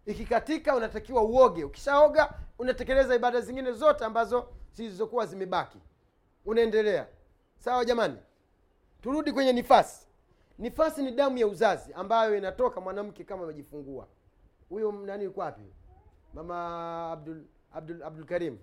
Ikikatika 0.07 0.77
unatakiwa 0.77 1.23
uoge. 1.23 1.65
Ukishaoga 1.65 2.35
unatekeleza 2.59 3.15
ibada 3.15 3.41
zingine 3.41 3.73
zote 3.73 4.05
ambazo 4.05 4.49
zilizokuwa 4.73 5.27
zimebaki. 5.27 5.79
Unaendelea. 6.45 7.07
Sawa 7.59 7.85
jamani? 7.85 8.17
Turudi 9.03 9.33
kwenye 9.33 9.53
nifasi. 9.53 10.07
Nifasi 10.59 11.03
ni 11.03 11.11
damu 11.11 11.39
ya 11.39 11.47
uzazi 11.47 11.93
ambayo 11.93 12.39
inatoka 12.39 12.81
mwanamke 12.81 13.25
kama 13.25 13.43
amejifungua. 13.45 14.09
Huyo 14.69 14.93
nani 14.93 15.25
yuko 15.25 15.41
wapi? 15.41 15.63
Mama 16.35 17.11
abdul 17.13 17.45
abdul 17.73 18.03
abdul 18.03 18.59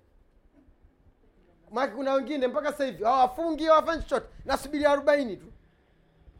maake 1.71 1.93
kuna 1.95 2.13
wengine 2.13 2.47
mpaka 2.47 2.71
sasa 2.71 2.85
hivi 2.85 3.03
hawafungi 3.03 3.65
hawafanyi 3.65 4.01
chochote. 4.03 4.27
Nasubiri 4.45 4.85
arobaini 4.85 5.37
tu 5.37 5.47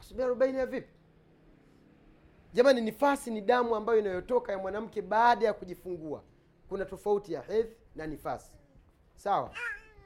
nasubiri 0.02 0.24
arobaini 0.26 0.58
ya 0.58 0.66
vipi? 0.66 0.94
Jamani 2.54 2.82
nifasi 2.82 3.32
ni 3.32 3.42
damu 3.42 3.76
ambayo 3.76 4.00
inayotoka 4.00 4.52
ya 4.52 4.58
mwanamke 4.58 5.02
baada 5.02 5.46
ya 5.46 5.54
kujifungua. 5.54 6.24
Kuna 6.70 6.86
tofauti 6.86 7.34
ya 7.34 7.42
hedhi 7.42 7.76
na 7.96 8.08
nifasi. 8.08 8.58
Sawa? 9.16 9.52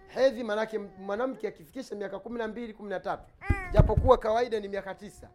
Hedhi 0.08 0.44
maanake 0.44 0.78
mwanamke 0.80 1.48
akifikisha 1.48 1.96
miaka 1.96 2.20
kumi 2.20 2.38
na 2.38 2.48
mbili 2.48 2.74
kumi 2.74 2.90
na 2.90 3.00
tatu 3.00 3.34
japokuwa 3.72 4.18
kawaida 4.18 4.60
ni 4.60 4.68
miaka 4.68 4.96
tisa 4.96 5.30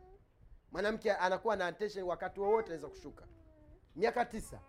mwanamke 0.73 1.13
anakuwa 1.13 1.57
na 1.57 1.67
attention 1.67 2.05
wakati 2.05 2.41
wowote 2.41 2.67
anaweza 2.67 2.89
kushuka. 2.89 3.25
Miaka 3.97 4.25
tisa. 4.25 4.61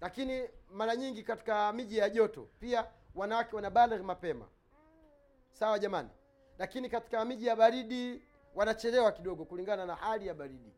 Lakini 0.00 0.48
mara 0.70 0.96
nyingi 0.96 1.22
katika 1.22 1.72
miji 1.72 1.98
ya 1.98 2.10
joto 2.10 2.48
pia 2.60 2.86
wanawake 3.14 3.56
wanabaligh 3.56 4.00
mapema. 4.02 4.48
Sawa 5.52 5.78
jamani? 5.78 6.08
Lakini 6.58 6.88
katika 6.88 7.24
miji 7.24 7.46
ya 7.46 7.56
baridi 7.56 8.22
wanachelewa 8.58 9.12
kidogo 9.12 9.44
kulingana 9.44 9.86
na 9.86 9.94
hali 9.94 10.26
ya 10.26 10.34
baridi. 10.34 10.72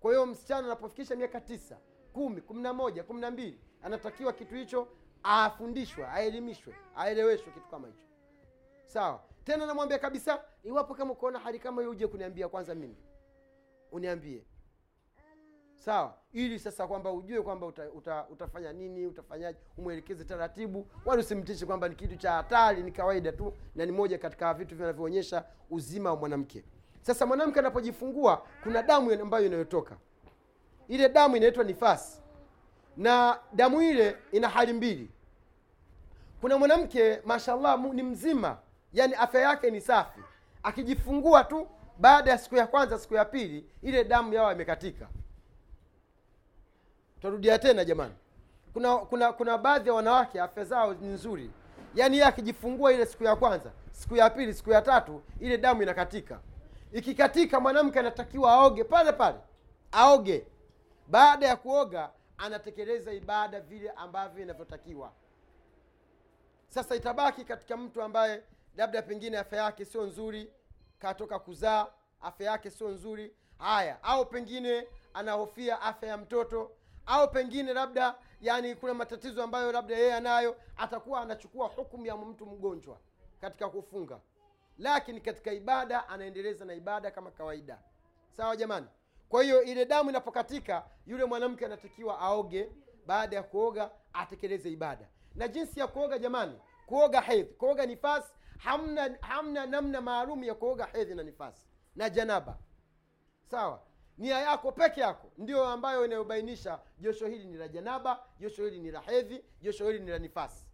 Kwa 0.00 0.10
hiyo 0.10 0.26
msichana 0.26 0.66
anapofikisha 0.66 1.16
miaka 1.16 1.40
tisa 1.40 1.78
kumi 2.12 2.40
kumi 2.40 2.62
na 2.62 2.72
moja 2.72 3.02
kumi 3.04 3.20
na 3.20 3.30
mbili 3.30 3.60
anatakiwa 3.82 4.32
kitu 4.32 4.54
hicho 4.54 4.88
afundishwe 5.22 6.06
aelimishwe 6.06 6.74
aeleweshwe 6.96 7.52
kitu 7.52 7.68
kama 7.68 7.86
hicho. 7.88 8.02
Sawa? 8.86 9.22
Tena 9.44 9.66
namwambia 9.66 9.98
kabisa 9.98 10.44
iwapo 10.64 10.94
kama 10.94 11.12
ukaona 11.12 11.38
hali 11.38 11.58
kama 11.58 11.82
hiyo 11.82 11.90
uje 11.92 12.06
kuniambia 12.06 12.48
kwanza 12.48 12.74
mimi. 12.74 12.96
Uniambie. 13.92 14.44
Sawa? 15.74 16.18
Ili 16.32 16.58
sasa 16.58 16.86
kwamba 16.86 17.12
ujue 17.12 17.42
kwamba 17.42 17.66
uta, 17.66 17.90
uta, 17.90 18.26
utafanya 18.30 18.72
nini 18.72 19.06
utafanyaje 19.06 19.58
umwelekeze 19.76 20.24
taratibu. 20.24 20.86
Wala 21.04 21.20
usimtishe 21.20 21.66
kwamba 21.66 21.88
ni 21.88 21.94
kitu 21.94 22.16
cha 22.16 22.32
hatari 22.32 22.82
ni 22.82 22.92
kawaida 22.92 23.32
tu 23.32 23.52
na 23.74 23.86
ni 23.86 23.92
moja 23.92 24.18
katika 24.18 24.54
vitu 24.54 24.76
vinavyoonyesha 24.76 25.44
uzima 25.70 26.10
wa 26.10 26.16
mwanamke 26.16 26.64
sasa 27.06 27.26
mwanamke 27.26 27.58
anapojifungua 27.58 28.42
kuna 28.62 28.82
damu 28.82 29.12
ambayo 29.12 29.46
inayotoka. 29.46 29.96
Ile 30.88 31.08
damu 31.08 31.36
inaitwa 31.36 31.64
nifasi. 31.64 32.20
Na 32.96 33.38
damu 33.52 33.82
ile 33.82 34.16
ina 34.32 34.48
hali 34.48 34.72
mbili. 34.72 35.10
Kuna 36.40 36.58
mwanamke 36.58 37.20
mashallah 37.24 37.78
ni 37.92 38.02
mzima. 38.02 38.58
Yani 38.92 39.14
afya 39.14 39.40
yake 39.40 39.70
ni 39.70 39.80
safi. 39.80 40.20
Akijifungua 40.62 41.44
tu 41.44 41.68
baada 41.98 42.30
ya 42.30 42.38
siku 42.38 42.56
ya 42.56 42.66
kwanza 42.66 42.98
siku 42.98 43.14
ya 43.14 43.24
pili 43.24 43.66
ile 43.82 44.04
damu 44.04 44.34
yao 44.34 44.52
imekatika. 44.52 45.08
Tarudia 47.22 47.58
tena 47.58 47.84
jamani. 47.84 48.14
Kuna 48.72 48.96
kuna 48.98 49.32
kuna 49.32 49.58
baadhi 49.58 49.88
ya 49.88 49.94
wanawake 49.94 50.40
afya 50.40 50.64
zao 50.64 50.94
ni 50.94 51.06
nzuri. 51.08 51.50
Yaani 51.94 52.16
yeye 52.16 52.28
akijifungua 52.28 52.92
ile 52.92 53.06
siku 53.06 53.24
ya 53.24 53.36
kwanza 53.36 53.70
siku 53.90 54.16
ya 54.16 54.30
pili 54.30 54.54
siku 54.54 54.70
ya 54.70 54.82
tatu 54.82 55.22
ile 55.40 55.58
damu 55.58 55.82
inakatika 55.82 56.40
ikikatika 56.94 57.60
mwanamke 57.60 57.98
anatakiwa 57.98 58.52
aoge 58.52 58.84
pale 58.84 59.12
pale. 59.12 59.38
Aoge. 59.92 60.46
Baada 61.08 61.46
ya 61.46 61.56
kuoga 61.56 62.10
anatekeleza 62.38 63.12
ibada 63.12 63.60
vile 63.60 63.90
ambavyo 63.90 64.42
inavyotakiwa. 64.42 65.12
Sasa 66.68 66.96
itabaki 66.96 67.44
katika 67.44 67.76
mtu 67.76 68.02
ambaye 68.02 68.42
labda 68.76 69.02
pengine 69.02 69.38
afya 69.38 69.62
yake 69.62 69.84
sio 69.84 70.02
nzuri 70.06 70.52
katoka 70.98 71.38
kuzaa 71.38 71.86
afya 72.20 72.50
yake 72.50 72.70
sio 72.70 72.88
nzuri. 72.88 73.34
Haya 73.58 74.02
au 74.02 74.26
pengine 74.26 74.88
anahofia 75.14 75.80
afya 75.80 76.08
ya 76.08 76.16
mtoto 76.16 76.70
au 77.06 77.30
pengine 77.30 77.72
labda 77.72 78.14
yani 78.40 78.74
kuna 78.74 78.94
matatizo 78.94 79.42
ambayo 79.42 79.72
labda 79.72 79.96
yeye 79.96 80.14
anayo 80.14 80.56
atakuwa 80.76 81.20
anachukua 81.20 81.66
hukumu 81.68 82.06
ya 82.06 82.16
mtu 82.16 82.46
mgonjwa 82.46 82.98
katika 83.40 83.68
kufunga 83.68 84.20
lakini 84.78 85.20
katika 85.20 85.52
ibada 85.52 86.08
anaendeleza 86.08 86.64
na 86.64 86.74
ibada 86.74 87.10
kama 87.10 87.30
kawaida. 87.30 87.78
Sawa 88.36 88.56
jamani? 88.56 88.86
Kwa 89.28 89.42
hiyo 89.42 89.62
ile 89.62 89.84
damu 89.86 90.10
inapokatika 90.10 90.84
yule 91.06 91.24
mwanamke 91.24 91.66
anatakiwa 91.66 92.18
aoge. 92.18 92.68
Baada 93.06 93.36
ya 93.36 93.42
kuoga 93.42 93.90
atekeleze 94.12 94.70
ibada. 94.70 95.08
Na 95.34 95.48
jinsi 95.48 95.80
ya 95.80 95.86
kuoga 95.86 96.18
jamani? 96.18 96.58
Kuoga 96.86 97.20
hedhi. 97.20 97.54
Kuoga 97.54 97.86
nifasi 97.86 98.32
hamna 98.58 99.16
hamna 99.20 99.66
namna 99.66 100.00
maalum 100.00 100.44
ya 100.44 100.54
kuoga 100.54 100.86
hedhi 100.86 101.14
na 101.14 101.22
nifasi. 101.22 101.66
Na 101.96 102.10
janaba. 102.10 102.58
Sawa? 103.50 103.82
Nia 104.18 104.38
yako 104.40 104.72
peke 104.72 105.00
yako. 105.00 105.30
Ndio 105.38 105.64
ambayo 105.64 106.04
inayobainisha 106.04 106.78
josho 106.98 107.26
hili 107.26 107.44
ni 107.44 107.56
la 107.56 107.68
janaba 107.68 108.24
josho 108.40 108.64
hili 108.64 108.78
ni 108.80 108.90
la 108.90 109.00
hedhi 109.00 109.44
josho 109.62 109.86
hili 109.86 110.00
ni 110.00 110.10
la 110.10 110.18
nifasi 110.18 110.64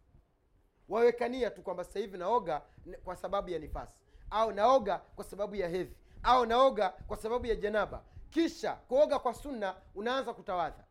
waweka 0.91 1.29
nia 1.29 1.51
tu 1.51 1.63
kwamba 1.63 1.85
sasa 1.85 1.99
hivi 1.99 2.19
naoga 2.19 2.63
kwa 3.05 3.17
sababu 3.17 3.51
ya 3.51 3.59
nifasi. 3.59 3.95
Au 4.31 4.53
naoga 4.53 4.99
kwa 4.99 5.25
sababu 5.25 5.55
ya 5.55 5.69
hedhi. 5.69 5.97
Au 6.23 6.47
naoga 6.47 6.89
kwa 6.89 7.17
sababu 7.17 7.47
ya 7.47 7.55
janaba. 7.57 8.03
Kisha 8.31 8.73
kuoga 8.75 9.19
kwa 9.19 9.35
sunna 9.35 9.75
unaanza 9.95 10.35
kutawadha. 10.35 10.85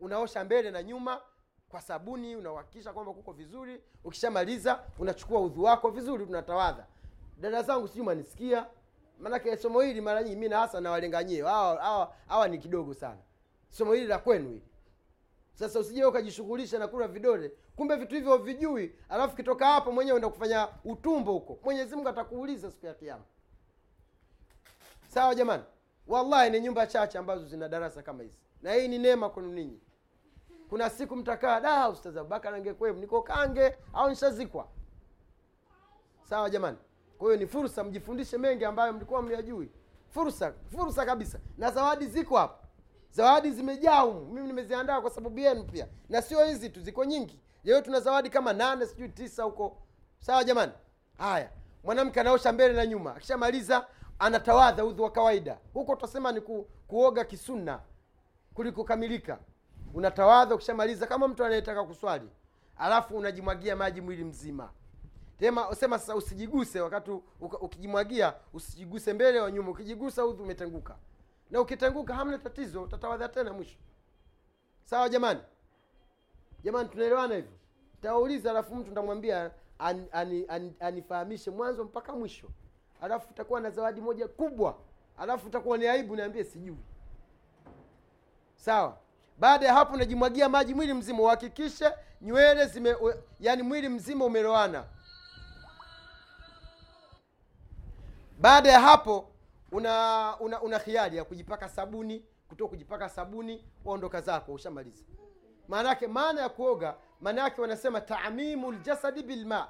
Unaosha 0.00 0.44
mbele 0.44 0.70
na 0.70 0.82
nyuma 0.82 1.20
kwa 1.68 1.80
sabuni 1.80 2.36
unauhakikisha 2.36 2.92
kwamba 2.92 3.12
kuko 3.12 3.32
vizuri. 3.32 3.80
Ukishamaliza 4.04 4.84
unachukua 4.98 5.40
udhu 5.40 5.62
wako 5.62 5.90
vizuri 5.90 6.26
tunatawadha 6.26 6.86
dada 7.36 7.62
zangu 7.62 7.88
sijui 7.88 8.04
manisikia 8.06 8.66
maanake 9.18 9.56
somo 9.56 9.80
hili 9.80 10.00
mara 10.00 10.22
nyingi 10.22 10.36
mi 10.36 10.48
na 10.48 10.58
hasa 10.58 10.80
nawalenganyie 10.80 11.42
hawa 11.42 12.48
ni 12.50 12.58
kidogo 12.58 12.94
sana. 12.94 13.18
Somo 13.68 13.92
hili 13.92 14.06
la 14.06 14.18
kwenu 14.18 14.48
hili 14.48 14.62
sasa 15.54 15.80
usije 15.80 16.04
ukajishughulisha 16.04 16.78
na 16.78 16.88
kula 16.88 17.08
vidole. 17.08 17.52
Kumbe 17.76 17.96
vitu 17.96 18.14
hivyo 18.14 18.38
vijui 18.38 18.94
alafu 19.08 19.36
kitoka 19.36 19.66
hapo 19.66 19.92
mwenyewe 19.92 20.16
enda 20.16 20.28
kufanya 20.28 20.68
utumbo 20.84 21.32
huko. 21.32 21.58
Mwenyezi 21.64 21.96
mungu 21.96 22.08
atakuuliza 22.08 22.70
siku 22.70 22.86
ya 22.86 22.94
kiama 22.94 23.24
sawa 25.08 25.34
jamani? 25.34 25.62
Wallahi 26.06 26.50
ni 26.50 26.60
nyumba 26.60 26.86
chache 26.86 27.18
ambazo 27.18 27.46
zina 27.46 27.68
darasa 27.68 28.02
kama 28.02 28.22
hizi. 28.22 28.34
Na 28.62 28.72
hii 28.72 28.88
ni 28.88 28.98
neema 28.98 29.30
kwenu 29.30 29.52
ninyi. 29.52 29.80
Kuna 30.68 30.90
siku 30.90 31.16
mtakaa 31.16 31.60
da 31.60 31.88
ustaz 31.88 32.16
abubakar 32.16 32.54
angekwemu 32.54 33.00
niko 33.00 33.22
kange 33.22 33.76
au 33.92 34.10
nishazikwa? 34.10 34.68
Sawa 36.24 36.50
jamani? 36.50 36.78
Kwa 37.18 37.26
hiyo 37.28 37.40
ni 37.40 37.46
fursa 37.46 37.84
mjifundishe 37.84 38.38
mengi 38.38 38.64
ambayo 38.64 38.92
mlikuwa 38.92 39.22
mliyajui 39.22 39.70
fursa 40.08 40.52
fursa 40.76 41.06
kabisa. 41.06 41.38
Na 41.58 41.70
zawadi 41.70 42.06
ziko 42.06 42.36
hapa 42.36 42.61
zawadi 43.12 43.50
zimejaa 43.50 44.00
humu. 44.00 44.26
Mimi 44.26 44.46
nimeziandaa 44.46 45.00
kwa 45.00 45.10
sababu 45.10 45.38
yenu 45.38 45.64
pia. 45.64 45.88
Na 46.08 46.22
sio 46.22 46.44
hizi 46.44 46.70
tu 46.70 46.80
ziko 46.80 47.04
nyingi. 47.04 47.40
Leo 47.64 47.80
tuna 47.80 48.00
zawadi 48.00 48.30
kama 48.30 48.52
nane 48.52 48.86
sijui 48.86 49.08
tisa 49.08 49.42
huko. 49.42 49.76
Sawa 50.18 50.44
jamani? 50.44 50.72
Haya. 51.18 51.50
Mwanamke 51.84 52.20
anaosha 52.20 52.52
mbele 52.52 52.74
na 52.74 52.86
nyuma. 52.86 53.16
Akishamaliza 53.16 53.86
anatawadha 54.18 54.84
udhu 54.84 55.02
wa 55.02 55.10
kawaida. 55.10 55.58
Huko 55.74 55.94
tutasema 55.94 56.32
ni 56.32 56.40
ku, 56.40 56.66
kuoga 56.88 57.24
kisunna 57.24 57.80
kulikokamilika 58.54 59.38
unatawadha 59.94 60.54
ukishamaliza 60.54 61.06
kama 61.06 61.28
mtu 61.28 61.44
anayetaka 61.44 61.84
kuswali. 61.84 62.28
Alafu 62.76 63.16
unajimwagia 63.16 63.76
maji 63.76 64.00
mwili 64.00 64.24
mzima. 64.24 64.70
Tema 65.38 65.74
sema 65.74 65.98
sasa 65.98 66.16
usijiguse 66.16 66.80
wakati 66.80 67.10
ukijimwagia 67.40 68.34
usijiguse 68.52 69.12
mbele 69.12 69.40
wa 69.40 69.50
nyuma. 69.50 69.70
Ukijigusa 69.70 70.26
udhu 70.26 70.42
umetenguka 70.42 70.96
na 71.52 71.60
ukitenguka 71.60 72.14
hamna 72.14 72.38
tatizo 72.38 72.82
utatawadha 72.82 73.28
tena 73.28 73.52
mwisho. 73.52 73.78
Sawa 74.84 75.08
jamani? 75.08 75.40
Jamani 76.64 76.88
tunaelewana 76.88 77.34
hivyo? 77.34 77.52
Tawauliza 78.02 78.50
alafu 78.50 78.74
mtu 78.76 78.90
ntamwambia 78.90 79.50
an, 79.78 80.06
an, 80.12 80.44
an, 80.48 80.72
anifahamishe 80.80 81.50
mwanzo 81.50 81.84
mpaka 81.84 82.12
mwisho. 82.12 82.48
Alafu 83.02 83.30
utakuwa 83.30 83.60
na 83.60 83.70
zawadi 83.70 84.00
moja 84.00 84.28
kubwa. 84.28 84.78
Alafu 85.18 85.46
utakuwa 85.46 85.78
ni 85.78 85.86
aibu 85.86 86.16
niambie 86.16 86.44
sijui. 86.44 86.76
Sawa? 88.56 88.96
Baada 89.38 89.66
ya 89.66 89.74
hapo 89.74 89.94
unajimwagia 89.94 90.48
maji 90.48 90.74
mwili 90.74 90.94
mzima 90.94 91.22
uhakikishe 91.22 91.92
nywele 92.20 92.66
zime 92.66 92.96
yani 93.40 93.62
mwili 93.62 93.88
mzima 93.88 94.24
umeloana 94.24 94.84
baada 98.38 98.70
ya 98.72 98.80
hapo 98.80 99.31
una 99.72 100.36
una, 100.40 100.60
una 100.62 100.78
hiari 100.78 101.16
ya 101.16 101.24
kujipaka 101.24 101.68
sabuni 101.68 102.24
kutoka 102.48 102.68
kujipaka 102.70 103.08
sabuni 103.08 103.64
waondoka 103.84 104.20
zako 104.20 104.52
ushamaliza. 104.52 105.04
Maana 105.68 105.96
maana 106.08 106.40
ya 106.40 106.48
kuoga 106.48 106.94
maana 107.20 107.42
yake 107.42 107.60
wanasema 107.60 108.00
taamimu 108.00 108.72
ljasadi 108.72 109.22
bilma 109.22 109.68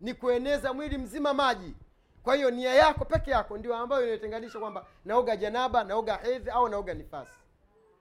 ni 0.00 0.14
kueneza 0.14 0.72
mwili 0.72 0.98
mzima 0.98 1.34
maji. 1.34 1.74
Kwa 2.22 2.34
hiyo 2.34 2.50
nia 2.50 2.74
yako 2.74 3.04
peke 3.04 3.30
yako 3.30 3.58
ndio 3.58 3.76
ambayo 3.76 4.08
inatenganisha 4.08 4.58
kwamba 4.58 4.86
naoga 5.04 5.36
janaba 5.36 5.84
naoga 5.84 6.16
hedhi 6.16 6.50
au 6.50 6.68
naoga 6.68 6.94
nifasi. 6.94 7.32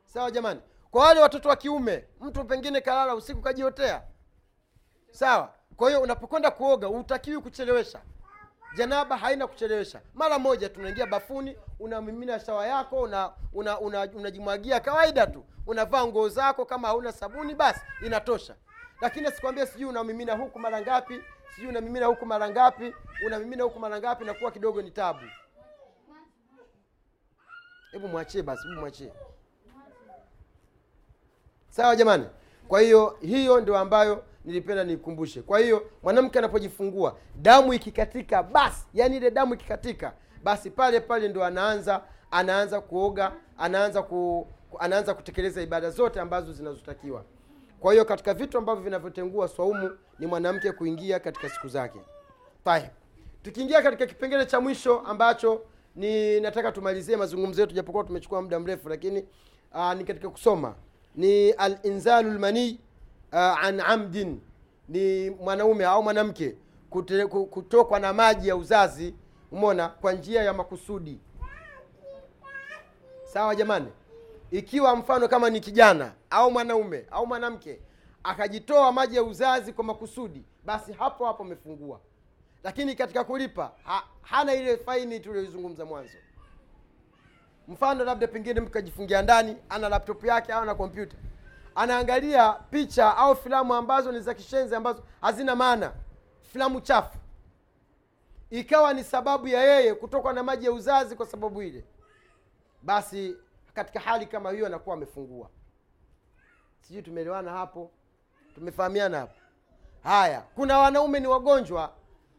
Sawa 0.06 0.32
jamani? 0.32 0.62
Kwa 0.92 1.04
wale 1.06 1.20
watoto 1.20 1.50
wa 1.50 1.56
kiume 1.56 2.06
mtu 2.22 2.44
pengine 2.46 2.82
kalala 2.82 3.16
usiku 3.16 3.42
kajiotea. 3.42 4.02
Sawa? 5.12 5.54
Kwa 5.76 5.90
hiyo 5.90 6.02
unapokwenda 6.02 6.52
kuoga 6.52 6.88
hutakiwi 6.88 7.42
kuchelewesha 7.42 8.02
janaba 8.76 9.18
haina 9.18 9.48
kuchelewesha. 9.48 10.02
Mara 10.14 10.40
moja 10.40 10.70
tunaingia 10.70 11.06
bafuni 11.06 11.58
unamimina 11.80 12.40
shawa 12.40 12.68
yako 12.68 13.02
unajimwagia 13.02 13.34
una, 13.54 13.80
una, 13.80 14.10
una 14.10 14.80
kawaida 14.80 15.28
tu. 15.28 15.46
Unavaa 15.68 16.06
nguo 16.08 16.30
zako 16.30 16.66
kama 16.66 16.88
hauna 16.88 17.12
sabuni 17.12 17.56
basi 17.56 17.82
inatosha. 18.06 18.56
Lakini 19.02 19.28
asikwambia 19.28 19.66
sijui 19.66 19.90
unamimina 19.90 20.34
huku 20.36 20.60
mara 20.60 20.82
ngapi 20.82 21.22
sijui 21.56 21.70
unamimina 21.70 22.06
huku 22.06 22.26
mara 22.26 22.50
ngapi 22.50 22.96
unamimina 23.26 23.64
huku 23.64 23.80
mara 23.80 24.00
ngapi 24.00 24.26
nakuwa 24.26 24.52
kidogo 24.52 24.82
ni 24.82 24.92
tabu. 24.92 25.20
Hebu 27.92 28.08
mwachie 28.08 28.42
basi 28.44 28.68
hebu 28.68 28.80
mwachie. 28.80 29.14
Sawa 31.70 31.96
jamani? 31.96 32.26
Kwa 32.68 32.82
hiyo 32.82 33.18
hiyo 33.22 33.62
ndio 33.62 33.78
ambayo 33.78 34.24
nilipenda 34.46 34.84
nikumbushe. 34.84 35.42
kwa 35.42 35.60
hiyo 35.60 35.89
mwanamke 36.04 36.39
anapojifungua 36.39 37.18
damu 37.36 37.74
ikikatika 37.74 38.44
basi 38.44 38.86
yani 38.94 39.18
ile 39.18 39.32
damu 39.32 39.54
ikikatika 39.54 40.14
basi 40.44 40.70
pale 40.72 41.00
pale 41.00 41.28
ndo 41.28 41.44
anaanza 41.46 42.02
anaanza 42.32 42.82
kuoga 42.82 43.32
anaanza 43.58 44.02
ku, 44.04 44.48
anaanza 44.80 45.14
kutekeleza 45.14 45.62
ibada 45.62 45.89
zote 45.89 46.20
ambazo 46.20 46.54
zinazotakiwa 46.54 47.24
kwa 47.80 47.92
hiyo 47.94 48.06
katika 48.06 48.34
vitu 48.34 48.58
ambavyo 48.58 48.84
vinavyotengua 48.84 49.48
swaumu 49.48 49.98
ni 50.20 50.28
mwanamke 50.28 50.72
kuingia 50.72 51.20
katika 51.20 51.50
siku 51.50 51.68
zake 51.68 52.00
Tayeb. 52.66 52.89
tukiingia 53.44 53.82
katika 53.82 54.06
kipengele 54.06 54.46
cha 54.46 54.60
mwisho 54.60 55.00
ambacho 55.00 55.62
ni 55.96 56.39
nataka 56.39 56.72
tumalizie 56.72 57.18
mazungumzo 57.18 57.62
yetu 57.62 57.74
japokuwa 57.76 58.04
tumechukua 58.04 58.42
muda 58.42 58.60
mrefu 58.60 58.89
lakini 58.89 59.26
aa, 59.74 59.96
ni 59.96 60.04
katika 60.04 60.30
kusoma 60.30 60.76
ni 61.16 61.52
alinzalu 61.52 62.30
lmanii 62.32 62.80
uh, 63.32 63.64
an 63.66 63.80
amdin 63.80 64.40
ni 64.90 65.30
mwanaume 65.30 65.86
au 65.86 66.04
mwanamke 66.04 66.56
kutokwa 67.50 68.00
na 68.00 68.14
maji 68.14 68.48
ya 68.48 68.56
uzazi 68.56 69.16
umona 69.52 69.90
kwa 69.90 70.14
njia 70.14 70.44
ya 70.44 70.54
makusudi. 70.54 71.20
Sawa 73.24 73.56
jamani? 73.56 73.88
Ikiwa 74.52 74.96
mfano 74.96 75.28
kama 75.28 75.50
ni 75.50 75.60
kijana 75.60 76.14
au 76.30 76.52
mwanaume 76.52 77.06
au 77.12 77.28
mwanamke 77.28 77.80
akajitoa 78.24 78.92
maji 78.92 79.16
ya 79.16 79.24
uzazi 79.24 79.74
kwa 79.74 79.84
makusudi 79.84 80.44
basi 80.66 80.94
hapo 80.94 81.26
hapo 81.26 81.44
amefungua. 81.44 82.00
Lakini 82.64 82.96
katika 82.96 83.24
kulipa 83.24 83.72
ha, 83.84 84.04
hana 84.22 84.54
ile 84.54 84.78
faini 84.78 85.20
tuliyoizungumza 85.20 85.86
mwanzo. 85.86 86.18
Mfano 87.68 88.04
labda 88.04 88.28
pengine 88.28 88.62
mtu 88.62 88.72
kajifungia 88.72 89.22
ndani 89.22 89.58
ana 89.70 89.90
laptop 89.90 90.24
yake 90.26 90.54
au 90.54 90.66
na 90.66 90.76
kompyuta 90.76 91.18
anaangalia 91.76 92.54
picha 92.54 93.18
au 93.18 93.36
filamu 93.36 93.74
ambazo 93.74 94.12
ni 94.12 94.20
za 94.20 94.34
kishenzi 94.34 94.76
ambazo 94.76 95.04
hazina 95.22 95.56
maana. 95.56 95.94
Filamu 96.42 96.82
chafu. 96.82 97.18
Ikawa 98.50 98.94
ni 98.94 99.04
sababu 99.04 99.48
ya 99.48 99.64
yeye 99.64 99.94
kutokwa 99.94 100.34
na 100.34 100.44
maji 100.44 100.66
ya 100.66 100.72
uzazi 100.72 101.16
kwa 101.16 101.26
sababu 101.26 101.62
ile. 101.62 101.86
Basi 102.82 103.36
katika 103.74 104.00
hali 104.00 104.26
kama 104.26 104.52
hiyo 104.52 104.66
anakuwa 104.66 104.96
amefungua. 104.96 105.50
Sijui 106.82 107.02
tumeelewana 107.02 107.52
hapo? 107.52 107.92
Tumefahamiana 108.56 109.20
hapo? 109.20 109.34
Haya 110.04 110.42
kuna 110.56 110.78
wanaume 110.80 111.20
ni 111.20 111.28
wagonjwa. 111.28 111.94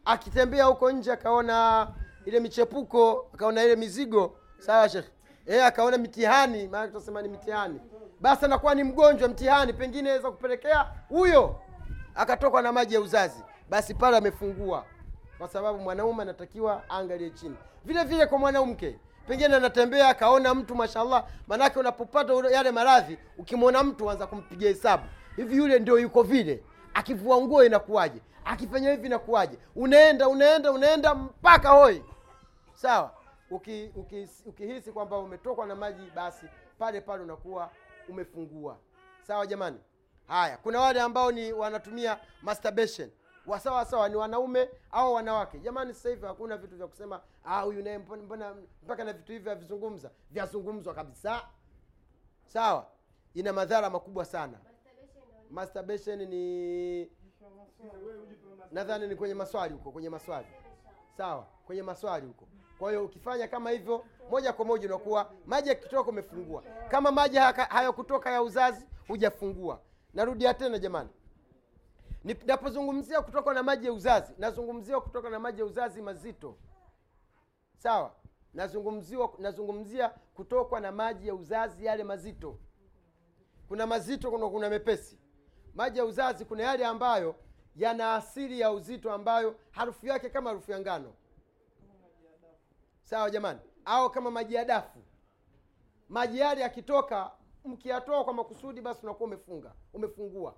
Akitembea 0.05 0.65
huko 0.65 0.91
nje 0.91 1.11
akaona 1.11 1.87
ile 2.25 2.39
michepuko 2.39 3.29
akaona 3.33 3.63
ile 3.63 3.75
mizigo. 3.75 4.37
Sawa 4.59 4.89
shekh 4.89 5.05
e, 5.45 5.61
akaona 5.61 5.97
mitihani 5.97 6.67
maana 6.67 6.87
tunasema 6.87 7.21
ni 7.21 7.27
mitihani 7.29 7.79
basi 8.23 8.45
anakuwa 8.45 8.75
ni 8.75 8.83
mgonjwa 8.83 9.29
mtihani 9.29 9.73
pengine 9.73 10.09
aweza 10.09 10.31
kupelekea 10.31 10.85
huyo 11.09 11.55
akatokwa 12.15 12.61
na 12.61 12.71
maji 12.71 12.93
ya 12.95 13.01
uzazi. 13.01 13.43
Basi 13.69 13.93
pale 13.93 14.17
amefungua 14.17 14.85
kwa 15.37 15.47
sababu 15.47 15.79
mwanaume 15.79 16.21
anatakiwa 16.21 16.83
aangalie 16.91 17.29
chini. 17.29 17.55
Vile 17.85 18.03
vile 18.03 18.25
kwa 18.25 18.37
mwanamke 18.37 18.99
pengine 19.27 19.55
anatembea 19.55 20.09
akaona 20.09 20.53
mtu 20.55 20.75
mashallah 20.75 21.25
manake 21.47 21.79
unapopata 21.79 22.33
yale 22.33 22.71
maradhi 22.71 23.17
ukimwona 23.37 23.83
mtu 23.83 24.11
anza 24.11 24.27
kumpigia 24.27 24.69
hesabu. 24.69 25.03
Hivi 25.35 25.57
yule 25.57 25.79
ndio 25.79 25.99
yuko 25.99 26.23
vile? 26.23 26.63
Akivua 26.93 27.41
nguo 27.41 27.63
inakuwaje? 27.63 28.19
Akifanya 28.45 28.91
hivi 28.91 29.05
inakuwaje? 29.07 29.57
Unaenda 29.75 30.27
unaenda 30.27 30.71
unaenda 30.71 31.15
mpaka 31.15 31.69
hoi. 31.69 32.03
Sawa? 32.73 33.11
Ukihisi 33.51 33.91
uki, 33.95 34.27
ukihisi 34.45 34.91
kwamba 34.91 35.17
umetokwa 35.17 35.65
na 35.65 35.75
maji 35.75 36.11
basi 36.15 36.45
pale 36.79 37.01
pale 37.01 37.23
unakuwa 37.23 37.69
umefungua. 38.09 38.77
Sawa 39.21 39.47
jamani? 39.47 39.79
Haya 40.27 40.57
kuna 40.57 40.79
wale 40.81 41.01
ambao 41.01 41.31
ni 41.31 41.53
wanatumia 41.53 42.19
masturbation. 42.41 43.09
Wasawa 43.47 43.85
sawa 43.85 44.09
ni 44.09 44.15
wanaume 44.15 44.69
au 44.91 45.13
wanawake. 45.13 45.59
Jamani 45.59 45.93
sasa 45.93 46.09
hivi 46.09 46.25
hakuna 46.25 46.57
vitu 46.57 46.75
vya 46.75 46.87
kusema 46.87 47.21
ah 47.43 47.61
huyu 47.61 47.83
naye 47.83 47.97
mbona 47.97 48.55
mpaka 48.83 49.03
na 49.03 49.13
vitu 49.13 49.31
hivi 49.31 49.49
havizungumza. 49.49 50.11
Vyazungumzwa 50.31 50.93
kabisa. 50.93 51.41
Sawa? 52.45 52.87
Ina 53.33 53.53
madhara 53.53 53.89
makubwa 53.89 54.25
sana. 54.25 54.57
Masturbation 55.49 56.19
ni 56.25 57.11
nadhani 58.71 59.07
ni 59.07 59.15
kwenye 59.15 59.33
maswali 59.33 59.73
huko 59.73 59.91
kwenye 59.91 60.09
maswali. 60.09 60.47
Sawa 61.17 61.47
kwenye 61.65 61.83
maswali 61.83 62.25
huko 62.27 62.47
kwa 62.79 62.89
hiyo 62.91 63.05
ukifanya 63.05 63.47
kama 63.47 63.69
hivyo 63.69 64.05
moja 64.29 64.53
kwa 64.53 64.65
moja 64.65 64.87
unakuwa 64.87 65.31
maji 65.45 65.69
yakitoka 65.69 66.09
umefungua. 66.09 66.63
Kama 66.89 67.11
maji 67.11 67.37
hayakutoka 67.69 68.31
ya 68.31 68.41
uzazi 68.41 68.85
hujafungua. 69.07 69.79
Narudia 70.13 70.53
tena 70.53 70.79
jamani. 70.79 71.09
Ninapozungumzia 72.23 73.21
kutoka 73.21 73.53
na 73.53 73.63
maji 73.63 73.85
ya 73.85 73.93
uzazi 73.93 74.33
nazungumzia 74.37 74.99
kutoka 74.99 75.29
na 75.29 75.39
maji 75.39 75.59
ya 75.59 75.65
uzazi 75.65 76.01
mazito. 76.01 76.57
Sawa? 77.77 78.11
Nazungumziwa 78.53 79.33
nazungumzia 79.39 80.09
kutokwa 80.09 80.79
na 80.79 80.91
maji 80.91 81.27
ya 81.27 81.35
uzazi 81.35 81.85
yale 81.85 82.03
mazito. 82.03 82.57
Kuna 83.67 83.87
mazito 83.87 84.31
kuna, 84.31 84.49
kuna 84.49 84.69
mepesi. 84.69 85.19
Maji 85.75 85.97
ya 85.99 86.05
uzazi 86.05 86.45
kuna 86.45 86.63
yale 86.63 86.85
ambayo 86.85 87.35
yana 87.75 88.15
asili 88.15 88.59
ya 88.59 88.71
uzito 88.71 89.11
ambayo 89.11 89.55
harufu 89.71 90.07
yake 90.07 90.29
kama 90.29 90.49
harufu 90.49 90.71
ya 90.71 90.79
ngano 90.79 91.13
sawa 93.03 93.29
jamani? 93.29 93.59
Au 93.85 94.09
kama 94.11 94.31
maji 94.31 94.53
ya 94.55 94.65
dafu. 94.65 94.99
Maji 96.09 96.39
yale 96.39 96.61
yakitoka 96.61 97.31
mkiyatoa 97.65 98.23
kwa 98.23 98.33
makusudi 98.33 98.81
basi 98.81 98.99
unakuwa 99.03 99.27
umefunga 99.27 99.73
umefungua. 99.93 100.55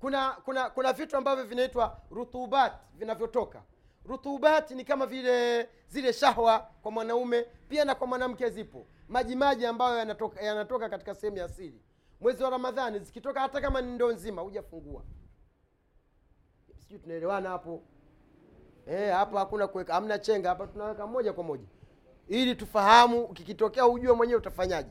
Kuna 0.00 0.32
kuna 0.32 0.70
kuna 0.70 0.92
vitu 0.92 1.16
ambavyo 1.16 1.44
vinaitwa 1.44 2.00
rutubat 2.10 2.72
vinavyotoka. 2.94 3.62
Rutubat 4.04 4.70
ni 4.70 4.84
kama 4.84 5.06
vile 5.06 5.68
zile 5.88 6.12
shahwa 6.12 6.58
kwa 6.82 6.90
mwanaume 6.90 7.42
pia 7.68 7.84
na 7.84 7.94
kwa 7.94 8.06
mwanamke 8.06 8.50
zipo. 8.50 8.86
Maji 9.08 9.36
maji 9.36 9.66
ambayo 9.66 9.98
yanatoka, 9.98 10.40
yanatoka 10.40 10.88
katika 10.88 11.14
sehemu 11.14 11.36
ya 11.36 11.44
asili. 11.44 11.80
Mwezi 12.20 12.42
wa 12.44 12.50
ramadhani 12.50 12.98
zikitoka 12.98 13.40
hata 13.40 13.60
kama 13.60 13.80
ni 13.80 13.92
ndoo 13.92 14.12
nzima 14.12 14.42
hujafungua. 14.42 15.02
Sijui 16.76 16.98
tunaelewana 16.98 17.48
hapo 17.48 17.82
Eh, 18.86 19.12
hapa 19.12 19.38
hakuna 19.38 19.66
kuweka 19.68 19.94
hamna 19.94 20.18
chenga 20.18 20.48
hapa 20.48 20.66
tunaweka 20.66 21.06
moja 21.06 21.32
kwa 21.32 21.44
moja. 21.44 21.64
Ili 22.28 22.54
tufahamu 22.54 23.28
kikitokea 23.28 23.86
ujue 23.86 24.12
mwenyewe 24.12 24.38
utafanyaje. 24.38 24.90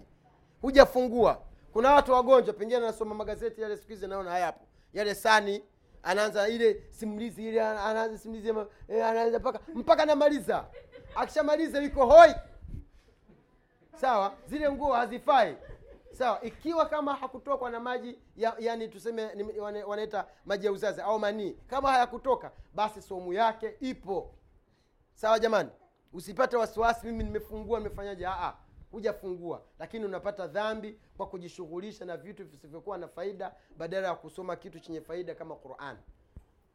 Hujafungua. 0.61 1.41
Kuna 1.73 1.93
watu 1.93 2.11
wagonjwa 2.11 2.53
pengine 2.53 2.77
anasoma 2.77 3.15
magazeti 3.15 3.61
yale 3.61 3.77
siku 3.77 3.89
hizi 3.89 4.07
naona 4.07 4.31
hayapo 4.31 4.65
yale 4.93 5.15
sani 5.15 5.63
anaanza 6.03 6.49
ile 6.49 6.83
simulizi 6.89 7.47
ile 7.47 7.61
anaanza 7.61 8.17
simulizi 8.17 8.49
eh, 8.87 9.05
anaanza 9.05 9.39
mpaka 9.39 9.59
mpaka 9.75 10.03
anamaliza. 10.03 10.65
Akishamaliza 11.15 11.79
yuko 11.81 12.05
hoi. 12.05 12.35
Sawa? 13.95 14.33
Zile 14.47 14.71
nguo 14.71 14.93
hazifai 14.93 15.57
sawa 16.21 16.41
ikiwa 16.41 16.85
kama 16.85 17.15
hakutokwa 17.15 17.69
na 17.69 17.79
maji 17.79 18.19
ya, 18.35 18.55
yani 18.59 18.87
tuseme 18.87 19.29
wanaita 19.87 20.27
maji 20.45 20.65
ya 20.65 20.71
uzazi 20.71 21.01
au 21.01 21.19
manii 21.19 21.51
kama 21.67 21.91
hayakutoka 21.91 22.51
basi 22.73 23.01
somu 23.01 23.33
yake 23.33 23.75
ipo. 23.79 24.35
Sawa 25.13 25.39
jamani? 25.39 25.69
Usipate 26.13 26.57
wasiwasi 26.57 27.05
mimi 27.07 27.23
nimefungua 27.23 27.79
nimefanyaje? 27.79 28.27
Hujafungua. 28.91 29.61
Lakini 29.79 30.05
unapata 30.05 30.47
dhambi 30.47 30.99
kwa 31.17 31.27
kujishughulisha 31.27 32.05
na 32.05 32.17
vitu 32.17 32.45
visivyokuwa 32.45 32.97
na 32.97 33.07
faida 33.07 33.55
badala 33.77 34.07
ya 34.07 34.15
kusoma 34.15 34.55
kitu 34.55 34.79
chenye 34.79 35.01
faida 35.01 35.35
kama 35.35 35.55
quran. 35.55 35.97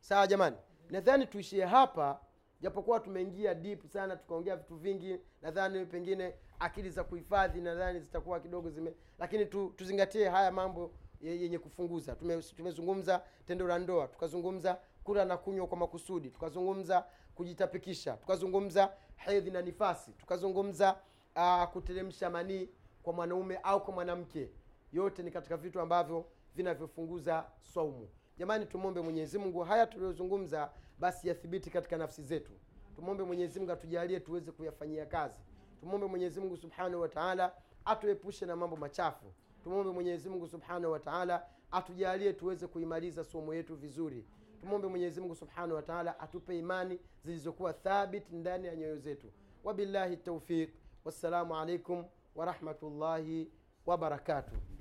Sawa 0.00 0.26
jamani? 0.26 0.56
Nadhani 0.90 1.26
tuishie 1.26 1.64
hapa 1.64 2.20
japokuwa 2.60 3.00
tumeingia 3.00 3.54
deep 3.54 3.86
sana 3.86 4.16
tukaongea 4.16 4.56
vitu 4.56 4.76
vingi 4.76 5.20
nadhani 5.42 5.86
pengine 5.86 6.34
akili 6.60 6.90
za 6.90 7.04
kuhifadhi 7.04 7.60
nadhani 7.60 8.00
zitakuwa 8.00 8.40
kidogo 8.40 8.70
zime 8.70 8.94
lakini 9.18 9.46
tu, 9.46 9.72
tuzingatie 9.76 10.28
haya 10.28 10.50
mambo 10.52 10.90
yenye 11.20 11.58
kufunguza. 11.58 12.14
Tume- 12.14 12.42
tumezungumza 12.56 13.22
tendo 13.46 13.66
la 13.66 13.78
ndoa 13.78 14.06
tukazungumza 14.08 14.78
kula 15.04 15.24
na 15.24 15.36
kunywa 15.36 15.66
kwa 15.66 15.76
makusudi 15.78 16.30
tukazungumza 16.30 17.04
kujitapikisha 17.34 18.16
tukazungumza 18.16 18.92
hedhi 19.16 19.50
na 19.50 19.62
nifasi 19.62 20.10
tukazungumza 20.12 20.96
uh, 21.36 21.64
kuteremsha 21.64 22.30
manii 22.30 22.68
kwa 23.02 23.12
mwanaume 23.12 23.56
au 23.62 23.84
kwa 23.84 23.94
mwanamke. 23.94 24.50
Yote 24.92 25.22
ni 25.22 25.30
katika 25.30 25.56
vitu 25.56 25.80
ambavyo 25.80 26.24
vinavyofunguza 26.54 27.44
saumu. 27.62 28.08
Jamani 28.38 28.66
tumwombe 28.66 29.00
mwenyezi 29.00 29.38
mungu 29.38 29.60
haya 29.60 29.86
tuliyozungumza 29.86 30.70
basi 30.98 31.28
yathibiti 31.28 31.70
katika 31.70 31.96
nafsi 31.96 32.22
zetu. 32.22 32.52
Tumwombe 32.96 33.24
mwenyezi 33.24 33.58
mungu 33.58 33.72
atujalie 33.72 34.20
tuweze 34.20 34.52
kuyafanyia 34.52 35.06
kazi 35.06 35.40
tumwombe 35.80 36.06
mwenyezi 36.06 36.40
mungu 36.40 36.56
subhanahu 36.56 37.00
wa 37.02 37.08
taala 37.08 37.52
atuepushe 37.84 38.46
na 38.46 38.56
mambo 38.56 38.76
machafu. 38.76 39.26
Tumwombe 39.64 39.90
mwenyezi 39.92 40.28
mungu 40.28 40.48
subhanahu 40.48 40.92
wa 40.92 41.00
taala 41.00 41.46
atujalie 41.70 42.32
tuweze 42.32 42.66
kuimaliza 42.66 43.24
somo 43.24 43.54
yetu 43.54 43.76
vizuri. 43.76 44.24
Tumwombe 44.60 44.88
mwenyezi 44.88 45.20
mungu 45.20 45.34
subhanahu 45.34 45.74
wa 45.74 45.82
taala 45.82 46.20
atupe 46.20 46.58
imani 46.58 46.98
zilizokuwa 47.22 47.72
thabit 47.72 48.32
ndani 48.32 48.66
ya 48.66 48.76
nyoyo 48.76 48.96
zetu. 48.96 49.32
Wabillahi 49.64 50.16
taufiq 50.16 50.70
wassalamu 51.04 51.56
alaikum 51.56 52.04
warahmatullahi 52.34 53.50
wabarakatuh 53.86 54.75